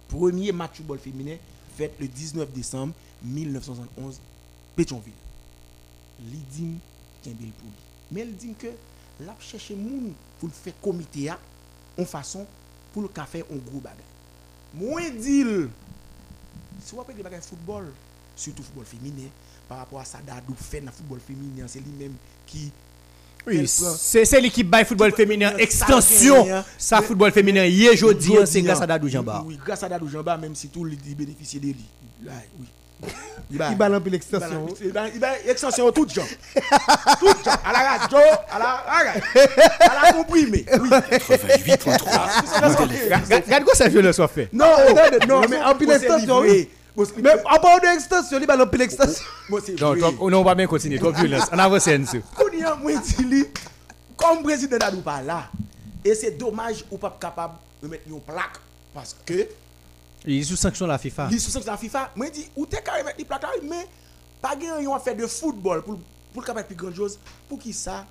[0.09, 1.37] Premier match football féminin
[1.77, 4.19] fait le 19 décembre 1971,
[4.75, 5.13] Pétionville.
[6.29, 6.73] Li dit
[7.23, 7.73] qu'il pour lui.
[8.11, 8.67] Mais il dit que
[9.21, 11.31] l'a cherché moun pour le faire comité
[11.97, 12.45] en façon
[12.91, 14.03] pour le faire un gros bagage.
[14.73, 15.45] Moi dit
[16.81, 17.91] si vous avez des bagages football,
[18.39, 19.27] surtout football féminin,
[19.67, 22.13] par rapport à ça Dadou fait dans le football féminin, c'est lui-même
[22.47, 22.71] qui
[23.47, 26.47] Oui, c'est c'est l'équipe by football Football féminin extension.
[26.77, 29.43] ça, football féminin hier jeudi hein, c'est grâce à Dadou Jamba.
[29.45, 31.85] Oui, grâce à Dadou Jamba, même si tout le monde bénéficie de lui.
[32.23, 32.65] Oui.
[33.51, 34.67] Il balance plus l'extension.
[34.83, 36.25] Il va va extension tout gens.
[37.19, 37.51] Tout gens.
[37.63, 38.17] À la radio,
[38.51, 39.13] à la à la-
[39.89, 40.65] à la comprimé.
[40.69, 40.89] Oui.
[40.89, 43.41] 88.3 Modèle FM.
[43.45, 44.49] Regarde quoi ça violence soit fait.
[44.51, 44.65] Non,
[45.27, 46.67] non, mais en pile extension, oui.
[47.17, 49.23] Mais à part de l'extension, il balance plus l'extension.
[49.49, 49.95] Moi c'est Non,
[50.39, 50.97] on va bien continuer.
[50.97, 51.47] Violence.
[51.51, 52.23] On avance ensemble.
[52.35, 53.45] Kounia, moi dit li,
[54.17, 55.49] comme président Dadou pas là.
[56.03, 58.57] Et c'est dommage ou pas capable de mettre une plaque
[58.93, 59.47] parce que
[60.25, 61.27] Il est sous sanction de la FIFA.
[61.29, 63.87] li sous sanction de la FIFA, moi dit ou t'es carré mettre des plaques mais
[64.41, 65.99] pas gain yon affaire de football pour
[66.33, 68.05] pour capable plus grand chose pour qui ça?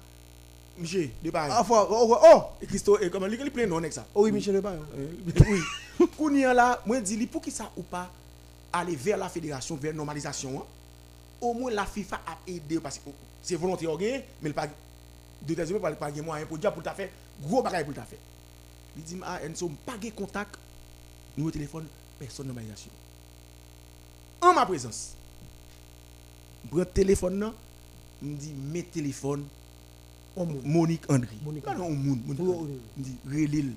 [0.79, 1.51] Monsieur, de pareil.
[1.53, 4.05] Ah, faut- oh, oh, Et Christo, et comment il est plein non avec ça.
[4.15, 4.75] oh, oui, Michel Lebar.
[5.27, 6.07] oui.
[6.17, 8.09] Kounia là, moi dis li pour qui ça ou pas
[8.73, 10.61] aller vers la fédération, vers normalisation.
[10.61, 10.65] hein.
[11.41, 13.11] Au moins la FIFA a aidé parce que
[13.43, 13.97] c'est volontaire
[14.43, 17.85] mais le pas de tes pas pas moyen pour dire pour t'a fait gros bagage
[17.85, 18.19] pour t'a fait.
[18.97, 20.57] Il dit ah Enzo pas de contact
[21.37, 21.87] numéro téléphone
[22.19, 22.91] personne normalisation.
[24.41, 25.15] En ma présence.
[26.71, 27.53] Prends téléphone là,
[28.21, 29.45] me dit mes téléphones
[30.37, 30.61] Oh, mon.
[30.65, 31.35] Monique André.
[31.43, 33.73] Monique non, Monique Oh, dit relil.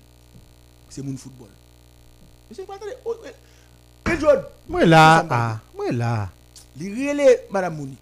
[0.90, 1.50] C'est mon football.
[2.50, 2.94] Monsieur, pas attendez.
[4.68, 6.30] Moi là, ah, moi là.
[6.80, 8.00] il relève Madame Monique.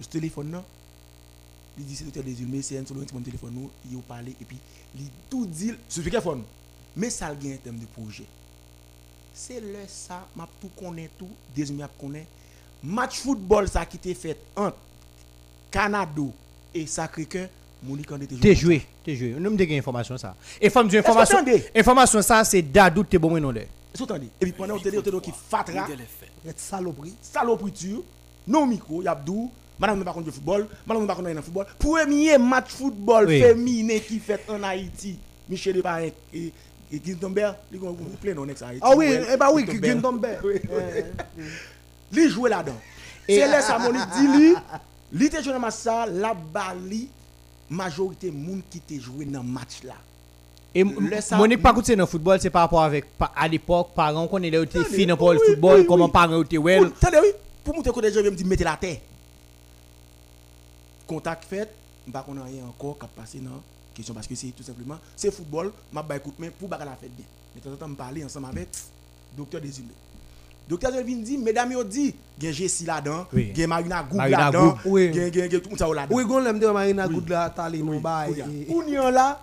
[0.00, 0.62] Ce téléphone là,
[1.78, 4.44] il dit c'est le mais c'est un seul mon téléphone nous, il a parlé et
[4.44, 4.56] puis
[4.98, 6.42] il tout dit sur le téléphone.
[6.96, 8.24] Mais ça a un terme de projet.
[9.32, 12.26] C'est le ça, m'a tout connaît tout, des m'a connaît.
[12.82, 14.76] Match football ça qui était fait entre
[15.70, 16.22] Canada
[16.74, 17.48] et Sacré-Cœur,
[17.82, 19.34] Monique en était T'es joué, t'es joué.
[19.36, 20.34] On me information ça.
[20.60, 21.38] Et femme information.
[21.74, 23.62] Information ça c'est Dadou t'es bon non là.
[23.98, 24.14] Vous?
[24.14, 25.86] Et puis pendant que vous êtes qui fatra.
[26.46, 27.14] Être saloperie.
[27.20, 28.02] salopriture,
[28.46, 31.66] non micro, yabdou, madame ne pas contre football, madame ne pas contre football.
[31.78, 33.40] Premier match football Oui.
[33.40, 35.18] féminin qui fait en Haïti,
[35.48, 36.52] Michel Deparek et
[36.90, 38.80] et Guindomber, ils ont plein non ex Haïti.
[38.82, 39.66] Ah oui, eh bah oui.
[39.68, 41.04] Eh,
[42.12, 42.76] Li joué là-dedans.
[43.28, 47.10] C'est là ça mon dit te joué dans ça, la bali
[47.68, 49.94] majorité moun qui te joué dans match là.
[50.74, 54.26] Et Monique pas coûté dans le football, c'est par rapport avec pa- à l'époque parents
[54.28, 56.84] qu'on est là était fini dans le football, comment parents étaient Pour, well.
[57.00, 57.28] attendez, oui,
[57.64, 58.98] pour monter côté je me dire mettez la terre.
[61.06, 61.68] Contact fait,
[62.06, 63.56] je ne sais rien encore qui passé dans la
[63.94, 67.16] question parce que c'est tout simplement c'est football, je vais écouter mais pour la fête
[67.16, 67.24] bien.
[67.54, 68.68] Mais de temps en temps, parler ensemble avec
[69.36, 69.88] docteur Désimé.
[70.68, 73.52] Docteur Désimé dit mesdames yo dit, gen Jessie là-dedans, Oui.
[73.56, 74.76] gen Marina Goub Marina là-dedans,
[75.14, 76.14] gen gen gen tout ça là-dedans.
[76.14, 77.14] Oui, gon l'aime de Marina Oui.
[77.14, 78.44] Goudla, Tali, non, bail.
[78.60, 79.40] et- Pour nous là,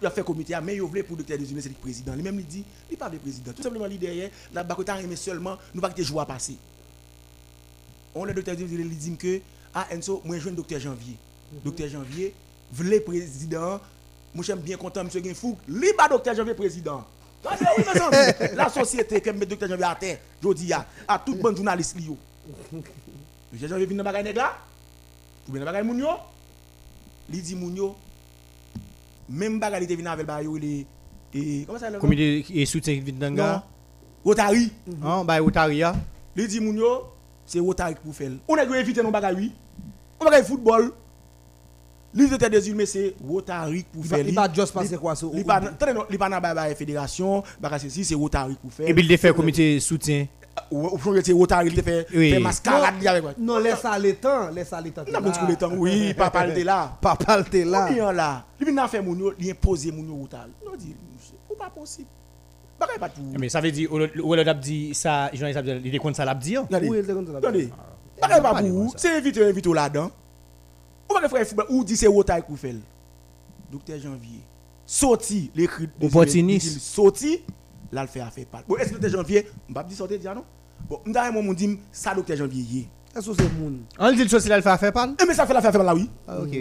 [0.00, 2.14] il a fait comité, mais il voulait pour le docteur Désimé, c'est le président.
[2.14, 3.52] Lui-même, il dit, il parle de président.
[3.52, 6.56] Tout simplement, il derrière, la Bakota aimé seulement, nous pas que jouer à passer.
[8.14, 9.40] On le docteur Désimé, il dit que,
[9.74, 11.16] ah, Enzo, moi, je le docteur Janvier.
[11.64, 12.34] Docteur Janvier,
[12.72, 13.80] voulait président,
[14.34, 17.04] moi, j'aime bien content, monsieur Genfou, lui, pas docteur Janvier président.
[18.54, 21.96] La société qui met docteur Janvier à terre, je dis à, à tout bon journaliste,
[21.96, 22.18] li yo.
[23.50, 24.58] Monsieur Janvier vient dans le bagage là,
[25.48, 26.08] ou bien dans le bagage moun yo,
[27.30, 27.94] li dit moun
[29.30, 30.86] même bagarre était venu avec le bagarre les
[31.32, 33.02] et comment ça s'appelle Comité et soutien non.
[33.04, 33.64] Vidanga.
[34.24, 35.94] Rotary Hein, bah Otaria.
[36.36, 37.04] les dit moun yo
[37.46, 39.52] c'est Rotary pour faire on a éviter nos bagarre oui.
[40.20, 40.92] On bagarre football.
[42.12, 45.26] De des humains c'est Rotary pour Il va- faire il va just passer quoi, ça,
[45.32, 45.44] li au-
[46.18, 47.44] pas dans bagarre fédération.
[48.04, 50.26] C'est Rotary pour faire Et puis il fait comité soutien.
[51.82, 52.30] Fait Oui.
[52.32, 53.06] fait mascarade li
[53.38, 53.58] Non, non
[56.62, 56.96] là.
[57.64, 58.12] Là.
[58.12, 58.44] là.
[58.58, 60.52] Li vin nan fè moun yo, li impose moun yo Rotary.
[60.64, 62.08] Non di, c'est pas possible.
[62.78, 63.24] Bagay pas pour.
[63.38, 66.16] Mais ça veut dire, ou elle a dit ça, journaliste a dit, il est contre
[66.16, 66.34] ça l'a.
[66.34, 66.98] Oui,
[68.20, 68.62] pas pas pour.
[68.62, 68.94] comme ça.
[68.96, 70.10] C'est invité, invité là-dedans.
[71.10, 72.76] Ou pas faire football ou dit c'est Wotai qu'on fait.
[73.70, 74.40] Docteur Janvier.
[74.86, 75.88] Sorti l'écrit.
[76.02, 76.80] Opportuniste.
[77.92, 78.62] Là le fait pas.
[78.66, 80.44] Bon, est-ce que Docteur Janvier, on va pas dire sortir dire non?
[80.88, 82.88] Bon, m'd'a mon dit ça Docteur Janvier.
[83.16, 83.80] Est-ce que c'est moun?
[83.98, 85.08] On dit le social, elle fait affaire pas?
[85.20, 86.08] Eh mais ça fait l'affaire faire là oui.
[86.28, 86.56] Ah, ok.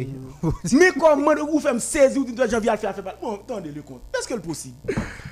[0.73, 3.15] Mais comment vous faites saisir Docteur Janvier à faire affaire pas?
[3.21, 4.01] Bon, attendez le compte.
[4.17, 4.75] Est-ce que le possible?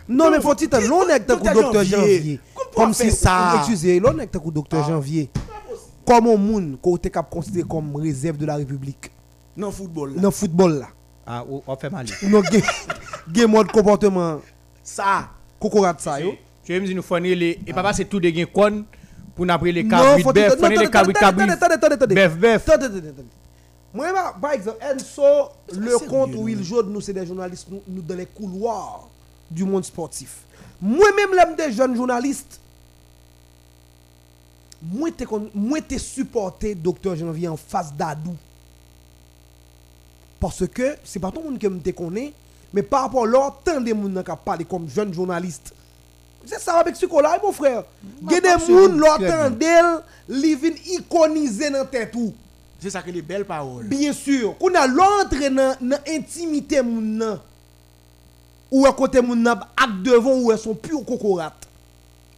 [0.07, 1.83] Non, mais faut-il te l'on est Docteur Janvier.
[1.97, 2.39] Janvier.
[2.53, 5.31] Comment Comme faire si ça Excusez, l'on est avec docteur Janvier.
[6.05, 9.11] Comme un moun qu'on te cap considéré comme réserve de la République
[9.57, 10.13] Non football.
[10.15, 10.21] là.
[10.21, 10.87] dans le football là.
[11.25, 12.05] Ah, on on fait mal.
[12.23, 12.41] Non,
[13.33, 14.39] gen mode comportement
[14.83, 15.29] Ça.
[15.59, 16.35] Cocorat ça yo.
[16.63, 17.59] Tu veux me dire, nous fournir les.
[17.65, 18.83] Et papa, c'est tout des gains con
[19.35, 22.15] pour nous appeler les bœuf, non, fournir les attendez, attendez.
[22.15, 22.69] Bœuf, bœuf.
[23.93, 24.07] Moi,
[24.41, 28.01] par exemple, Enso, le compte non, Will mais- Jode, nous, c'est des journalistes, nous, nous
[28.01, 29.07] dans les couloirs
[29.49, 30.39] du monde sportif.
[30.81, 32.59] Moi-même, l'aime des jeunes journalistes.
[34.81, 38.35] Moi, t'es con- moi, t'es supporté Docteur Janvier en face d'Adou.
[40.39, 42.33] Parce que, c'est pas tout le monde qui me connaît,
[42.73, 45.73] mais par rapport à l'autre, tant de monde qui parlé comme jeune journaliste.
[46.45, 47.83] C'est ça avec ce là mon frère.
[48.23, 49.49] Il y a des gens, bien.
[49.49, 49.99] d'elle,
[50.29, 52.33] li vin iconiser dans tête ou.
[52.79, 53.85] C'est ça que les belles paroles.
[53.85, 57.39] Bien sûr, qu'on a l'entrée dans l'intimité moun.
[58.71, 61.53] Ou à côté moun ak devant ou elles sont pure cocorat.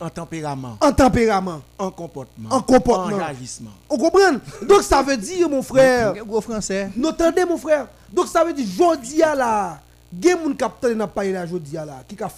[0.02, 3.16] En tempérament, En tempérament, en comportement, En comportement.
[3.16, 3.72] en réagissement.
[3.90, 4.40] on comprend?
[4.62, 6.90] Donc ça veut dire mon frère, Gros français.
[6.96, 7.88] nous entendez mon frère.
[8.10, 9.82] Donc ça veut dire jodi a là,
[10.22, 12.30] gen moun capteur n'a pas là jodi a là qui ka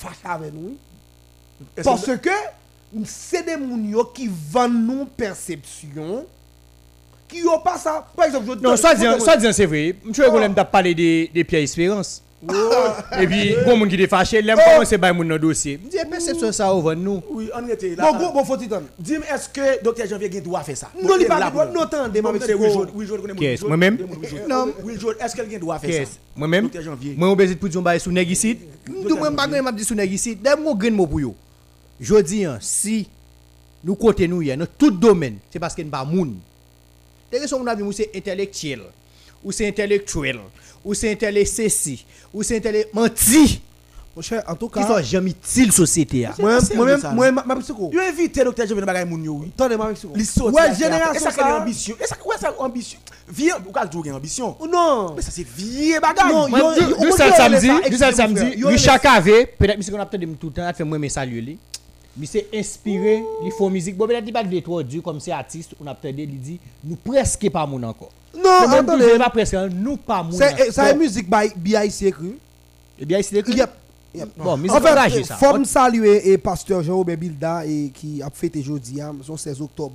[1.84, 2.30] Parce que-
[3.06, 6.26] c'est des moun qui vendent nous perception
[7.32, 8.06] qui yo pas ça.
[8.16, 9.96] Par exemple, je Non, soit disant, soit disant, c'est vrai.
[10.04, 12.22] Monsieur Golem t'a parlé des des Pierre Espérance.
[13.20, 15.78] Et puis, gon moun qui te fâché, l'aime commencer par moun dans dossier.
[15.78, 17.22] Me dit, perception ça au nous.
[17.30, 18.12] Oui, on était là.
[18.12, 18.88] Bon, bon, faut t'entendre.
[18.98, 20.08] Dis-moi, est-ce que Dr.
[20.08, 20.90] Janvier Gué doit faire ça?
[21.02, 21.66] Non, il Bon, pas droit.
[21.66, 21.74] bon.
[21.74, 22.90] Non, attendez, Bon, mais c'est Will Jode,
[23.68, 24.48] moi-même connaît Will Jode.
[24.50, 24.74] Non.
[25.00, 26.14] Jode, est-ce que quelqu'un doit faire ça?
[26.38, 26.82] Dr.
[26.82, 27.14] Janvier.
[27.18, 28.58] moi, on besoin pour dire sur nèg ici.
[28.90, 30.36] Nous, moi, pas grand m'a dit sur nèg ici.
[30.36, 31.36] D'ailleurs, mon mot pour yo.
[32.00, 33.08] Je dis, hein, si
[33.84, 36.36] nous côté nous, y a dans tout domaine, c'est parce qu'il n'y a pas moun.
[37.32, 38.82] Des raisons, on a vu, c'est intellectuel,
[39.44, 40.40] ou c'est intellectuel,
[40.84, 43.62] ou c'est intellectuel ceci, ou c'est intellectuel menti,
[44.16, 46.26] Mon cher, en tout qui cas, sont jamais utiles société.
[46.26, 46.34] hein.
[46.38, 47.90] moi, ça, moi, ma ma psycho.
[47.94, 48.42] Yo invité.
[48.44, 49.52] Janvier dans bagay moun yo, oui.
[49.56, 50.14] Attendez, ma psycho.
[50.16, 51.58] Li sorti Ouais, la génération est ça?
[51.62, 53.00] ambition Est-ce que ouais, ça ambition
[53.30, 54.56] Vieux, ou qu'a toujours ambition?
[54.70, 55.14] Non?
[55.16, 56.24] Mais ça c'est vieux bagay.
[56.30, 60.40] Non, Moi, yo- yo- samedi, du excusez-moi, samedi, Richard Cavé, peut-être que on a peut-être
[60.40, 61.58] tout le temps, a fait moi mes saluer lui.
[62.18, 63.96] Mais c'est inspiré, il faut musique.
[63.96, 66.60] Bon, peut-être il pas de trop dur comme c'est artiste, on a peut-être il dit
[66.84, 68.12] nous presque pas moun encore.
[68.62, 69.18] Non, même attendez.
[69.18, 70.34] pas presque, nous pas moun.
[70.34, 71.02] C'est ça est encore.
[71.02, 72.38] musique by BIC écrit.
[73.00, 73.54] Bien, c'est écrit?
[73.54, 73.70] Yep.
[74.14, 74.30] Yep.
[74.38, 75.36] Bon, mais En c'est engagé fait, ça.
[75.36, 79.94] forme saluer et pasteur Jean-Robert Bilda et qui a fêté jeudi, hein, son 16 octobre.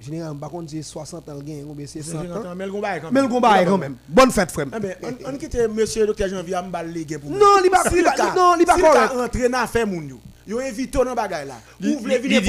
[0.00, 2.54] Généralement, par contre, c'est 60 ans, gain, ou bien c'est 100 ans?
[2.54, 3.96] Mais le combat quand Mais le combat est quand même.
[4.08, 4.66] Bonne fête, frère.
[4.76, 4.94] Eh ben,
[5.26, 6.06] on, quitte monsieur
[6.54, 7.82] à m'bal les gains pour Non, il va-
[8.14, 8.74] cas- non, il va
[9.62, 10.18] à faire moun yo.
[10.46, 11.56] Yo invite dans là.
[11.80, 12.42] Voulez venir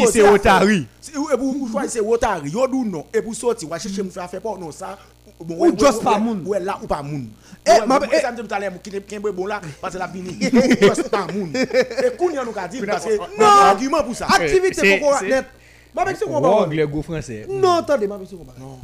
[1.88, 2.46] c'est et.
[2.46, 3.06] Yo dou non?
[3.14, 4.98] Et pour sortir, ou chercher me faire faire pas non ça.
[5.40, 6.44] Bon, Ou just pas moun.
[6.46, 7.28] Ou pas moun.
[7.66, 8.20] Eh, Ouais, ma- moi, eh.
[8.22, 10.30] ça me dit tout à l'heure qui qui bon là parce que la fini.
[10.52, 11.52] Ou just pas moun.
[11.56, 13.26] Et kounya nous ka dire parce que Non.
[13.40, 14.26] non argument pour ça.
[14.28, 15.46] Activité c'est- pour qu'on c'est- net.
[15.94, 16.48] Ma avec ce Oh, combat.
[16.50, 17.46] anglais, go français.
[17.50, 18.54] Non, attendez, ma avec ce combat.
[18.60, 18.80] Non.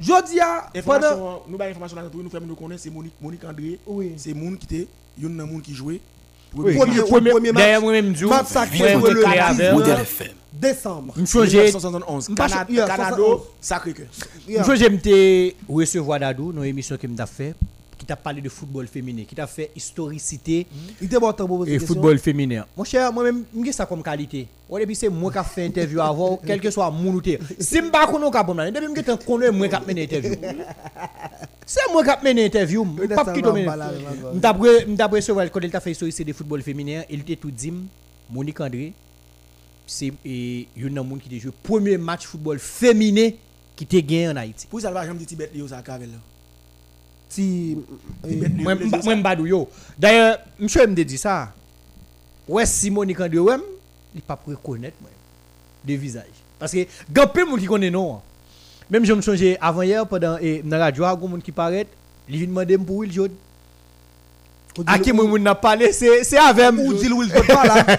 [0.00, 3.44] Jodi a pendant Information nous ba information là nous faire nous connaître c'est Monique Monique
[3.44, 3.78] André.
[3.86, 4.12] Oui.
[4.18, 4.88] C'est moun qui était
[5.18, 6.00] yon nan moun qui jouait.
[6.54, 6.74] Oui.
[6.76, 7.80] Premier- Premier- premier match.
[7.82, 8.14] Moi-même,
[9.14, 10.04] le
[10.52, 11.12] décembre.
[11.16, 12.28] Je change 1971.
[12.30, 13.40] M'pas- Canada, yeah, Canada 71.
[13.60, 14.06] Sacré-Cœur.
[14.48, 14.62] Yeah.
[14.62, 14.70] Je
[15.68, 17.54] recevoir Dadou dans l'émission que m'a fait
[18.06, 20.64] qui t'a parlé de football féminin, qui t'a fait historicité
[21.00, 22.64] Il était bon temps pour et football féminin.
[22.76, 24.46] Mon cher, moi-même, j'ai ça comme qualité.
[24.70, 27.36] Au début, c'est moi qui ai fait interview avant, quel que soit mon outil.
[27.58, 30.34] Si je ne sais pas a depuis que je connais moi qui mené interview.
[31.66, 32.84] C'est moi qui ai mené interview.
[32.84, 33.70] Pas qui domine.
[34.34, 37.72] D'après ce quand il t'a fait historicité de football féminin, il était tout dit
[38.30, 38.92] Monique André
[39.88, 43.30] c'est une monde qui a joué premier match football féminin
[43.76, 44.66] qui t'a gagné en Haïti.
[44.66, 46.06] Pour ça, le jamais dit Tibet Léo Zakare là.
[47.38, 49.68] Moi, yeux, moi, m'badou yo.
[49.98, 51.52] D'ailleurs, monsieur me dit ça.
[52.48, 53.56] Ouais, si Monique André, ouais,
[54.14, 55.10] il pas reconnaître, moi,
[55.84, 56.24] de visage.
[56.58, 58.20] Parce que, grand peu monde qui connaît non.
[58.88, 61.28] Même je me songeais avant hier, pendant, et, dans la radio, il y a un
[61.28, 61.86] monde qui paraît,
[62.28, 63.32] il vient demander pour Will Jode.
[64.86, 67.98] À qui moi, n'a parlé, c'est c'est avec ou dit Will Jode pas là.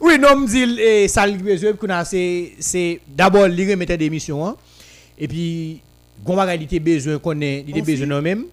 [0.00, 3.96] oui, non, me dit, et ça le besoin, qu'on a, c'est, c'est d'abord, il remettait
[3.96, 4.56] des missions, hein.
[5.16, 5.80] Et puis,
[6.24, 8.44] gon bagay, il était besoin qu'on il était besoin non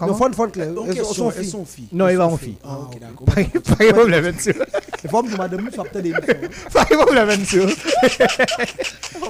[0.00, 0.10] même.
[0.10, 0.68] Non, Fon Fon Claire.
[0.68, 1.50] En Elles sont- question, sont elles filles.
[1.50, 1.88] sont filles.
[1.92, 2.48] Non, Elles il va en filles.
[2.48, 2.56] fille.
[2.64, 3.26] Ah, ok, d'accord.
[3.26, 3.34] Pas
[3.76, 4.54] pas de problème, monsieur.
[5.04, 6.10] Les femmes de madame, ça peut-être des.
[6.72, 7.66] Pas de problème, monsieur.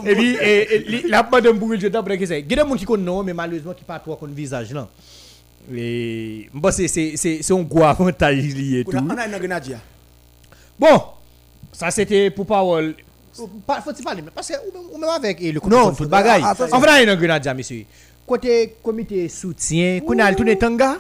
[0.07, 2.41] Et puis, et- et li- la madame je t'en prie que c'est.
[2.41, 4.73] Il y a des gens qui connaissent, non, mais malheureusement, qui pas trop connaissent visage,
[4.73, 4.89] là.
[5.75, 8.97] Et, bon, c'est, c'est, c'est, c'est un gros avantage lié et tout.
[8.97, 9.77] On a une grenadier.
[10.79, 11.01] Bon,
[11.73, 12.95] ça c'était pour parole.
[13.67, 14.55] Pas- Faut-il parler, mais parce que
[14.93, 16.43] ou même- avec le côté Non, foot bagaille.
[16.45, 17.85] ah, On va dans Grenadier, monsieur.
[18.27, 20.99] Côté comité soutien, qu'on a le tanga?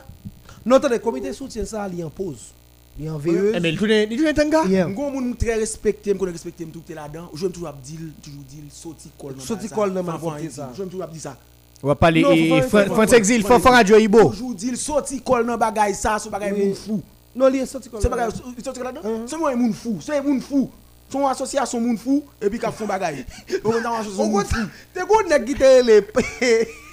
[0.66, 2.52] Non, attendez, comité soutien ça, il en pause.
[2.98, 3.60] Il en Eh, veilleuse.
[3.60, 3.78] mais le
[4.16, 4.62] tourné tanga?
[4.62, 7.30] Un monde très respecté, me connaît respecté, tout est là-dedans.
[7.34, 9.34] Je me toujours dire, toujours dire, sauti col.
[9.38, 10.18] Sauti col dans ma
[10.50, 10.70] ça.
[10.76, 11.36] Je me toujours dire ça.
[11.82, 12.22] On va parler
[12.70, 14.30] France Exil, faire radio Ibo.
[14.30, 17.02] Toujours dire, sauti col dans bagaille ça, ce bagaille moun fou.
[17.34, 19.26] Non, il est sorti comme C'est bagaille, col là-dedans?
[19.26, 20.70] C'est moi un moun fou, c'est un moun fou.
[21.10, 23.24] Son association moun fou, et puis qu'à font bagaille.
[23.64, 24.66] On dans association moun fou.
[24.92, 26.02] T'es quoi, nèg qui te le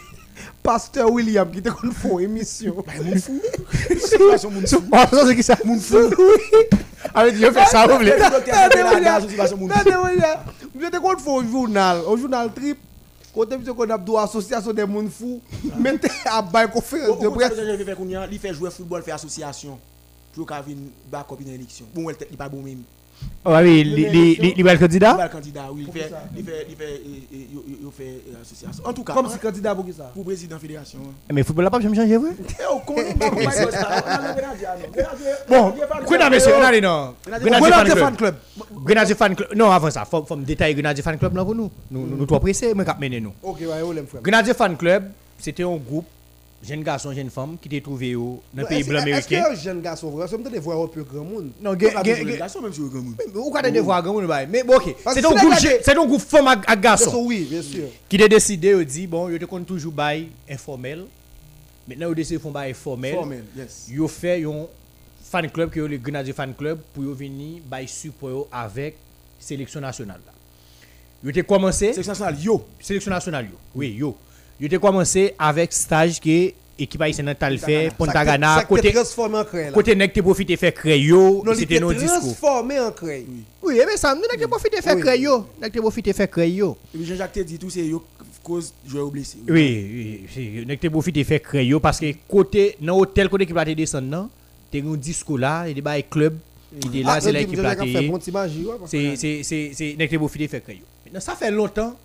[0.64, 2.76] Pasteur William qui te kon font émission.
[3.20, 3.42] Fou.
[3.90, 4.84] Association moun fou.
[4.92, 5.98] Oh, c'est qui ça Moun fou.
[7.14, 8.14] Avec Dieu fait ça vous voulez.
[10.74, 12.78] Vous êtes contre un journal, un journal trip.
[13.34, 15.40] Côté monsieur qu'on a deux association des moun fous,
[15.80, 17.54] mettez à bail conférence de presse.
[17.96, 19.80] qu'on il fait jouer football, fait association.
[20.34, 21.86] Pour qu'il vienne back up une élection.
[21.94, 22.84] Bon, n'est pas bon même.
[23.44, 25.18] Oh oui, li bel Il va le candidat,
[25.74, 25.88] oui.
[25.88, 26.22] Il fait, ça.
[26.38, 28.84] il fait, il fait, il- il- il- il fait association.
[28.86, 30.12] En tout cas, Comme si candidat pour qui ça?
[30.14, 31.00] pour président fédération.
[31.34, 32.04] Mais football là pas changer.
[32.06, 33.88] Eh, au con, on va pas faire ça?
[34.06, 34.92] On a le Grenadier, non.
[34.94, 36.34] Grenadier- Bon, Grenadier fan quoi club.
[36.34, 37.16] monsieur, on allez non.
[37.26, 37.98] Grenadier fan club.
[37.98, 38.36] fan club.
[38.86, 39.50] Grenadier fan club.
[39.56, 41.72] Non, avant ça, faut me détailler Grenadier fan club là pour nous.
[41.90, 43.34] Nous nous nous trois pressés, mais cap mener nous.
[43.42, 44.22] Ok, ouais, on l'aime frère.
[44.22, 45.06] Grenadier fan club,
[45.40, 46.06] c'était un groupe
[46.64, 49.44] jeunes garçons, jeunes femmes qui étaient trouvés au dans le pays blanc Est-ce américain?
[49.44, 51.50] que un jeune garçon, vrai, ça me donne des voix un peu grand monde.
[51.62, 53.16] Non, de gen- délégation, même est grand monde.
[53.36, 54.28] Ou quand des voix grand monde.
[54.50, 57.06] Mais bon OK, c'est que un si groupe c'est un groupe femme à à Garçon,
[57.06, 57.86] garçon oui, bien sûr.
[58.08, 61.06] qui a décidé de dire bon, yo te compte toujours bail informel.
[61.88, 63.16] Maintenant yo décidé font bail formel.
[63.16, 63.88] Formel, yes.
[63.90, 64.66] Yo fait un
[65.24, 68.98] fan club qui est le Grenadier fan club pour venir bail support avec
[69.40, 70.22] sélection nationale.
[71.24, 72.66] Yo te commencé Section nationale, yo.
[72.80, 73.58] sélection nationale yo.
[73.76, 74.16] Oui, yo.
[74.62, 79.38] Yo te commencé avec stage qui équipe haïtienne tal fait Punta Gana Ça côté transformé
[79.40, 79.72] en craie là.
[79.72, 80.72] côté nèg te profité faire
[81.54, 82.20] il c'était était nos discours.
[82.20, 83.26] transformé en craie.
[83.64, 86.78] Oui, mais ça nous nèg te profité faire crayo, nèg te profité faire crayo.
[86.94, 87.90] Et Jean-Jacques te dit tout, c'est
[88.44, 89.40] cause joueur blessé.
[89.50, 93.54] Oui, oui, c'est nèg te profité faire crayo parce que côté dans hôtel côté qui
[93.54, 94.08] va te descendre
[94.70, 96.38] t'es un discours là, il est club,
[96.86, 97.42] il est là, Ah, c'est là
[98.32, 100.62] magie, ouais, parce c'est que- c'est c'est c'est nèg te profité faire.
[101.04, 101.96] Maintenant ça fait longtemps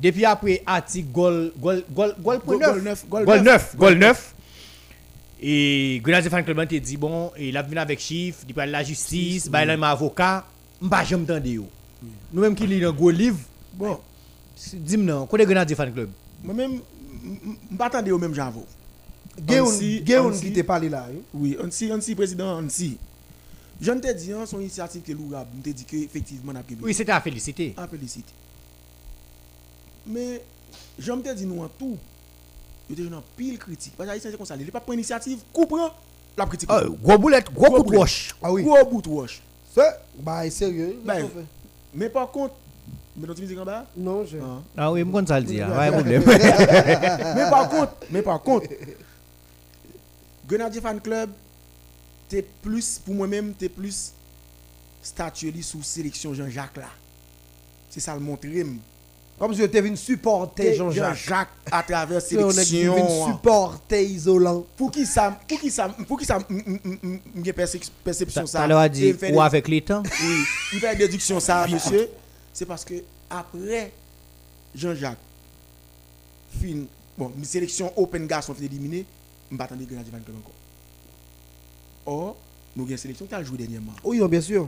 [0.00, 3.44] depuis après article gol gol gol gol Gol- gol neuf, gol gol neuf.
[3.44, 4.34] neuf gol neuf
[5.40, 8.82] et Grenadier Fan Club te dit bon il a venu avec chiffre il parle la
[8.82, 10.44] justice bah il a un avocat
[10.80, 11.66] m'pas jamais tande yo
[12.32, 13.38] nous même qui lit dans gros livre
[13.74, 13.98] Bon,
[14.72, 16.08] dis-moi non quoi Grenadier Fan Club
[16.42, 16.80] moi-même,
[17.70, 18.64] je ne au même j'avoue.
[20.40, 21.06] Qui parlé là.
[21.10, 21.16] hein.
[21.34, 22.96] Oui, Ansi, Ansi, président Ansi.
[23.80, 26.52] Je ne te dis, hein, son initiative est louable, je te dis qu'effectivement,
[26.82, 28.32] oui c'était à féliciter à féliciter.
[30.06, 30.42] Mais,
[30.98, 31.96] je me te dis, nous en tout,
[32.88, 33.94] il y a des gens pile critique.
[33.96, 35.90] Parce que c'est comme ça, il n'est pas pour initiative, comprend
[36.36, 36.68] la critique.
[36.70, 38.62] Ah, gros boulette gros Gros coup de roche Ah oui.
[38.62, 39.42] Gros bout de wash.
[39.74, 40.98] Ça, bah, sérieux.
[41.04, 41.28] Ben,
[41.94, 42.54] Mais par contre,
[43.16, 43.86] mais dans tu musique en bas?
[43.96, 44.36] Non, je.
[44.36, 44.62] Hein?
[44.76, 48.68] ah oui moi ça le dire ouais problème mais par contre, mais par contre,
[50.46, 51.30] Grenadier Fan Club,
[52.28, 54.12] t'es plus, pour moi-même, t'es plus
[55.02, 56.90] statué sous sélection Jean-Jacques là.
[57.88, 58.66] C'est ça le montrer.
[59.38, 61.14] Comme si tu venu supporter Jean-Jacques.
[61.16, 63.26] Jean-Jacques à travers Si on sélection.
[63.26, 64.64] supporter isolant.
[64.76, 66.38] Pour qui ça, pour qui ça, pour qui ça,
[67.44, 68.66] j'ai perception ça?
[68.66, 70.02] leur a dit ou des- avec les temps?
[70.04, 70.36] Oui,
[70.72, 72.08] il fait une déduction ça, monsieur.
[72.52, 72.94] C'est parce que
[73.28, 73.92] après
[74.74, 75.18] Jean-Jacques,
[76.58, 76.84] fin,
[77.18, 79.04] bon, une sélection open garçon fait éliminer,
[79.50, 80.52] je m'attendais Van Club encore.
[82.06, 82.36] Or,
[82.74, 83.92] nous avons une sélection qui a joué dernièrement.
[84.02, 84.66] Oui, non, bien sûr.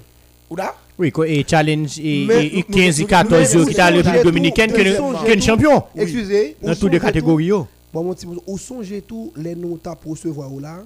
[0.98, 3.74] Oui quoi et challenge et, Mais et, et nous- 15 et nous- 14 nous- qui
[3.74, 5.82] t'a le nous- République dominicaine que que une champion.
[5.96, 6.56] Excusez.
[6.62, 7.50] dans ou toutes les catégories.
[7.50, 10.78] Bon, mon petit ou songez tout, les nous t'a pour recevoir là.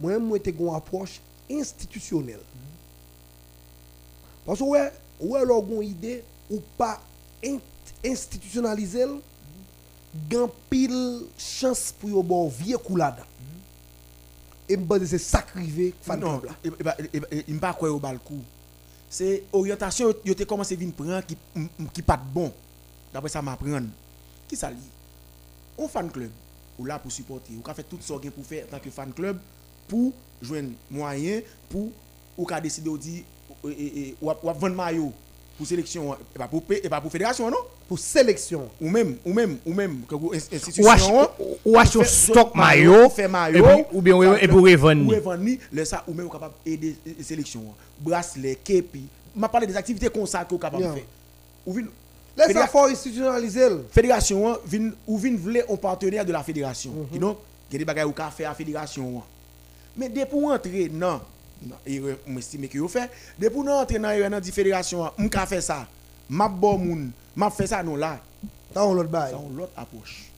[0.00, 1.20] Moi, moi, j'ai une approche
[1.50, 2.40] institutionnelle.
[4.44, 4.90] Parce que, ouais,
[5.20, 7.00] ouais, une idée, ou pas
[7.44, 7.58] in-
[8.04, 9.04] institutionnaliser,
[10.28, 13.16] gain pile chance pour yon bon vieux coulade.
[14.72, 16.96] Et me c'est sacrifié fan Non, club là.
[17.46, 18.40] il ne pas quoi au balcou.
[19.10, 21.36] C'est orientation, il a commencé venir prendre qui
[21.92, 22.50] qui pas de bon.
[23.12, 23.88] D'après ça m'apprendre.
[24.48, 24.76] Qui ça lié
[25.78, 26.30] Un fan club
[26.78, 28.88] ou là pour supporter, ou ka fait tout ce qu'il pour faire en tant que
[28.88, 29.38] fan club
[29.86, 31.90] pour joindre moyen pour
[32.38, 33.24] ou ka décider ou dire
[33.62, 35.12] ou vendre maillot
[35.58, 37.58] pour sélection et pas pour et pas pour fédération non?
[37.92, 38.70] Pour sélection.
[38.80, 41.28] Ou même, ou même, ou même, que vous, institution,
[41.62, 43.28] ou ach un fait- stock maillot, fait
[43.92, 45.06] ou bien- et pour revendre.
[45.06, 47.64] Ou revendre, le ça, ou même capable d'aider les sélections.
[48.00, 49.02] Bracelet, képi.
[49.36, 51.04] Je parle des activités que vous capable faire.
[51.66, 51.82] Ou vin,
[52.34, 53.68] Laisse ça faut institutionnaliser.
[53.90, 56.92] fédération, hein, vin, ou vin voulait un partenaire de la fédération.
[56.92, 57.06] Mhm.
[57.12, 57.36] You know,
[57.70, 59.18] il y a des bagages faire à la fédération.
[59.18, 59.22] hein.
[59.98, 61.20] Mais dès pour entrer non,
[61.86, 65.86] et je estime que vous fait, dès pour entrer dans la fédération, ka faire ça.
[66.30, 68.20] M'a bon moun, m'a fait ça non là.
[68.74, 69.32] Dans l'autre bail.
[69.32, 70.30] Ça, on l'autre approche.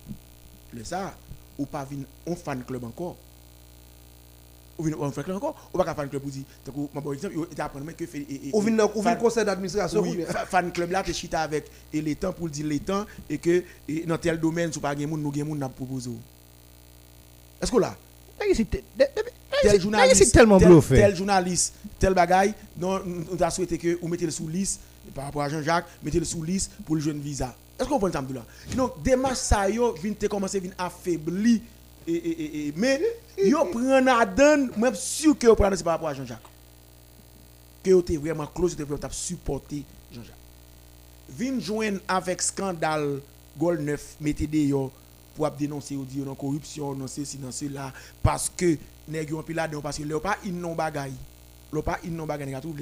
[0.73, 1.15] Le ça,
[1.59, 3.16] ou pas vin un fan club encore.
[4.79, 6.43] Ou vin un fan club encore, ou pas un fan club pour dire,
[6.93, 8.05] ma bon exemple, il apprend même que
[8.53, 10.01] Ou vient ou vient conseil d'administration.
[10.01, 13.39] oui, fan club là, tu chita avec et les temps pour dire les temps et
[13.39, 13.62] que
[14.07, 16.11] dans tel domaine, si pas gen moun, nous gen moun n'a proposé.
[17.62, 17.95] Est-ce que là,
[19.62, 20.97] tel journaliste, tellement bluffé.
[20.97, 23.01] tel journaliste, tel bagaille, non,
[23.33, 24.81] on a souhaité que vous mettez le sous liste
[25.14, 27.55] par rapport à Jean-Jacques, mettez le sous liste pour le jeune visa.
[27.78, 28.44] Est-ce que vous comprenez ça là?
[28.76, 31.60] Donc démarche ça yo vient te commencer vient affaiblir
[32.06, 33.01] et, et, et, mais
[33.36, 36.39] yo prend à donne, suis sûr que prenez c'est par rapport à Jean-Jacques.
[37.82, 39.82] Que vous êtes vraiment close, êtes vraiment supporter
[40.12, 40.35] Jean-Jacques.
[41.28, 43.20] Vin joindre avec scandale
[43.59, 44.93] Gol 9 mettez des yo
[45.35, 48.78] pour dénoncer ou dire non corruption non ceci non cela parce que
[49.09, 51.12] nèg yo pile là-dedans parce que pas in non bagay.
[51.72, 52.74] Leur pas in non bagay nèg a tout.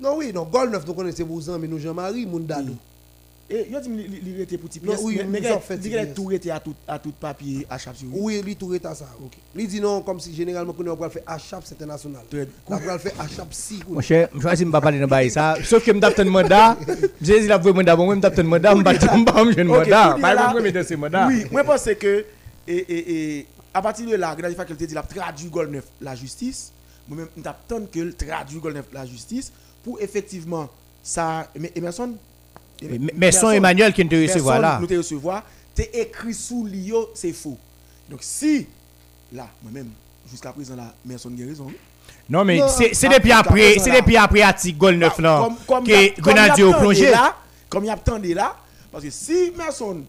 [0.00, 2.76] Non, oui, non, Gol 9, nous connaissons vos amis, nous Jean-Marie, moun dadou.
[3.48, 6.74] Et yo dit li rete pour petit Non, oui, mais fait il tout à tout
[6.88, 8.10] à tout papier à chaque jour.
[8.12, 9.06] Oui, lui, tout à ça.
[9.22, 9.34] Ok.
[9.54, 12.22] Lui dit non, comme si généralement, va faire HAP, c'est international.
[12.66, 13.80] On va faire HAP si.
[13.88, 15.54] Mon cher, je de pas parler de bail ça.
[15.62, 16.76] Sauf que je m'tape un mandat.
[17.22, 19.66] J'ai dit la mandat, bon, je m'tape un mandat, je m'tape un mandat, je Ok,
[19.68, 20.14] mandat.
[20.16, 21.28] tout Pas de ces mandats.
[21.28, 22.24] Oui, moi je pense que
[22.66, 25.84] et, et, et, à partir de là, à la faculté dit la traduit Gol 9
[26.00, 26.72] la justice,
[27.06, 29.52] moi-même je t'attends que traduit Gol 9 la justice
[29.86, 30.68] pour effectivement
[31.00, 32.14] ça Emerson
[32.82, 34.78] Mais- son Emmanuel qui te recevoir là.
[34.80, 35.44] Nous te recevoir,
[35.76, 37.56] t'es écrit sous l'IO, c'est faux.
[38.10, 38.66] Donc si
[39.32, 39.90] là moi-même
[40.28, 41.68] jusqu'à présent là, Emerson a raison.
[42.28, 45.44] Non, mais c'est à- depuis après, c'est depuis après article Gol 9 là.
[45.44, 47.10] Comme- comme y Que Grenadier plongé.
[47.12, 47.36] là,
[47.68, 48.56] Comme il y a attendé là,
[48.90, 50.02] parce que si Emerson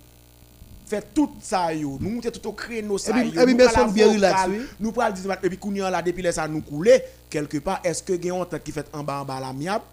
[0.88, 4.42] fait tout ça yo, nous mettons tout au créneau ça Et puis- la bien relax.
[4.80, 8.02] Nous prenons dire et puis kounya là depuis là ça nous couler quelque part est-ce
[8.04, 9.84] que gagne qui fait en bas en bas la miable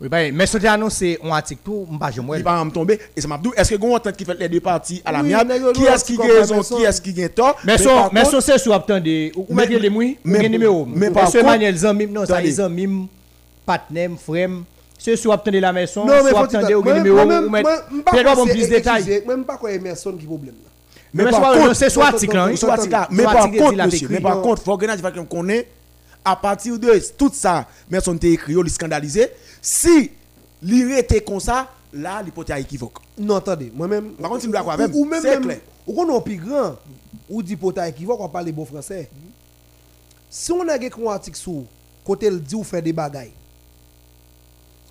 [0.00, 2.38] Oui, bah, mais ce qui annoncé un article tout, je pas jamais.
[2.38, 4.48] il va me tomber et ça m'a dit est-ce que gagne entente qui fait les
[4.48, 6.76] deux parties à la nègre, qui nous, est-ce qui a raison Emerson.
[6.76, 7.56] qui est-ce qui gagne tort?
[7.64, 9.32] Mais son, mais son c'est sur attendez.
[9.36, 10.84] Ou Mais- mettez les mouilles, ou mais- bien numéro.
[10.84, 13.06] mais Mais par contre- Emmanuel Zamim, non, ça les Zamim,
[13.64, 14.10] partenaire,
[15.04, 15.16] frère.
[15.16, 17.48] C'est sur attendez la maison, Non, mais soit faut attendez ou moi- numéro, moi-même- ou
[17.50, 18.96] moi- Peut-être quoi bon c'est- plus de détails.
[19.02, 20.26] excusez, Même pas quoi Emerson dit
[23.64, 24.42] contre, la mais par Non.
[24.42, 25.68] contre, faut organiser qu'on connaît
[26.24, 29.28] à partir de tout ça, personne t'a écrit, il scandalisé.
[29.62, 30.10] Si
[30.62, 32.94] l'iré était comme ça, là, l'hypothèse est équivoque.
[33.18, 34.10] Non, attendez, moi-même.
[34.14, 35.58] Par contre, me quoi, même, Ou même, c'est même- clair.
[35.86, 36.76] ou qu'on a plus grand,
[37.30, 39.08] ou dit pota équivoque, on parle bon français.
[40.28, 41.62] Si on a un article sur
[42.04, 43.30] côté le dit ou fait des bagailles,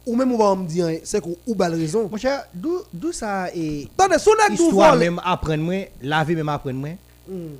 [0.05, 2.09] ou même on va me dire, c'est qu'on ou bal raison.
[2.09, 5.88] Mon cher, d'où d'où ça est Attendez, si on a tout histoire même apprendre moi,
[6.01, 6.89] la vie même apprendre moi.
[7.27, 7.55] Hmm.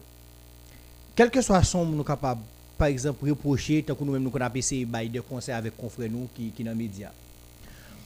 [1.16, 2.42] Quel que soit son nous capable
[2.78, 5.78] par exemple reprocher tant que nous même nous qu'on a essayé bail de conseil avec
[5.78, 7.12] confrères nous qui qui dans les médias.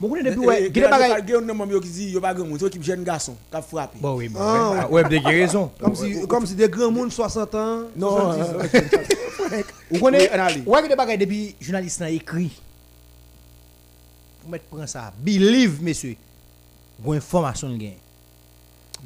[0.00, 1.22] Bon connaît depuis ouais, Il gade y a bagay.
[1.22, 3.56] des gens qui disent, il y a pas grand monde, c'est qui jeune garçon, qui
[3.56, 3.98] a frappé.
[4.00, 4.38] Bon oui, bon.
[4.40, 5.72] Ah, ouais, ouais, vous avez raison.
[5.80, 7.80] Comme si, comme si des grands monde 60 ans.
[7.96, 9.60] Non, 70 ans.
[9.90, 10.62] Vous connaissez Oui, allez.
[10.64, 12.52] Ouais, gade bagay depuis journaliste a écrit.
[14.48, 15.12] Mettre prendre ça.
[15.18, 16.16] Believe monsieur.
[16.98, 17.92] Bon information gain.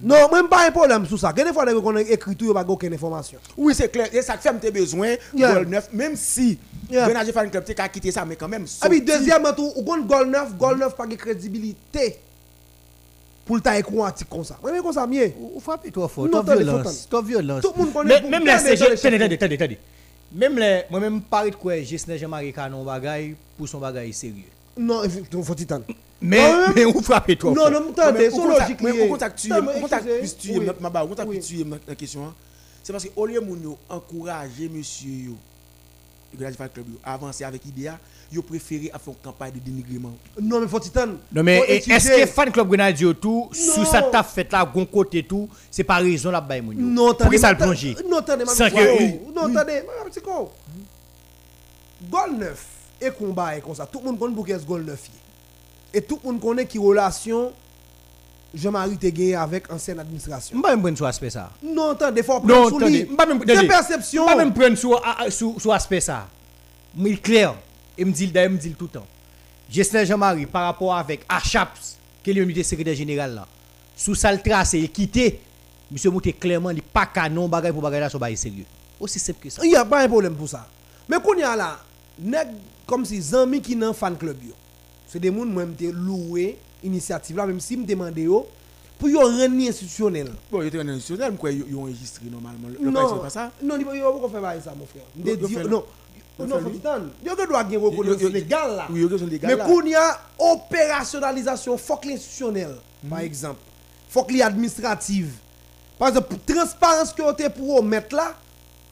[0.03, 1.33] Non, même pas un problème sur ça.
[1.33, 3.39] Des fois, on a écrit tout, il n'y a pas aucune information.
[3.57, 4.09] Oui, c'est clair.
[4.13, 5.55] Et ça fait tes besoins, Yeah.
[5.55, 6.59] Gol 9, même si
[6.91, 7.09] Yeah.
[7.09, 8.67] Benager Fan Club, as quitté ça, mais quand même.
[8.81, 12.19] Ah, puis deuxièmement, tout, ou kon gol 9, gol 9 pas de crédibilité
[13.45, 14.59] pour le taille un article comme ça.
[14.65, 15.33] Mais comme ça, mieux?
[15.39, 17.63] Ou frappez trop fort, attendez, violence, trop violence.
[17.63, 19.79] Tout le monde connaît même les CG, attendez, attendez, attendez.
[20.35, 24.45] Même les, moi même parie de quoi, Gisne Jean-Marie Canon bagay pour son bagay sérieux.
[24.77, 25.83] Non, il faut titan.
[26.21, 27.81] Mais, Non, mais vous frappez trop Non, non,
[28.15, 29.03] mais contact- logique mais liée.
[29.03, 31.39] au contact tuer, Non, mais au contact excusez, plus tuer, ma- barre, au contact Oui.
[31.39, 32.35] plus tuer ma- la question, hein?
[32.83, 35.37] c'est parce que au lieu yo encourager monsieur yo,
[36.39, 37.99] le Club yo, avancer avec idéa,
[38.33, 40.13] yo préféré à faire une campagne de dénigrement.
[40.41, 41.09] Non, mais faut titan.
[41.33, 44.11] Non mais est-ce que fan club Grenadier tout sous Non.
[44.13, 46.87] t'a fait là gon côté tout, c'est pas raison la baille moun yo.
[46.87, 47.39] Non, Pour qui attendez.
[47.39, 48.21] ça le plonger Non,
[48.99, 49.19] oui.
[49.35, 50.51] Non, ma petit con.
[52.09, 52.67] Gol 9
[53.03, 53.87] et combat est comme ça.
[53.87, 55.99] Tout le monde connaît pour qu'est-ce gol 9 est.
[55.99, 57.53] Et tout le monde connaît qui relation
[58.55, 60.59] Jean-Marie te gagné avec ancienne administration.
[60.59, 61.51] M'pa même prendre sur aspect ça.
[61.63, 63.17] Non, attendez, faut Non, prendre sous attendez, lui.
[63.47, 64.25] C'est perception.
[64.25, 66.29] M'pa même prendre sur sur sur aspect ça.
[66.95, 67.55] Mais clair,
[67.97, 69.07] et me dit me dit tout le temps.
[69.71, 73.47] Gisne Jean-Marie par rapport avec Achaps qui est le secrétaire général là.
[73.97, 75.41] sous ça le tracé, il quitté.
[75.91, 78.65] Monsieur monté clairement, il pas canon bagay pour bagay là, son bagay sérieux.
[79.01, 79.63] Aussi simple que ça.
[79.65, 80.67] Il n'y a pas un problème pour ça.
[81.09, 81.79] Mais quand il y a là,
[82.19, 82.49] nèg
[82.87, 84.53] comme si zami qui nan fan club yo.
[85.07, 88.47] C'est des gens moi m'te loué initiative là même si me demandé yo
[88.99, 90.31] pour yo rendre institutionnel.
[90.51, 92.69] Bon, était un institutionnel, quoi, ils ont enregistré normalement.
[92.69, 93.51] Le Non, pas ça?
[93.63, 95.03] non, yo pas faire ça mon frère.
[95.17, 95.85] Yo- yo dit non.
[96.39, 97.09] yo Non, titane.
[97.25, 98.87] Yo que doit gagner Yo- yo- reconnaissance légale là.
[98.91, 102.77] Oui, il y a des légal Mais il y a opérationnalisation, faut que l'institutionnel,
[103.09, 103.61] par exemple,
[104.09, 105.33] faut que l'administrative.
[105.99, 108.35] Par exemple, transparence que vous pour mettre là,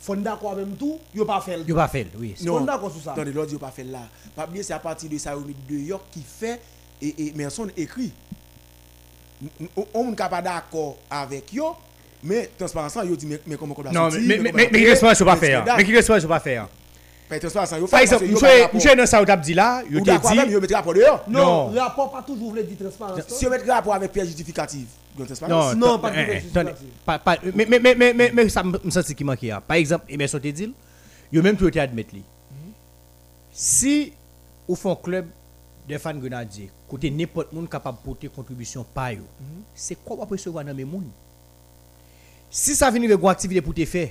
[0.00, 1.58] faut d'accord même tout, vous pas faire.
[1.66, 2.34] Il pas fait, oui.
[2.40, 3.12] Est d'accord sur ça.
[3.12, 4.00] Attendez, l'autre, il pas fait là.
[4.34, 6.60] Pas oublier, c'est à partir de ça, au de York qui fait
[7.02, 8.12] et, et Merson écrit.
[9.94, 11.74] On n'est pas d'accord avec yo,
[12.22, 15.34] mais transparence, yo dit, mais, mais comment on doit Non, mais mais mais mais pas
[15.34, 15.64] mais faire.
[15.76, 16.68] Mais qui responsable pas faire.
[17.30, 17.48] Yo
[18.20, 20.60] yo monsieur dans ça ou t'a dit là, il Ou t'a d'accord, même, dit yo
[20.60, 21.24] mettre rapport dehors.
[21.28, 21.80] Non, Non.
[21.80, 23.20] rapport pas toujours voulu dire transparence.
[23.28, 24.86] Si yo mettre rapport avec pièce justificative,
[25.18, 25.76] yo transparence.
[25.76, 26.00] Non,
[27.54, 27.78] mais
[28.32, 29.60] mais ça me me senti qui manque là.
[29.60, 30.74] Par exemple, Emerson te dit,
[31.32, 32.24] yo li.
[33.52, 34.12] Si
[34.66, 35.26] ou font club
[35.88, 39.22] de fans grenadiers, côté n'importe monde capable de porter contribution par yo,
[39.74, 41.10] c'est quoi on peut recevoir dans mes monde
[42.50, 44.10] Si ça vient avec une activité pour te faire,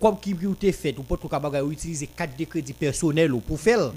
[0.00, 2.06] comme qui te fait, ou capable utiliser
[2.38, 3.92] de crédit personnel ou pour faire.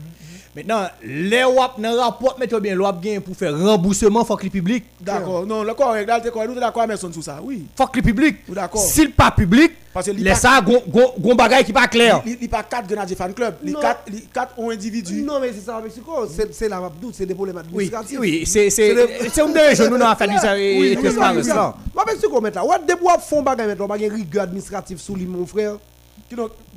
[0.56, 4.50] Maintenant, les wap dans rapport mettre bien l'op gain pour faire remboursement faut que le
[4.50, 7.66] public D'accord, non, le correct, là, nous sommes d'accord avec Merson sur ça, oui.
[7.76, 8.38] faut que le public.
[8.48, 8.80] D'accord?
[8.82, 12.22] S'il pas public, Parce que pas- ça gon bagay qui pas clair.
[12.26, 13.82] Il n'y a pas quatre grenadiers fan club, les Non.
[13.82, 15.24] quatre, les quatre ont individu.
[15.24, 16.12] Non, mais c'est ça, Mexico.
[16.34, 18.20] C'est c'est la doute, c'est des problèmes Oui, administratifs.
[18.20, 21.34] oui, c'est c'est des- c'est un des jeunes nous dans affaire ça Oui, là.
[21.36, 21.84] oui.
[21.94, 25.46] Moi, Mexico, maintenant, ouais, depuis qu'on font bagay maintenant, bagay rigueur administratif sous lui, mon
[25.46, 25.76] frère.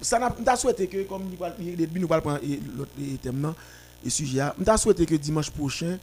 [0.02, 2.40] Ça n'a pas souhaité que, comme nous allons prendre
[2.76, 2.90] l'autre
[3.22, 3.52] thème,
[4.04, 5.98] et sujet, nous avons souhaité que dimanche prochain,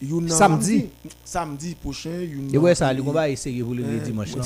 [0.00, 0.88] you know- Samedi.
[1.24, 4.42] samedi prochain, you Et ouais ça le combat sérieux pour le Hein, dimanche là.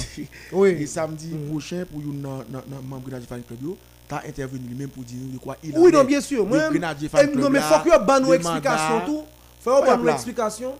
[0.52, 0.70] Oui.
[0.80, 2.42] Et samedi prochain, pour you nan
[2.88, 3.74] membre Grenadier Fan Club,
[4.08, 6.44] t'as intervenu lui-même pour dire de quoi il Oui, non, bien sûr.
[6.44, 9.22] de Moi, eh, non, mais faut que ban nous de explication tout.
[9.60, 10.72] Faut ban nous explication.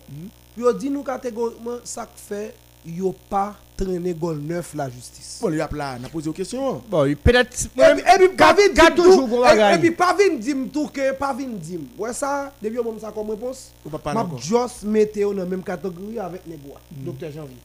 [0.55, 2.55] Puis on dit nous catégoriquement ça fait
[2.85, 5.39] yo pas traîner gol neuf la justice.
[5.41, 6.83] Bon, il y a là, on a posé aux questions.
[6.89, 10.37] Bon, peut-être Et puis, et puis, pas vin garde dim toujours Et, puis, pas vin
[10.39, 11.81] dim tout que, pas vin dim.
[11.99, 13.73] Ouais, ça, depuis on ça comme réponse.
[13.91, 14.39] M'a encore.
[14.39, 17.57] just météo dans la même catégorie avec Negwa, docteur Janvier.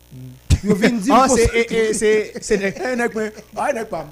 [0.63, 3.11] Yo vin dim Ah c'est c'est c'est Eh, nèg,
[3.55, 4.07] ah, nèg, pam.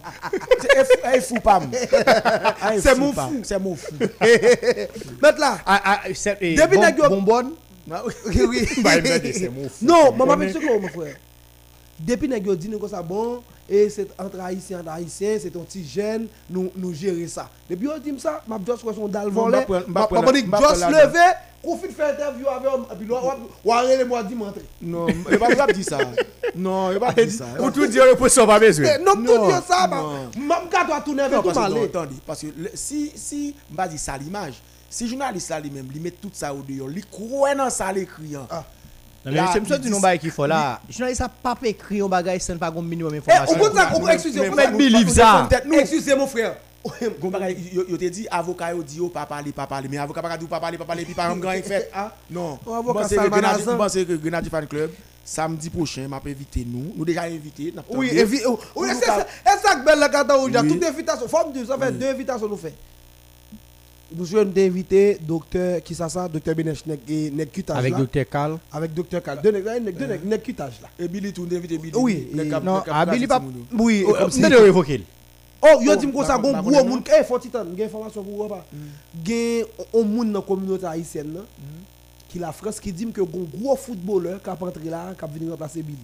[0.62, 0.86] C'est
[1.22, 1.70] fou- fou, pam.
[2.80, 3.30] C'est mon pam.
[3.30, 3.40] fou.
[3.44, 3.94] C'est mon fou.
[4.00, 5.58] Mettre là.
[5.66, 6.96] ah ah c'est et Depuis bon- nèg
[7.88, 8.14] bonbonne.
[8.28, 8.68] Oui, oui.
[8.84, 9.86] Bah, il m'a dit, c'est mon fou.
[9.86, 11.16] Non, maman mon frère?
[12.00, 15.84] Depuis yo dit nous ça bon et c'est entre haïtiens et haïtiens, c'est un petit
[15.84, 17.50] jeune, nous nous gérer ça.
[17.68, 19.58] Depuis on dit ça, m'a just quoi son dal volé.
[19.68, 21.20] m'a m'a M'a dit m'a la- levé,
[21.64, 24.54] qu'on fait faire interview avec et puis aller moi dimanche.
[24.80, 25.98] Non, il va pas dire ça.
[26.56, 27.46] Non, il va pas dire ça.
[27.58, 29.00] Pour tout dire pour ça pas besoin.
[29.00, 31.84] Non, tout dire ça, même quand toi tourner avec tout que, malé.
[31.86, 36.02] attendez, parce que si, si, va dire ça à l'image, si journaliste là lui-même, il
[36.02, 38.36] met tout ça au dehors, il croit dans ça l'écrit.
[38.36, 38.48] hein.
[38.50, 38.64] Ah.
[39.26, 40.80] Non, mais c'est monsieur du nom qu'il faut là.
[40.90, 43.62] Journaliste ça pas écrit un bagage sans pas un minimum d'information.
[43.62, 45.48] au de ça, au- believe ça.
[45.50, 45.74] peut-être nous.
[45.74, 46.56] Excusez mon frère.
[47.20, 50.22] Gon bagay, yo, te dit avocat yo dit yo pas parler pas parler mais avocat
[50.22, 53.18] pas dit pas parler pas parler puis exemple grand fait ah non Oh, Moi, c'est
[53.18, 54.92] que moi, c'est que Fan Club
[55.26, 58.10] samedi prochain m'a invité nous nous déjà invité n'a pas Oui,
[58.46, 59.20] oh, oui, c'est ça.
[59.46, 60.68] Et ça que belle la carte rouge, Oui.
[60.70, 61.98] toute invitation, faut me dire, ça fait Oui.
[61.98, 62.74] deux invitations nous fait.
[64.16, 68.58] Nous sommes invité docteur qui ça ça, docteur Benesh nek cutage Avec docteur Carl.
[68.72, 69.42] avec docteur Cal.
[69.42, 70.88] Deux nek nek cutage là.
[70.98, 73.42] et Billy tout invité Billy Oui, Le Non, le ah Billy pas.
[73.78, 75.04] Oui, Oh, comme si- Vous devez évoquer.
[75.62, 78.48] Oh, yo dit comme ça gon gros moun, eh faut titan, gen information pour ou
[78.48, 78.66] pas.
[79.26, 81.42] Gen on moun dans communauté haïtienne là
[82.30, 85.28] qui la France qui dit que gon gros footballeur qui a rentré là, qui a
[85.28, 85.98] venir remplacer Billy.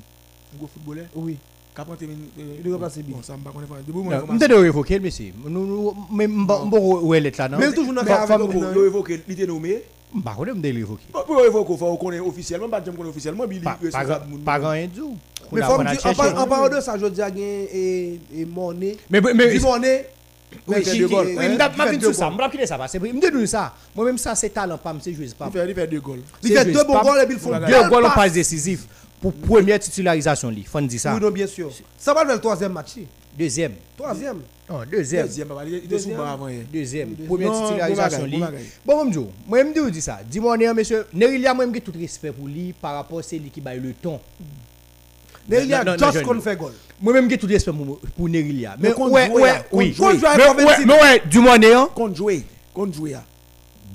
[0.53, 1.05] Un gros footballeur?
[1.15, 1.37] Oui.
[1.75, 3.15] Cap rentré euh, Il doit passer Billy.
[3.15, 5.33] bon ça me pas connaître de bon Vous devez évoquer monsieur.
[5.45, 7.57] Nous nous même bon où elle est là non?
[7.59, 8.85] Mais toujours dans Bon, avec femme, nous, yo non.
[8.85, 9.81] évoqué il était nommé
[10.13, 11.03] Bah on devait évoquer.
[11.11, 13.91] Pour pour évoquer faut qu'on connaît officiellement pas jamais connaît officiellement Billy Pas euh, c'est
[13.91, 15.01] pas ça, grand- moun- pas grand rien du.
[15.51, 18.19] Mais faut me dire, en par- en parlant de ça, je dis à gen et
[18.35, 18.97] et monnaie.
[19.09, 20.07] Mais mais Du monnaie.
[20.67, 23.73] Oui, m'a deux sur ça, m'a quitter ça que me donne ça.
[23.95, 25.47] Moi même ça c'est talent pas, c'est jouer pas.
[25.47, 27.49] il fait il fait deux goals Il fait deux bons goals et puis il faut
[27.51, 28.15] Deux deux Deux goals en passes.
[28.15, 28.85] passe décisif
[29.23, 31.15] pour première titularisation li, faut dire ça.
[31.15, 31.71] Oui, non, bien sûr.
[31.97, 32.95] Ça va le troisième match.
[33.39, 33.71] Deuxième.
[33.97, 34.41] Troisième.
[34.69, 35.25] Non, deuxième.
[35.27, 36.65] deuxième il était sous Deuxième.
[36.73, 37.09] Deuxième.
[37.13, 37.27] Deuxième.
[37.27, 38.43] Première Non, titularisation bon li.
[38.85, 40.19] bon moi me dis ça.
[40.29, 43.79] Dis-moi monsieur, Nerilia moi me tout respect pour lui par rapport à celui qui baille
[43.79, 44.21] le temps.
[45.47, 46.23] Mais il y a non, non, just jeune.
[46.25, 46.73] qu'on fait goal.
[47.01, 48.75] Moi même tout respect pour pour Nerilia.
[48.77, 49.95] Mais ouais ouais, oui.
[49.97, 50.85] Mais ouais, Converti.
[50.85, 51.87] mais ouais, du moins hein.
[51.95, 52.43] contre jouer
[52.73, 53.23] contre jouer ah.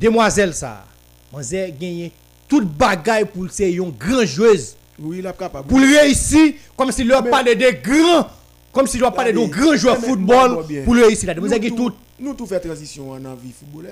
[0.01, 0.87] demoiselle ça,
[1.31, 2.13] moi j'ai gagné
[2.49, 5.69] toute bagaille pour c'est une grande joueuse Oui, il est capable.
[5.69, 8.29] Pour réussir, comme si leur parlait des grands,
[8.73, 11.93] comme si leur parlait de grands joueurs de football, pour réussir Nous avez tout.
[12.20, 13.89] Nous tout fait transition en vie football.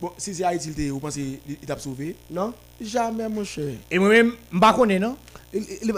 [0.00, 3.64] Bon, si c'est Haïti, vous pensez qu'il t'a sauvé Non Jamais, mon cher.
[3.90, 5.16] Et moi-même, je ne connais pas, non?
[5.54, 5.92] Je ne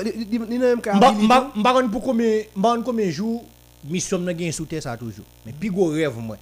[1.62, 3.44] connais pas combien de jours,
[3.84, 5.24] mission n'a gagné sous terre ça toujours.
[5.44, 6.36] Mais puis gros rêve, moi.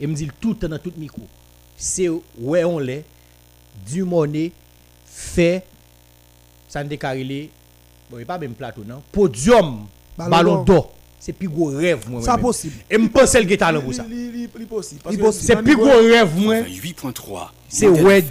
[0.00, 1.22] Et me dit tout le temps dans tout micro.
[1.76, 2.08] C'est
[2.40, 3.04] ouais on l'est,
[3.86, 4.50] du monnaie,
[5.06, 5.64] fait,
[6.68, 7.50] ça ne décarré,
[8.10, 9.02] bon, il pas même plateau, non?
[9.10, 9.86] Podium,
[10.16, 10.92] Ballon ballon d'or.
[11.20, 12.22] C'est plus gros rêve, moi.
[12.22, 12.76] Ça possible.
[12.88, 14.04] Et me pense le talent pour ça.
[14.04, 15.32] Que.
[15.32, 16.60] C'est plus gros rêve, moi.
[16.60, 17.50] 8.3.
[17.68, 18.22] C'est ouais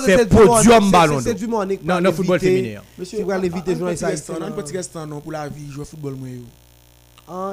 [0.00, 1.64] que fait c'est podium c'est- ballon c'est- d'or.
[1.68, 1.84] C'est.
[1.84, 2.80] Non, non, football féminin.
[2.98, 5.48] Monsieur, Tu vas aller vite et un jouer ça un petit restant non pour la
[5.48, 6.28] vie, jouer football moi.
[7.28, 7.52] Ah,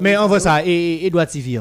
[0.00, 1.60] Mais on voit ça, et Edouard TV.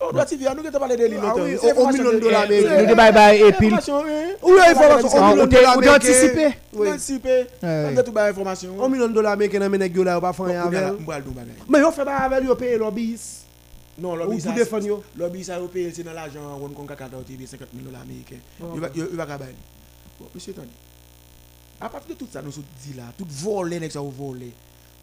[0.00, 0.06] Hein.
[0.08, 2.42] Oh, doit TV, nous qui parlé de l'île Ah oui, au- au million de dollars
[2.42, 2.80] américains.
[2.80, 3.66] Nous débat bah, et puis.
[3.66, 4.10] Information, oui.
[4.42, 5.94] Un million de dollars américains.
[5.94, 7.46] Anticiper.
[7.62, 7.92] Ouais.
[7.92, 8.84] On a tout ba information.
[8.84, 11.08] Un million de dollars américains dans mes là, on va faire rien avec.
[11.68, 13.44] Mais on fait pas avec lui, on paye lobbyiste.
[13.98, 14.54] Non, lobby ça.
[15.16, 18.36] Lobby ça au pays, c'est dans l'argent on kaka dans TV 50 000 dollars américains.
[18.74, 18.88] Il va.
[20.20, 20.68] Bon, monsieur Tony.
[21.80, 24.52] À partir de tout ça nous sommes dit là, tout volé ça volé.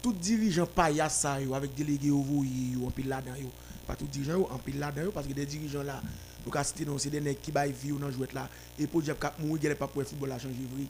[0.02, 3.48] Tout dirigeant paillas ça yo avec délégué au voyer yo en pile là-dedans yo.
[3.86, 6.02] Pas tout dirigeant en pile là-dedans parce que des dirigeants là
[6.44, 8.48] nous ka citer non des nèg qui bail vie ou dans là
[8.78, 10.86] et pour Jeff cap mourir pas pour football là changer vrai.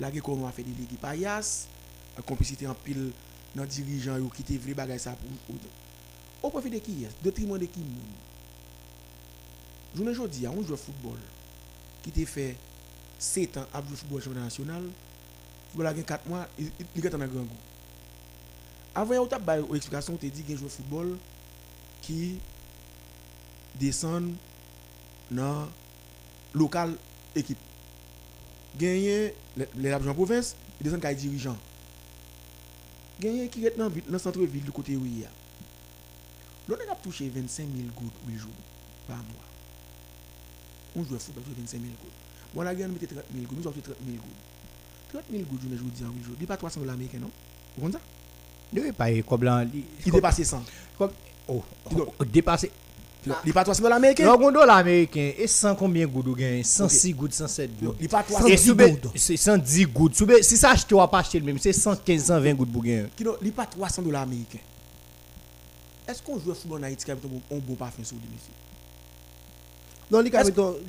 [0.00, 1.66] Là a fait délégué paillas,
[2.18, 3.10] en complicité en pile
[3.54, 5.56] dans dirigeant yo qui te vrai ça pour
[6.42, 7.80] au profit de qui est Détriment de qui
[10.00, 11.18] aujourd'hui, on joue football
[12.02, 12.56] qui fait
[13.18, 14.82] 7 ans à jouer football national.
[15.70, 16.70] Football a 4 mois, il
[17.04, 17.71] est en grand goût.
[18.94, 21.16] Avant, on t'a une explication, on te dit qu'il joue au football
[22.02, 22.38] qui
[23.78, 24.34] descend
[25.30, 25.68] dans
[26.52, 26.96] local
[27.34, 27.58] équipe.
[28.78, 29.34] Gagner
[29.76, 31.56] les en province, il descend comme dirigeant.
[33.18, 35.30] Gagner qui est dans le centre-ville du côté où il y a.
[36.68, 38.12] L'on a touché 25 000 gouttes
[39.06, 39.24] par mois.
[40.96, 42.64] On joue au football sur 25 000 gouttes.
[42.64, 43.58] La gagne, nous mettons 30 000 gouttes.
[43.58, 45.12] Nous avons 30 000 gouttes.
[45.12, 47.30] 30 000 gouttes, je vous dis, pas 300 dollars non?
[47.76, 48.00] Vous comprenez ça?
[48.74, 49.64] Oui, pas comme là.
[50.06, 50.62] Il dépasse 100.
[51.48, 52.08] Oh, Dis donc.
[52.18, 52.70] oh, dépassé.
[53.44, 56.64] Il pas 300 dollars américains Non, un dollar américain, et 100 combien de gouttes gagne
[56.64, 57.96] 106 gouttes, 107 gouttes.
[58.00, 59.12] Il pas 300 Et 110 soube, gouttes.
[59.14, 60.14] c'est 110 gouttes.
[60.16, 61.58] Soube, si ça tu vas pas acheter le même.
[61.58, 63.06] C'est 115, 120 gouttes pour gagner.
[63.42, 64.58] Il pas 300 dollars américains.
[66.08, 68.52] Est-ce qu'on joue au football en Haïti un bon, un parfum sur lui, monsieur
[70.10, 70.42] Non, les gars,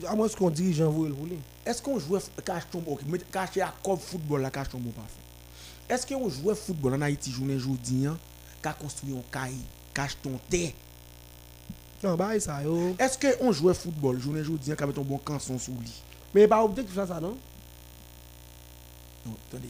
[0.08, 1.38] à moins qu'on dirigeant vous le voulez.
[1.66, 2.64] Est-ce qu'on joue cache
[3.08, 5.23] mais cache à football là cache parfum?
[5.94, 8.18] Est-ce qu'on joue au football en Haïti journée aujourd'hui hein,
[8.64, 9.54] qu'a construit un caille,
[9.94, 10.74] cache ton thé
[12.04, 12.96] Non, bah, ça, yo.
[12.98, 15.92] Est-ce qu'on joue au football journée aujourd'hui hein, qu'a met ton bon canson sous lui
[16.34, 17.38] Mais pas objectif ça, ça, non?
[19.24, 19.70] Non, attendez.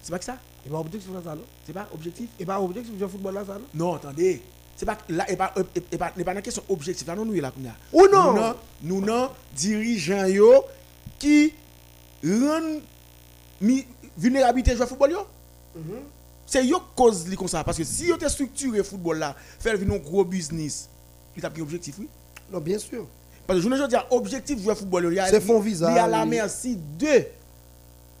[0.00, 0.38] C'est pas que ça?
[0.66, 1.44] Et pas objectif ça, ça, non?
[1.66, 2.30] C'est pas objectif?
[2.40, 3.66] Et pas objectif de football là, ça, non?
[3.74, 4.42] Non, attendez.
[4.74, 7.16] C'est pas là et pas et pas, et pas, et pas une question objectif là
[7.16, 7.74] non nous est là kounya.
[7.92, 8.54] Ou non?
[8.80, 10.64] Nous non dirigeants yo
[11.18, 11.52] qui
[12.24, 12.78] rend
[13.60, 13.84] mi
[14.16, 15.26] vulnérabilité joueur football yo?
[16.46, 19.76] C'est yo cause li comme ça parce que si yo te structuré football là, faire
[19.76, 20.88] venir un gros business,
[21.36, 22.08] il t'a pris objectif oui?
[22.50, 23.06] Non, bien sûr.
[23.46, 25.90] Parce que je ne dis objectif joueur football yo, il y a C'est fond visa,
[25.90, 27.24] Il y a la merci de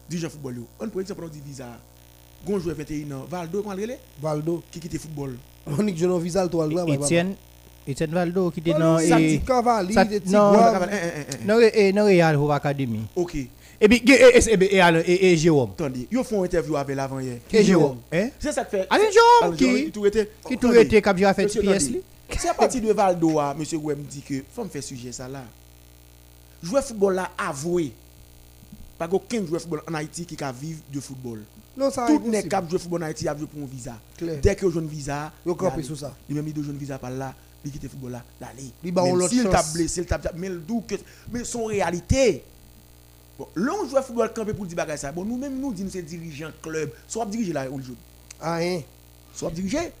[0.08, 0.56] dirigeants football.
[0.78, 1.66] On prend exemple on dit visa.
[2.46, 4.62] Gon joueur 21 ans, Valdo comment le Valdo.
[4.70, 5.36] qui quitte football?
[5.66, 6.86] Monique Jean Visal, toi, le grand.
[6.86, 7.34] Etienne,
[7.86, 8.78] Etienne Valdo qui était dans.
[8.94, 10.52] Non, ça et- dit Cavalli, ça- des non.
[11.46, 13.00] Non, et non, Real Academy.
[13.16, 13.36] OK.
[13.80, 14.02] Et puis,
[15.06, 15.70] et, Jérôme?
[15.70, 17.38] Attendez, ils font une interview avec l'avant hier.
[17.52, 17.98] Et Jérôme?
[18.12, 18.30] Hein?
[18.38, 18.86] C'est ça que fait.
[18.90, 20.30] Alain Jérôme qui, tout était.
[20.46, 21.78] qui tout était cap a fait attendez.
[21.78, 22.02] li.
[22.36, 25.28] C'est à partir de Valdo, ah, monsieur Gouem dit que faut me faire sujet ça
[25.28, 25.44] là.
[26.62, 27.92] Jouer football là, avoué.
[28.98, 31.42] Pas aucun joueur football en Haïti qui a vivre de football.
[31.76, 33.94] Non, ça Tout n'est cap jouer football en Haïti a joué pour un visa.
[34.42, 35.82] Dès que vous avez un visa, il allez.
[35.84, 36.14] sous ça.
[36.28, 37.32] Il même mis deux jeunes visa par là,
[37.64, 38.72] il quitte le football là, l'aller.
[39.50, 39.72] T'a chance.
[39.72, 40.94] blessé, il t'a que
[41.32, 42.42] mais son réalité.
[43.38, 45.12] Bon, l'on joue football campé pour dire bagay ça.
[45.12, 47.94] Bon, nous même nous disons c'est dirigeant club, soit diriger là au jour.
[48.40, 48.80] Ah, hein.
[49.32, 49.92] soit dirigé.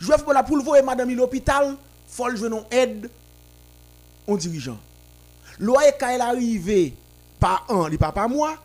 [0.00, 1.76] Jouer football là pour le voir madame à l'hôpital,
[2.08, 3.10] faut le jouer non aide
[4.26, 4.78] on dirigeant.
[5.58, 6.92] Loyer quand elle arrive
[7.38, 8.56] par an, il pas par mois,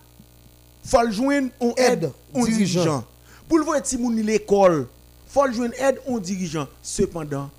[0.83, 2.81] faut le joindre on aide on dirigeant.
[2.83, 3.05] dirigeant.
[3.49, 4.87] Pour le voir moun ni l'école,
[5.27, 6.67] faut le joindre aide on dirigeant.
[6.81, 7.49] Cependant,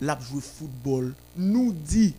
[0.00, 2.14] l'a jouer football nous dit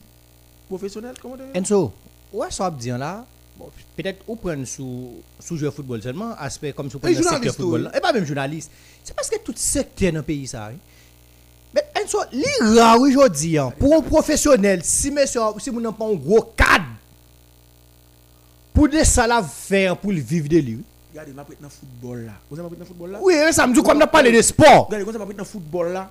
[0.69, 1.91] professionnel comment dire Enzo,
[2.34, 3.26] ouais, ça va dire là.
[3.58, 5.10] Bon, peut-être ou prendre sous
[5.40, 7.98] sous joueur football seulement aspect comme sous le secteur football là.
[7.98, 8.72] et pas même journaliste
[9.03, 10.76] c'est parce que tout secteur dans le pays ça hein.
[11.76, 12.45] mais Enzo li
[12.80, 16.86] rare aujourd'hui hein, pour un professionnel si monsieur si vous n'avez pas un gros cadre
[18.74, 20.84] Pour de ça la faire pour le vivre de lui.
[21.12, 22.34] Regardez, m'a pris dans football là.
[22.49, 23.20] Vous m'a pris dans football là?
[23.22, 24.86] Oui, ça me dit comme on a parlé de sport.
[24.88, 26.10] Regardez, vous m'a pris dans football là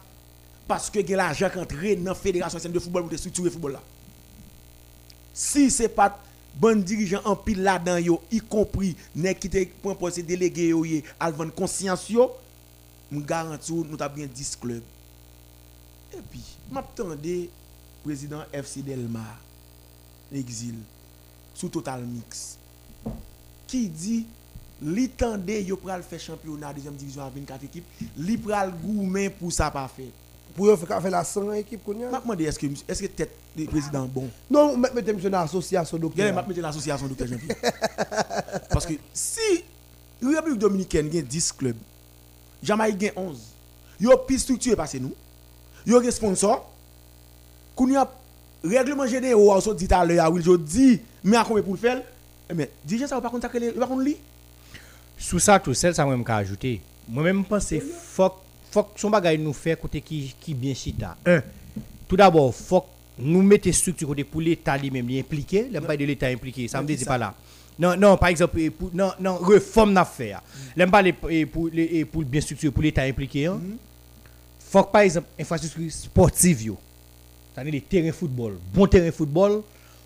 [0.68, 3.80] parce que l'argent qui entre dans la fédération de football pour structurer le football là.
[5.40, 6.22] Si c'est pas
[6.54, 9.62] bon dirigeant en pile là-dedans y compris nèg qui te
[9.96, 10.84] poste délégué yo
[11.18, 12.26] al conscience yo,
[13.10, 14.82] me garantis nous t'a bien 10 clubs.
[16.12, 17.48] Et puis, m'attendais
[18.04, 19.40] président FC Delmar
[20.30, 20.74] exil
[21.54, 22.58] sous total mix
[23.66, 24.26] qui dit
[24.82, 27.86] li tande yo pral faire championnat deuxième division à 24 équipes,
[28.18, 30.12] li pral gourmet pour ça pas fait.
[30.54, 32.40] Pour yo faire la 100 équipe qu'on a.
[32.40, 34.28] Est-ce que est-ce que tête de président bon?
[34.50, 36.32] Non, mettez monsieur dans l'association docteur.
[36.34, 37.56] m'a mettre l'association docteur Jean-Pierre.
[38.70, 39.64] Parce que si
[40.22, 41.76] la République dominicaine a 10 clubs,
[42.62, 43.38] Jamaïque a 11.
[44.00, 45.14] Yo plus structuré parce que nous.
[45.86, 46.68] Yo a sponsor.
[47.76, 48.10] Qu'on y a
[48.64, 51.78] règlement général on so dit à l'heure oui je dis mais à combien pour le
[51.78, 52.02] faire?
[52.50, 54.16] Eh, mais DJ ça va pas contacter les pas contre lui.
[55.16, 56.80] Sous ça tout seul ça même ka ajouter.
[57.08, 58.32] Moi même penser faut
[58.70, 61.16] faut que son bagage nous fait côté qui qui bien chita.
[61.26, 61.42] Un.
[62.08, 62.86] Tout d'abord faut que
[63.18, 66.80] nous mettre structure côté pour l'état lui-même lui impliqué, le pas de l'état impliqué, ça
[66.80, 67.34] me dit pas là.
[67.78, 70.34] Non non par exemple eh, pour non non réforme n'a fait.
[70.76, 71.02] L'aime pas
[71.50, 73.60] pour les pour bien structuré pour l'état impliqué hein.
[74.58, 76.78] Faut que par exemple infrastructure sportive yo.
[77.52, 79.62] C'est-à-dire les terrains football, bon terrain football,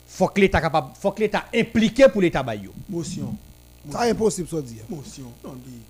[0.06, 2.70] faut que l'état capable faut que l'état impliqué pour l'état ba yo.
[2.88, 3.36] Motion.
[3.90, 4.84] Ça impossible ça dire.
[4.88, 5.32] Motion.
[5.44, 5.80] Non dit.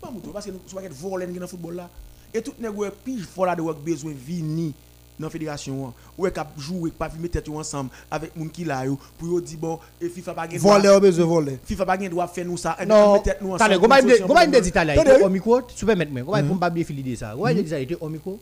[0.00, 1.90] Pas mouton parce que nous sommes voler dans le football là
[2.32, 3.22] et tout nèg ouais pige
[3.56, 4.74] de work besoin vini
[5.18, 8.98] dans fédération ouais cap jouer pas mettre tête yo ensemble avec moun qui là yo
[9.18, 11.58] pour dire bon et FIFA pas gain Voler ou besoin voler.
[11.64, 13.72] FIFA pas droit faire nous ça et Non, mettre tête nous ensemble.
[13.72, 15.00] attendez, comment comment dit il Attendez.
[15.00, 17.36] était au micro, tu peux mettre moi, comment pour pas bien filer ça?
[17.36, 18.38] Ouais, il dit ça, il était au micro?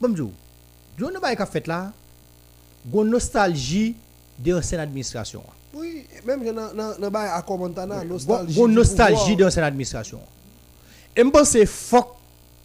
[0.00, 0.28] Bon Dieu.
[0.98, 1.92] Je ne pas fait là.
[2.86, 3.94] Gon nostalgie
[4.38, 5.42] de ancienne administration.
[5.74, 8.54] Oui, même dans dans bail à Montana, Gon nostalgie.
[8.56, 10.20] gon nostalgie de ancienne administration.
[11.16, 12.06] Et me pense faut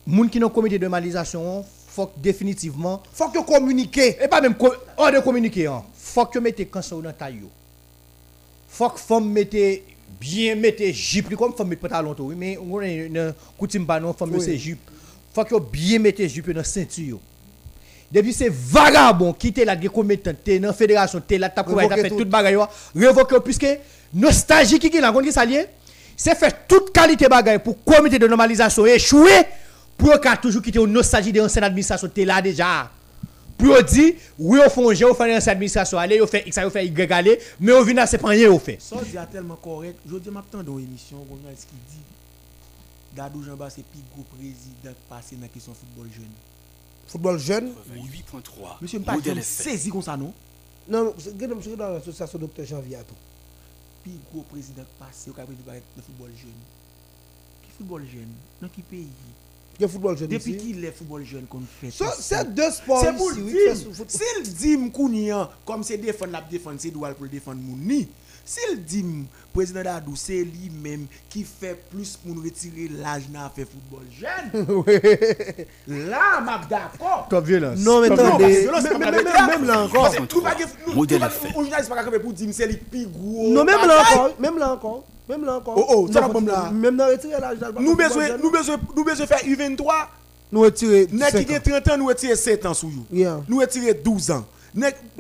[0.06, 1.64] moun qui dans comité de normalisation
[1.96, 4.18] que définitivement Faut que communiquer.
[4.22, 4.56] et pas même
[4.98, 5.84] hors de communiquer hein.
[5.96, 7.50] faut que mettez cancer dans taille yo.
[8.90, 9.84] que femme mettez
[10.20, 14.32] bien mettez jupe comme femme mettre pantalon tout mais on une coutume pas non femme
[14.34, 14.42] Oui.
[14.42, 14.80] c'est jupe
[15.34, 17.20] faut que bien mettez jupe dans ceinture yo.
[18.12, 21.98] depuis c'est vagabond qui était là qui commettant t'es dans fédération t'es là t'as t'as
[21.98, 22.26] fait tout.
[22.26, 22.66] bagaille yo,
[22.96, 23.68] révoquer puisque
[24.14, 25.68] nostalgie qui est là qu'on ça lié
[26.16, 29.44] c'est faire toute qualité bagaille pour comité de normalisation échouer
[29.98, 32.90] pour qu'a toujours quitter une nostalgie de ancienne administration t'es là déjà
[33.58, 36.86] pour dire oui au fond j'ai fait une administration aller au fait x a fait
[36.88, 39.98] y mais au final c'est pas rien au fait Ça c'est tellement correct.
[40.10, 42.04] Je dis m'attends dans émission on a ce qu'il dit.
[43.16, 46.32] Dadou Jean c'est plus gros président passé dans la question football jeune.
[47.08, 47.72] Football jeune?
[47.96, 48.78] 88.3.
[48.82, 49.42] Monsieur FM.
[49.42, 50.34] saisi comme ça non?
[50.88, 52.98] Non, je suis dans l'association docteur Janvier
[54.04, 56.52] Plus président passé au capitaine de football jeune.
[57.64, 58.28] Qui football jeune?
[58.62, 59.08] Dans qui pays?
[59.82, 61.90] A football jeune Depuis qui les football jeune qu'on fait
[62.20, 63.50] c'est deux sports C'est pour le.
[64.08, 68.08] S'il dit m'kounian comme c'est défendre la défendre c'est droit pour le défendre moun ni.
[68.46, 69.06] S'il dit
[69.54, 74.04] président Dadou c'est lui même qui fait plus pour nous retirer l'âge dans faire football
[74.12, 74.86] jeune.
[76.10, 77.28] Là m'a d'accord.
[77.30, 80.04] top violence Non, mais attendez, même- là encore.
[80.04, 80.56] Parce que nous pas
[80.88, 81.48] nous Modèle nous pas- fait.
[81.50, 83.50] un journaliste pas capable pour dire c'est le plus gros.
[83.50, 85.76] Non, même là encore, même là encore, même là encore.
[85.78, 86.70] Oh, oh, ça va comme là.
[86.72, 87.80] Même dans retirer l'âge d'Alba.
[87.82, 89.86] Nous besoin nous besoin nous besoin faire U23.
[90.52, 91.08] Nous retirer.
[91.12, 91.80] Nèg qui 5 gen ans.
[91.82, 92.92] 30 ans nous retirer 7 ans sous.
[93.12, 93.42] Yeah.
[93.48, 94.46] Nous retirer 12 ans.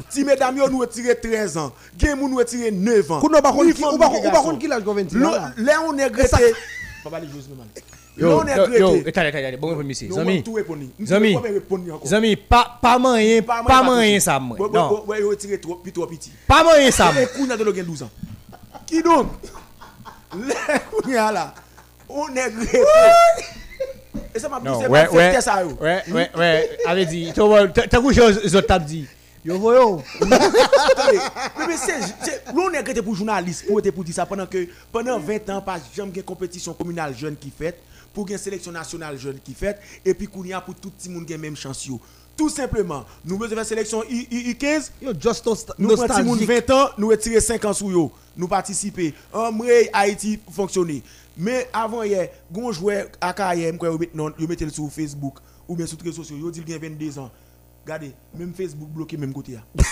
[0.09, 1.71] Ti mesdames yo nous retirer 13 ans.
[1.97, 3.21] Gen moun nous retirer 9 ans.
[3.21, 4.43] Pas qui, femme, ou pas ni ou pas garçon.
[4.49, 5.51] contre qui l'âge qu'on 26 Là là?
[5.57, 6.07] là, on est ça-
[6.38, 6.53] regretté.
[7.03, 7.49] Papa les choses.
[7.49, 7.81] Là
[8.17, 11.35] yo on est yo attendez attendez bon monsieur zami on Zami.
[12.05, 15.19] zami pas pas moyen Pas pas moyen, ça moi non ouais,
[15.59, 16.31] trop trop petit.
[16.47, 17.21] pas moyen ça moi.
[17.23, 18.09] Et Kounia de l'ogen 12 ans.
[18.85, 19.27] Qui donc?
[20.35, 20.53] Les
[20.91, 21.53] Kounia là,
[22.09, 22.81] on est regretté.
[24.35, 25.69] Et ça m'a dit, non c'est ouais pas ouais fait ça yo.
[25.81, 29.07] ouais ouais ouais avait dit tu vois t'as couché aux autres t'as dit
[29.44, 30.02] yo voyo
[31.68, 35.61] mais, c'est, l'on est pour journaliste pour, pour dire ça pendant que pendant 20 ans,
[35.61, 37.78] pas jamais une compétition communale jeune qui fait,
[38.14, 41.11] pour une sélection nationale jeune qui fait, et puis qu'on y a pour tout le
[41.11, 41.90] monde qui même chance.
[42.36, 45.45] Tout simplement, nous besoin faire sélection I, I, I 15, Yo, just
[45.78, 46.68] nous prenons moun nostalgique.
[46.68, 49.14] 20 ans, nous retirons 5 ans sous yo, nous participer.
[49.32, 51.03] En vrai, Haïti fonctionner.
[51.38, 55.36] Mais avant hier, gon joueur à KM, yo mettez le sur Facebook
[55.68, 57.32] ou bien sur les réseaux sociaux, yo dit a 22 ans.
[57.85, 59.53] Regardez, même Facebook bloqué même côté.
[59.53, 59.61] là.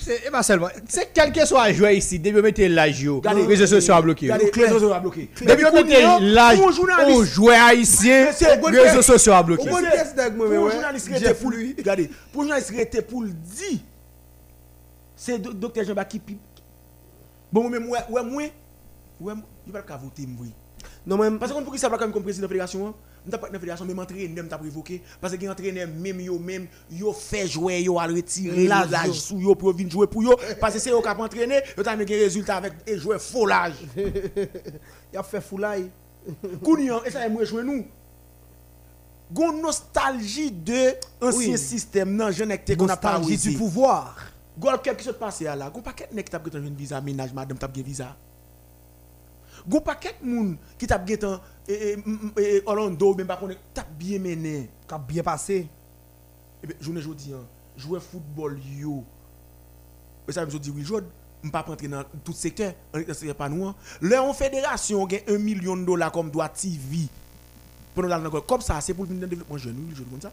[0.00, 3.02] c'est et pas seulement c'est quel que soit joueur ici depuis mettre l'âge
[3.34, 4.34] les réseaux sociaux à bloquer les
[4.64, 5.28] réseaux sociaux à bloquer.
[5.70, 6.70] qu'on a, mettre l'âge on
[7.24, 8.26] joueur Monsieur,
[8.70, 9.80] les réseaux sociaux à bloquer pour
[10.64, 10.70] ouais.
[10.72, 11.74] journaliste qui était pour lui.
[11.76, 13.80] regardez, pour journaliste qui était pour le dire,
[15.16, 16.38] c'est do- docteur Jean-Baptiste qui.
[17.52, 18.42] Bon, moi, ouais, moi,
[19.18, 19.32] Ouais,
[19.66, 20.46] il va pas voter moi.
[21.06, 21.38] Non, même.
[21.38, 22.94] Parce que pour qui ça va comme président de la fédération,
[23.30, 27.12] pas de fédération même entraîneur t'a provoqué parce que les entraîneurs même yo même yo
[27.12, 29.12] fait jouer yo à retirer L'âge, yo.
[29.12, 31.82] sous yo pour venir jouer pour yo parce que c'est eux qui ont entraîné, yo
[31.82, 33.74] t'a mis des résultats avec et jouer faux l'âge.
[33.96, 35.90] Il a fait foulaille.
[36.62, 37.86] Kounian, et ça moi jouer nous.
[39.32, 44.16] Gon nostalgie de ancien système acte qu'on a pas Nostalgie du pouvoir.
[44.58, 47.66] Gon quelque chose passé là, gon paquet nèg t'a gagné un visa ménage madame t'a
[47.66, 48.16] gagné visa.
[49.68, 51.36] Gon paquet moun qui t'a gagné
[51.68, 51.96] eh,
[52.38, 54.68] eh, Orlando même pas connaît t'a bien mené.
[54.86, 55.66] Qui a bien passé.
[56.62, 57.44] Eh bien, journée jodi an,
[57.76, 59.02] jouer football yo.
[60.28, 61.04] Et ça me dit oui, Jod,
[61.44, 63.72] on pas rentrer dans tout secteur, on c'est pas nous.
[64.02, 67.08] Là en fédération gagne 1 million de dollars comme droit TV.
[67.94, 70.32] Pour nous dans comme ça, c'est pour le développement jeune, je comme ça.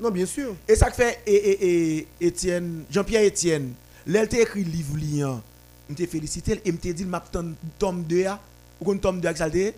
[0.00, 0.54] Non, bien sûr.
[0.66, 3.74] Et ça que fait et, et, et, Étienne, Jean-Pierre Étienne,
[4.06, 5.42] là il t'a écrit livre liant.
[5.88, 8.40] Je te félicité et me dit m'a tande tome 2 a,
[8.80, 9.72] ou 2 avec ça le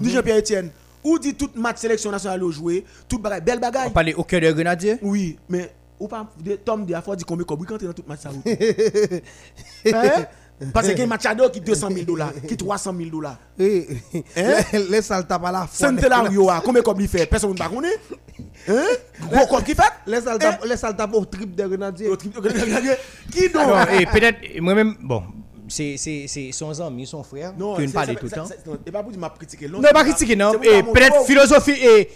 [0.00, 0.70] dit Jean-Pierre Étienne,
[1.04, 3.88] ou dit toute match sélection nationale au jouer, toute bagaille, belle bagaille.
[3.88, 4.96] On parle au cœur de Grenadier.
[5.02, 8.20] Oui, mais ou pas de Tom de fois dit combien comme quand dans tout match
[8.20, 8.30] ça.
[9.92, 10.24] hein?
[10.72, 13.36] Parce que un match à dos qui 200 000 dollars, qui 300 000 dollars.
[13.58, 13.86] Eh,
[14.36, 14.54] Hein?
[14.88, 15.88] Laisse ça le tape à la fois.
[15.88, 17.26] Centenario a combien comme il fait?
[17.26, 17.88] Personne ne connaît.
[18.68, 18.84] Hein?
[19.30, 19.82] Gros comme qui fait?
[20.06, 22.08] Laisse ça le tape- laisse ça le tape au trip de Grenadier.
[23.30, 23.70] Qui donc?
[24.00, 25.22] et peut-être, moi-même, bon,
[25.68, 28.44] c'est c'est- c'est son ami, son frère, Non, que nous c'est- parle tout le temps.
[28.66, 29.68] non, Et pas pour dire m'a critiqué.
[29.68, 30.52] Non, pas critiquer, non.
[30.62, 32.08] Et pas peut-être philosophie et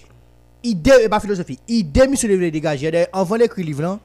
[0.62, 2.90] idée, et pas philosophie, idée, monsieur le dégager.
[2.90, 3.98] D'ailleurs, Avant d'écrire le livre, là,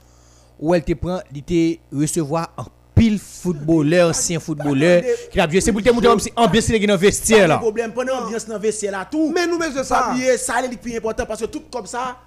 [0.60, 2.66] où elle te prend, il te recevoir un
[2.96, 6.94] pile footballeur, ancien footballeur, qui a c'est pour te montrer comme si ambiance est dans
[6.94, 7.58] le vestiaire, là.
[7.58, 9.32] problème, pendant l'ambiance dans le vestiaire là, tout.
[9.36, 9.84] Mais nous, mais ça.
[9.84, 12.18] Ça, c'est le plus important parce que tout comme ça,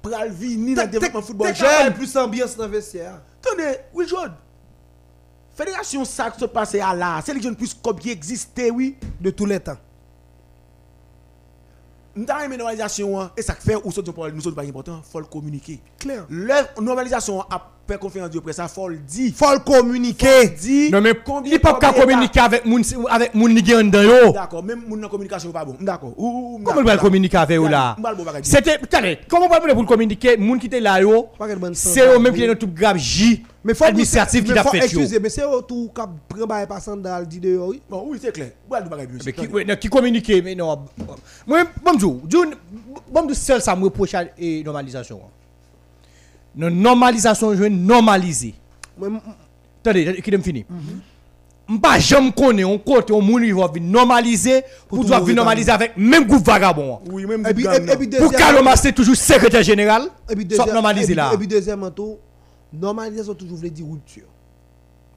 [0.00, 1.92] pral venir dans le développement football jeune.
[1.94, 3.20] plus ambiance dans le vestiaire.
[3.44, 4.32] Attendez, oui, Jod.
[5.54, 6.94] Fédération ça qui se passe à
[7.34, 8.96] les jeunes plus comme qui existait, oui.
[9.20, 9.76] De tous les temps.
[12.16, 15.18] Nous avons une normalisation, hein, et ça fait, sommes nous sommes pas important, il faut
[15.18, 15.80] le communiquer.
[15.98, 16.26] Clair.
[16.30, 17.44] La normalisation,
[17.84, 19.32] après conférence de presse, il faut le dire.
[19.36, 20.48] Faut le communiquer.
[20.58, 24.32] Dit Non, mais combien il peut pas communiquer avec moun, avec moun qui dedans.
[24.32, 25.76] D'accord, même mon communication pas bon.
[25.78, 26.14] D'accord.
[26.16, 27.96] Comment il va communiquer avec eux là?
[28.42, 31.28] C'était, attendez, comment on va pour communiquer, moun qui était là, yo,
[31.74, 34.62] c'est eux même qui est dans tout grave J, Mais faut administratif qui mais a
[34.62, 34.84] faut- fait yo.
[34.84, 37.82] Excusez, mais c'est eux tout qui prend bail passant dans dit de oui.
[37.88, 38.50] Bon, oui, c'est clair.
[38.68, 39.08] M'bal bon bagage.
[39.26, 40.84] Mais qui, qui communique, mais non.
[41.46, 45.20] Moi, bon, seul ça me reproche et normalisation.
[46.56, 48.54] Non, normalisation, je veux normaliser.
[49.80, 50.64] Attendez, qui me fini?
[51.66, 55.96] M'pas jamais connais on côté on moun il va venir normaliser pour venir normaliser avec
[55.96, 57.00] même groupe vagabond.
[57.10, 57.66] Oui, même Et puis,
[58.18, 60.02] Pour Kaloma c'est toujours secrétaire général.
[60.28, 61.32] et puis normaliser là.
[61.32, 62.18] Et puis deuxièmement tout,
[62.70, 64.24] normalisation toujours veut dire rupture.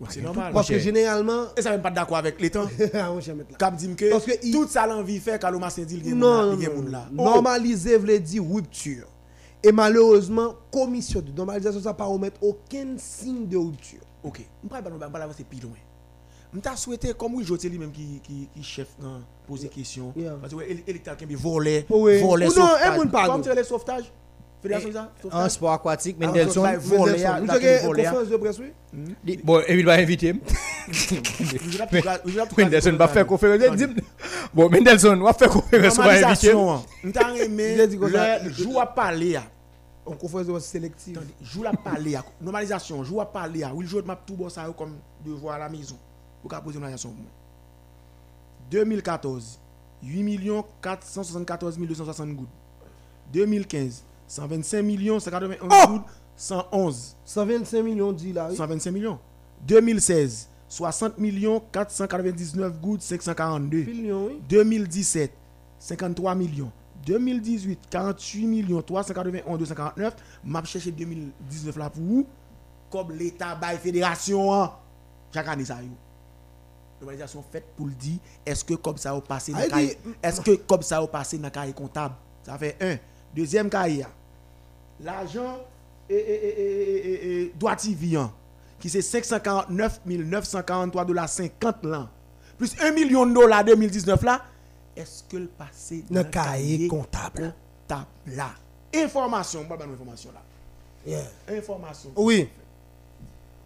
[0.10, 0.54] C'est normal.
[0.54, 2.68] Parce que généralement, Et ça même pas d'accord avec les temps.
[2.94, 3.20] Ah, on.
[3.58, 6.12] Cap dit que Parce que il- tout ça l'envie fait Kaloma Saint dit il y
[6.14, 7.08] a là.
[7.12, 9.08] Normaliser veut dire rupture.
[9.68, 13.99] Et malheureusement, commission de normalisation, ça ne pas remettre aucun signe de rupture.
[14.23, 14.39] OK.
[14.64, 15.73] M'pas pas pas avancer plus loin.
[16.53, 20.35] M'ta souhaité comme oui Joté lui même qui qui qui chef dans poser question Yeah.
[20.39, 22.22] parce que électeur qui voler Oui.
[22.22, 24.06] voler Ou non, un moun pas Comme tu les sauvetage?
[24.61, 25.11] Fédération ça?
[25.31, 26.64] En sport aquatique, Ah, Mendelssohn.
[26.64, 27.26] Mendelssohn.
[27.27, 28.72] ah, Vous avez une conférence de presse, oui?
[29.26, 30.34] Li- Bon, il va inviter.
[32.57, 33.60] Mendelssohn va faire conférence.
[34.53, 36.53] Bon, Mendelssohn va faire conférence, on va inviter.
[36.53, 36.84] Normalisation.
[37.03, 38.39] M'ta aimé Il a dit comme ça?
[38.39, 39.38] le jour à parler
[40.08, 41.20] à En conférence sélective.
[41.42, 43.66] Joue la parler normalisation, joue à parler.
[43.74, 45.98] Oui, je m'a tout bon ça comme devoir à la maison.
[46.42, 47.32] Pour qu'à poser normalisation pour moi.
[48.72, 49.60] 2014,
[50.04, 50.24] 8
[50.82, 52.48] 474 260 gouttes.
[53.34, 55.88] 2015, 125 millions 191 Oh!
[55.88, 56.04] gouttes,
[56.36, 57.16] 111.
[57.26, 58.48] 125 millions dit là.
[58.50, 58.56] oui.
[58.56, 59.20] 125 millions.
[59.66, 63.78] 2016, 60 millions 499 gouttes 542.
[63.84, 64.42] Millions, oui.
[64.50, 65.32] 2017,
[65.80, 66.72] 53 millions.
[67.08, 70.16] 2018, 48 millions 391 249.
[70.44, 72.26] M'a cherché 2019 là pour où
[72.90, 74.54] Comme l'État bail fédération.
[74.54, 74.72] hein.
[75.34, 75.90] Chaque année ça yo.
[77.00, 79.54] Normalisation faite pour le dire est-ce que comme ça au passé
[80.24, 82.16] est-ce que comme ça au passé dans le cahier comptable?
[82.44, 82.98] Ça fait un
[83.36, 84.06] deuxième cahier
[85.00, 85.60] l'argent
[86.10, 88.32] et, doit y hein,
[88.80, 92.10] qui c'est 549 943 dollars 50 là
[92.58, 94.42] plus 1 million de dollars 2019 là
[94.98, 97.53] est-ce que le passé Dans le cahier comptable.
[97.88, 98.07] comptable?
[98.36, 98.49] Là.
[98.95, 99.64] Information.
[99.65, 100.41] Pas bonne information là.
[101.06, 101.57] Yeah.
[101.57, 102.11] information.
[102.15, 102.49] Oui.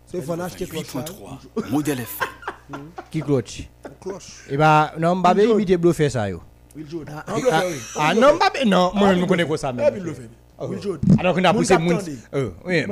[0.05, 0.99] C'est faut en acheter quoi ça.
[0.99, 1.39] 833,
[1.69, 2.79] modèle FM.
[3.09, 3.69] Qui cloche
[4.01, 4.45] Cloche.
[4.49, 6.41] Eh ben, non, m'a pas imiter Bleu faire ça, yo.
[6.75, 7.25] Will Jones Ah,
[7.97, 9.93] ah, non, m'a pas, non, moi, je connais pas ça, Eh, même.
[9.93, 10.29] Will le fait
[10.59, 11.99] Will Jones Alors qu'on a moun.
[12.33, 12.85] Euh, oui,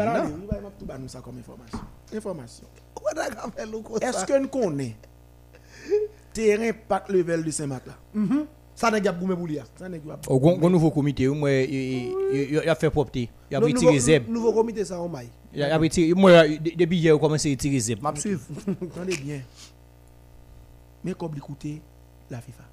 [6.33, 7.97] terrain Parc Level de Saint-Marc là.
[8.75, 9.59] Ça n'a pas pour lui.
[9.77, 10.19] Ça n'est pas.
[10.29, 13.29] Au nouveau comité, il a fait propreté.
[13.51, 14.29] Il a retiré nouveau- zeb.
[14.29, 15.27] Nouveau comité, ça, on maille.
[15.53, 16.13] Il a retiré.
[16.13, 18.01] Moi, de- depuis hier, il a commencé à retirer zeb.
[18.01, 18.41] M'a suivre.
[18.95, 19.41] Attendez bien.
[21.03, 21.81] Mais comme l'écouter
[22.29, 22.63] la FIFA.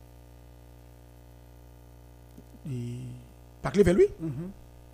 [2.70, 2.98] Et
[3.62, 4.28] Parc Level oui,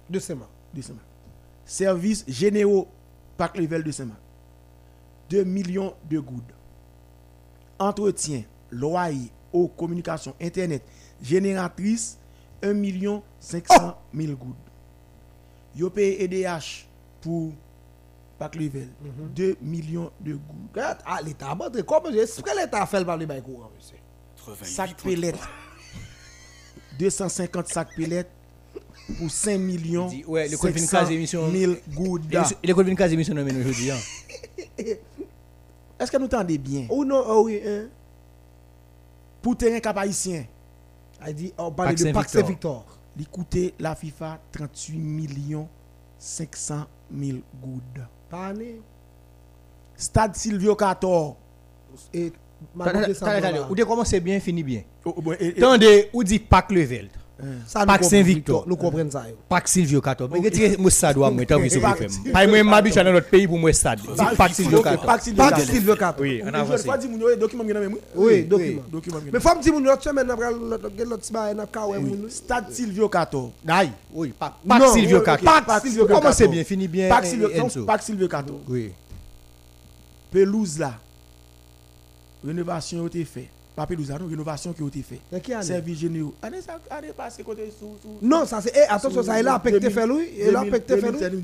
[0.08, 0.48] De Sema.
[0.74, 1.04] de Saint-Marc.
[1.64, 2.88] Services généraux
[3.36, 4.18] Parc Level de Saint-Marc.
[5.30, 6.42] 2 millions de gouttes.
[7.78, 10.82] Entretien, loyer, eau, communication, internet,
[11.22, 12.18] génératrice
[12.62, 14.56] 1 million 500 000 gouttes.
[15.76, 16.86] Yo paye EDH
[17.20, 17.52] pour
[18.38, 18.88] Parc Level
[19.34, 21.00] 2 millions de gouttes.
[21.04, 21.84] Ah, l'État a abandonné.
[21.84, 23.96] Comment est-ce que l'État a fait le parler courant, monsieur?
[24.62, 25.34] Sac pellet.
[26.98, 28.26] 250 sacs pellet
[29.18, 31.50] pour 5 millions Dit, ouais, le code vient de 500 case émission.
[31.50, 32.22] 000 gouttes.
[32.62, 33.90] Il est convenu quasi mission nommé aujourd'hui.
[33.90, 33.98] hein.
[35.98, 36.86] Est-ce que nous entendez bien?
[36.90, 37.86] Ou non, ah oui, hein?
[39.42, 40.44] Pour terrain cap haïtien,
[41.26, 42.84] Il dit, on parle de Parc Saint-Victor.
[42.86, 42.98] Saint-Victor.
[43.18, 45.68] il coûtait la FIFA 38 millions
[46.18, 47.82] 500 000 gouttes.
[48.30, 48.80] Par année.
[49.96, 51.34] Stade Silvio 14.
[52.14, 52.32] Et,
[52.80, 53.60] Attendez.
[53.68, 54.82] Ou de commencer bien, fini bien.
[55.04, 57.08] Oh, oh, Attendez, ou dit Pac Level.
[57.42, 58.64] Comprenons, Saint-Victor.
[58.66, 59.24] Nous comprenons ça.
[59.48, 60.30] Pac Silvio 14.
[60.32, 61.80] Mais retirez moi ça doit moi tant que c'est
[62.32, 64.00] Pas moi m'habitué dans notre pays pour moi stade.
[64.36, 65.06] Pac Silvio 14.
[65.06, 65.70] Parc Silvio Parc 14.
[65.70, 66.20] Silver 4.
[66.20, 66.82] Oui, on Je avance.
[66.82, 69.18] pas dire mon document que même Oui, document.
[69.32, 72.10] Mais faut me dire, l'autre semaine, va l'autre kawé, Oui.
[72.10, 72.30] moun.
[72.30, 73.50] Stade Silvio 14.
[73.66, 74.54] Aïe, oui, Pac
[74.92, 75.48] Silvio oui, 14.
[75.58, 75.66] ok.
[75.66, 76.36] Parc Silvio Comment 14.
[76.36, 77.08] c'est bien, fini bien.
[77.22, 77.84] Eh, Silvio, Enzo.
[77.84, 78.58] Parc Silvio 14.
[78.68, 78.92] Oui.
[80.30, 80.94] Pelouse là.
[82.44, 83.48] Rénovation a été faite.
[83.76, 83.86] Non,
[84.28, 85.20] rénovation qui a été faite.
[85.30, 85.62] Dans?
[85.62, 86.34] Service généraux.
[86.42, 88.72] Année ça année passée côté sous sous Non, ça c'est.
[88.74, 90.28] Eh, attention, ça est là, avec tes fait lui.
[90.50, 91.42] Là, avec tes fait lui.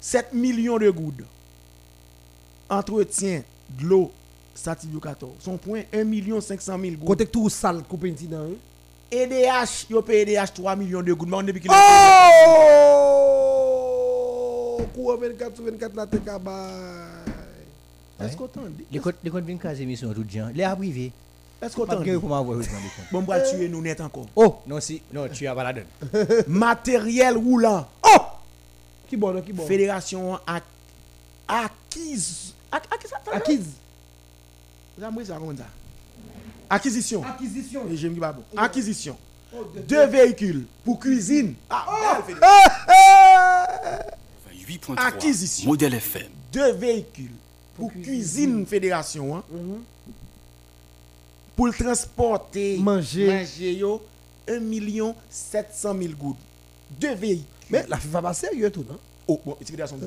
[0.00, 1.24] 7 millions de gouttes.
[2.70, 3.42] Entretien
[3.78, 4.10] de l'eau,
[4.54, 5.32] Sativio 14.
[5.40, 7.06] Son point 1 million 500 000 gouttes.
[7.06, 8.48] Côté tout sale, coupé dans.
[9.10, 11.28] EDH, yo paye EDH 3 millions de gouttes.
[11.28, 11.76] Mais on depuis qu'il Oh!
[14.94, 16.50] Courant 24 sur 24 là, t'es cabay.
[18.18, 18.86] Est-ce qu'on t'en dit?
[18.90, 20.48] Les codes viennent quasi mission tout gens.
[20.54, 21.12] Les a privé.
[21.62, 22.00] Est-ce qu'on t'en.
[23.12, 24.26] Bon, on va tuer nous net encore.
[24.36, 25.86] Oh, non si, non, tu as pas la donne.
[26.48, 27.88] Matériel roulant.
[28.04, 28.18] Oh!
[29.08, 29.64] Qui bon, qui bon?
[29.66, 30.62] Fédération ac-
[31.48, 32.52] acquise.
[32.72, 33.10] Ac- acquise.
[33.32, 33.66] Acquise.
[35.00, 35.64] Ça, moi, ça, comment ça?
[36.68, 37.22] Acquisition.
[37.24, 37.82] Acquisition.
[37.90, 38.42] Et j'aime pas bon.
[38.56, 39.16] Acquisition.
[39.88, 41.54] Deux véhicules pour cuisine.
[41.70, 42.56] Ah, fédération.
[44.68, 45.68] 8.3 Acquisition.
[45.70, 46.26] Modèle FM.
[46.52, 47.30] Deux véhicules
[47.76, 49.42] pour cuisine fédération.
[51.56, 52.78] Pour le transporter.
[52.78, 53.26] Manger.
[53.26, 54.02] Manger, yo.
[54.48, 56.36] 1 million 700 000 gouttes.
[57.00, 57.44] Deux véhicules.
[57.70, 58.98] Mais la FIFA va sérieux tout, non?
[59.26, 60.06] Oh, bon, fédération de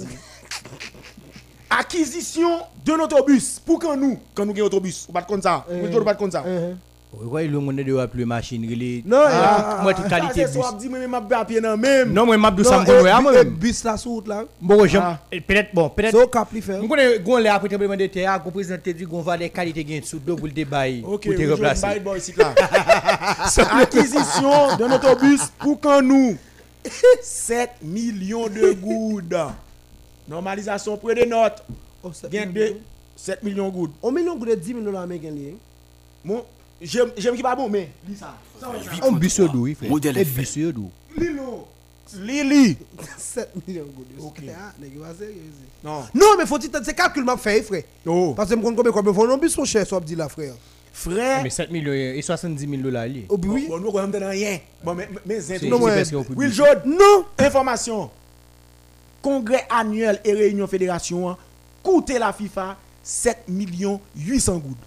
[1.69, 3.59] Acquisition d'un autobus.
[3.59, 5.65] Pour quand nous, quand nous un autobus, ou pas comme ça?
[5.69, 5.81] Euh.
[5.81, 6.43] Vous ne pas comme ça?
[7.11, 8.61] Ouais, le monde de appeler machine.
[9.06, 10.77] Non, Ah, ah, moi Ça, qualité bus.
[10.77, 12.14] dit, mais m'a pas pied dans même.
[12.14, 13.49] Non, moi ça Non, connaît à et- moi même.
[13.49, 14.45] bus la route là.
[14.61, 14.98] Bon, je
[15.41, 16.80] peut-être bon, peut-être So, cap li faire.
[16.80, 20.19] Gon les après tremblement de terre, qu'on présente dit qu'on va des qualités gain sous
[20.19, 20.53] dos pour le
[21.03, 21.41] Ok, pour te
[22.38, 22.53] là.
[23.81, 26.38] Acquisition d'un autobus pour quand nous?
[27.22, 29.36] 7 millions de gouttes.
[30.27, 31.64] Normalisation près de notes.
[32.03, 32.68] Oh, sept Bien millions.
[32.76, 32.76] de
[33.15, 33.94] 7 millions de gouttes.
[34.03, 35.57] On million de 10 millions américains liés.
[36.23, 36.44] Bon,
[36.81, 37.89] j'aime j'aime qui pas bon, mais.
[38.03, 38.35] Dis ça.
[39.03, 39.89] On bus au dos, frère.
[39.89, 40.91] Modèle au dos.
[41.18, 41.68] Lilo.
[42.18, 42.77] Lili.
[43.18, 44.07] 7 millions de gouttes.
[44.19, 44.41] Ok.
[44.43, 45.14] Va.
[45.84, 46.03] Non.
[46.14, 47.84] Non, mais faut-il c'est calcul m'a fait, frère.
[48.06, 48.34] Oh.
[48.35, 50.53] Parce que me compte combien faut bus son cher, soit dit là, frère.
[50.91, 51.43] Frère.
[51.43, 53.06] Mais 7 millions et 70 000 dollars.
[53.30, 53.68] Oh, oui.
[53.69, 54.60] Bon, nous, on ne rien.
[54.84, 55.61] Bon, mais, mais, C'est.
[56.35, 57.26] Will Jode, Non.
[57.38, 58.10] information.
[59.22, 61.38] Congrès annuel et réunion fédération, hein,
[61.84, 64.77] coûté la FIFA 7 millions 800 gouttes.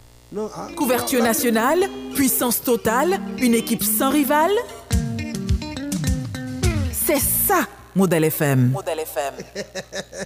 [0.76, 1.80] Couverture nationale,
[2.14, 4.50] puissance totale, une équipe sans rival.
[6.90, 8.70] C'est ça, Modèle FM.
[8.70, 9.34] Modèle FM.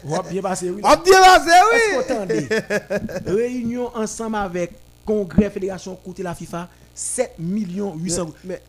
[0.30, 0.80] Bien passer, oui.
[0.84, 3.34] C'est Est-ce oui.
[3.34, 4.70] Réunion ensemble avec
[5.04, 8.36] Congrès Fédération coûté la FIFA 7 millions 800 gouttes.
[8.44, 8.62] Mais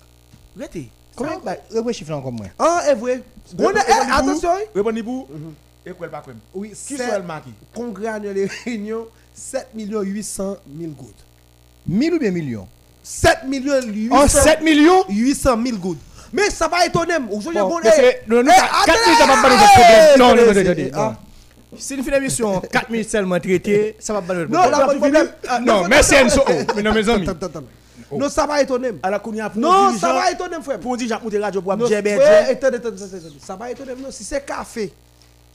[0.58, 0.90] Arrêtez.
[1.16, 1.40] Comment
[1.84, 2.48] ouais chiffre encore moins?
[2.58, 3.22] ah, est vrai.
[3.60, 4.50] On est- eh, attention.
[4.56, 4.64] oui.
[4.74, 5.28] Répondez vous.
[5.86, 6.08] Et quoi.
[6.56, 7.52] Oui, Qui c'est soit le marqué?
[7.76, 11.26] congrès annuel et réunion 7 millions 800 000 gouttes.
[11.88, 12.68] 1000 ou bien millions
[13.04, 15.06] 7 millions 800 Oh 7 millions?
[15.10, 15.98] 800 000 gouttes.
[16.34, 17.14] Mais ça va étonner.
[17.32, 19.60] Aujourd'hui, Bon, bon, eh, non, eh, 4 000, ça va pas problème.
[20.14, 21.16] eh, Non, non, non, non, c'est- non, non.
[21.78, 25.00] Si nous faisons l'émission 4 000 seulement traités, ça va pas Non, là, pas de
[25.00, 25.30] problème.
[25.48, 26.42] Ah, Non, merci Enzo.
[26.48, 27.28] Oh, Mais non, mes amis.
[27.30, 27.64] Attends.
[28.12, 28.90] Non, ça va étonner.
[29.04, 30.80] Alors qu'on y a pour Non, ça va étonner, frère.
[30.80, 32.18] pour pour des radios, pour Non, attendez.
[33.42, 33.92] Ça va étonner.
[34.02, 34.94] Non, si c'est café,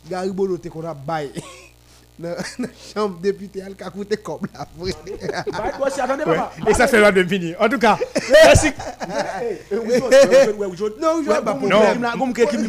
[0.09, 1.31] Gary Bolote qu'on a bail.
[2.19, 4.67] dans la chambre député, elle a coûté comme la.
[6.25, 6.53] Bah.
[6.67, 7.57] Et ça loin de finir.
[7.61, 7.99] En tout cas,
[8.45, 8.69] merci.
[9.71, 10.01] Eh, oui, oui,
[11.01, 11.59] Non, je- bah,
[12.49, 12.65] c'est le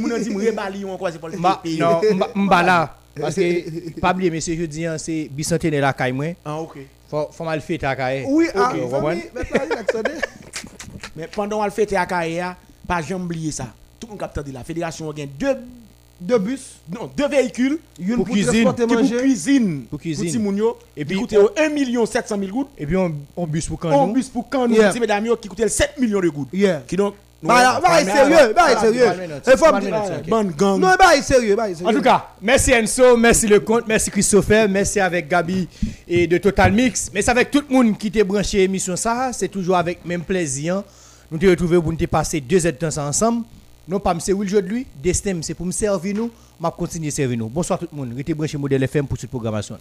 [2.64, 2.98] là.
[3.20, 6.26] Parce que, pas oublier, monsieur, je dis, hein, c'est bicentenaire la caille, moi.
[6.44, 6.78] Ah, ok.
[7.10, 8.26] Faut, faut mal fêter la caille.
[8.28, 8.72] Oui, ah.
[11.16, 11.62] Mais pendant
[12.88, 13.68] pas jamais oublier ça.
[14.00, 15.56] Tout le monde capte de la fédération a deux,
[16.26, 19.18] Deux bus, non, deux véhicules une Pour pour cuisine, qui pour manger.
[19.18, 20.26] cuisine, Pour cuisine.
[20.26, 22.70] Petit Mounio, Et puis, coûtait 1 million 700 000 gouttes.
[22.78, 24.14] Et puis, on, on bus pour quand Un nous.
[24.14, 24.94] bus pour quand nous, Yeah.
[25.02, 26.48] mesdames, qui coûtait 7 millions de gouttes.
[26.54, 26.82] Yeah.
[26.88, 29.06] Qui donc, Bah, bah, sérieux, bah, sérieux.
[29.46, 30.80] Il faut bonne gang.
[30.80, 31.86] Non, bah, sérieux, bah, sérieux.
[31.88, 35.68] En tout cas, merci Enzo, merci le compte, merci Christopher, merci avec Gabi
[36.08, 37.12] et de Total Mix.
[37.14, 39.32] Merci avec tout le monde qui t'a branché l'émission ça.
[39.34, 40.84] C'est toujours avec même plaisir.
[41.30, 43.44] Nous te retrouver pour nous passer deux heures de temps ensemble.
[43.86, 47.50] Non pas c'est Will aujourd'hui, Destin c'est pour me servir nous, m'a continuer servir nous.
[47.50, 48.14] Bonsoir tout le monde.
[48.16, 49.72] Restez branché modèle FM pour cette programmation.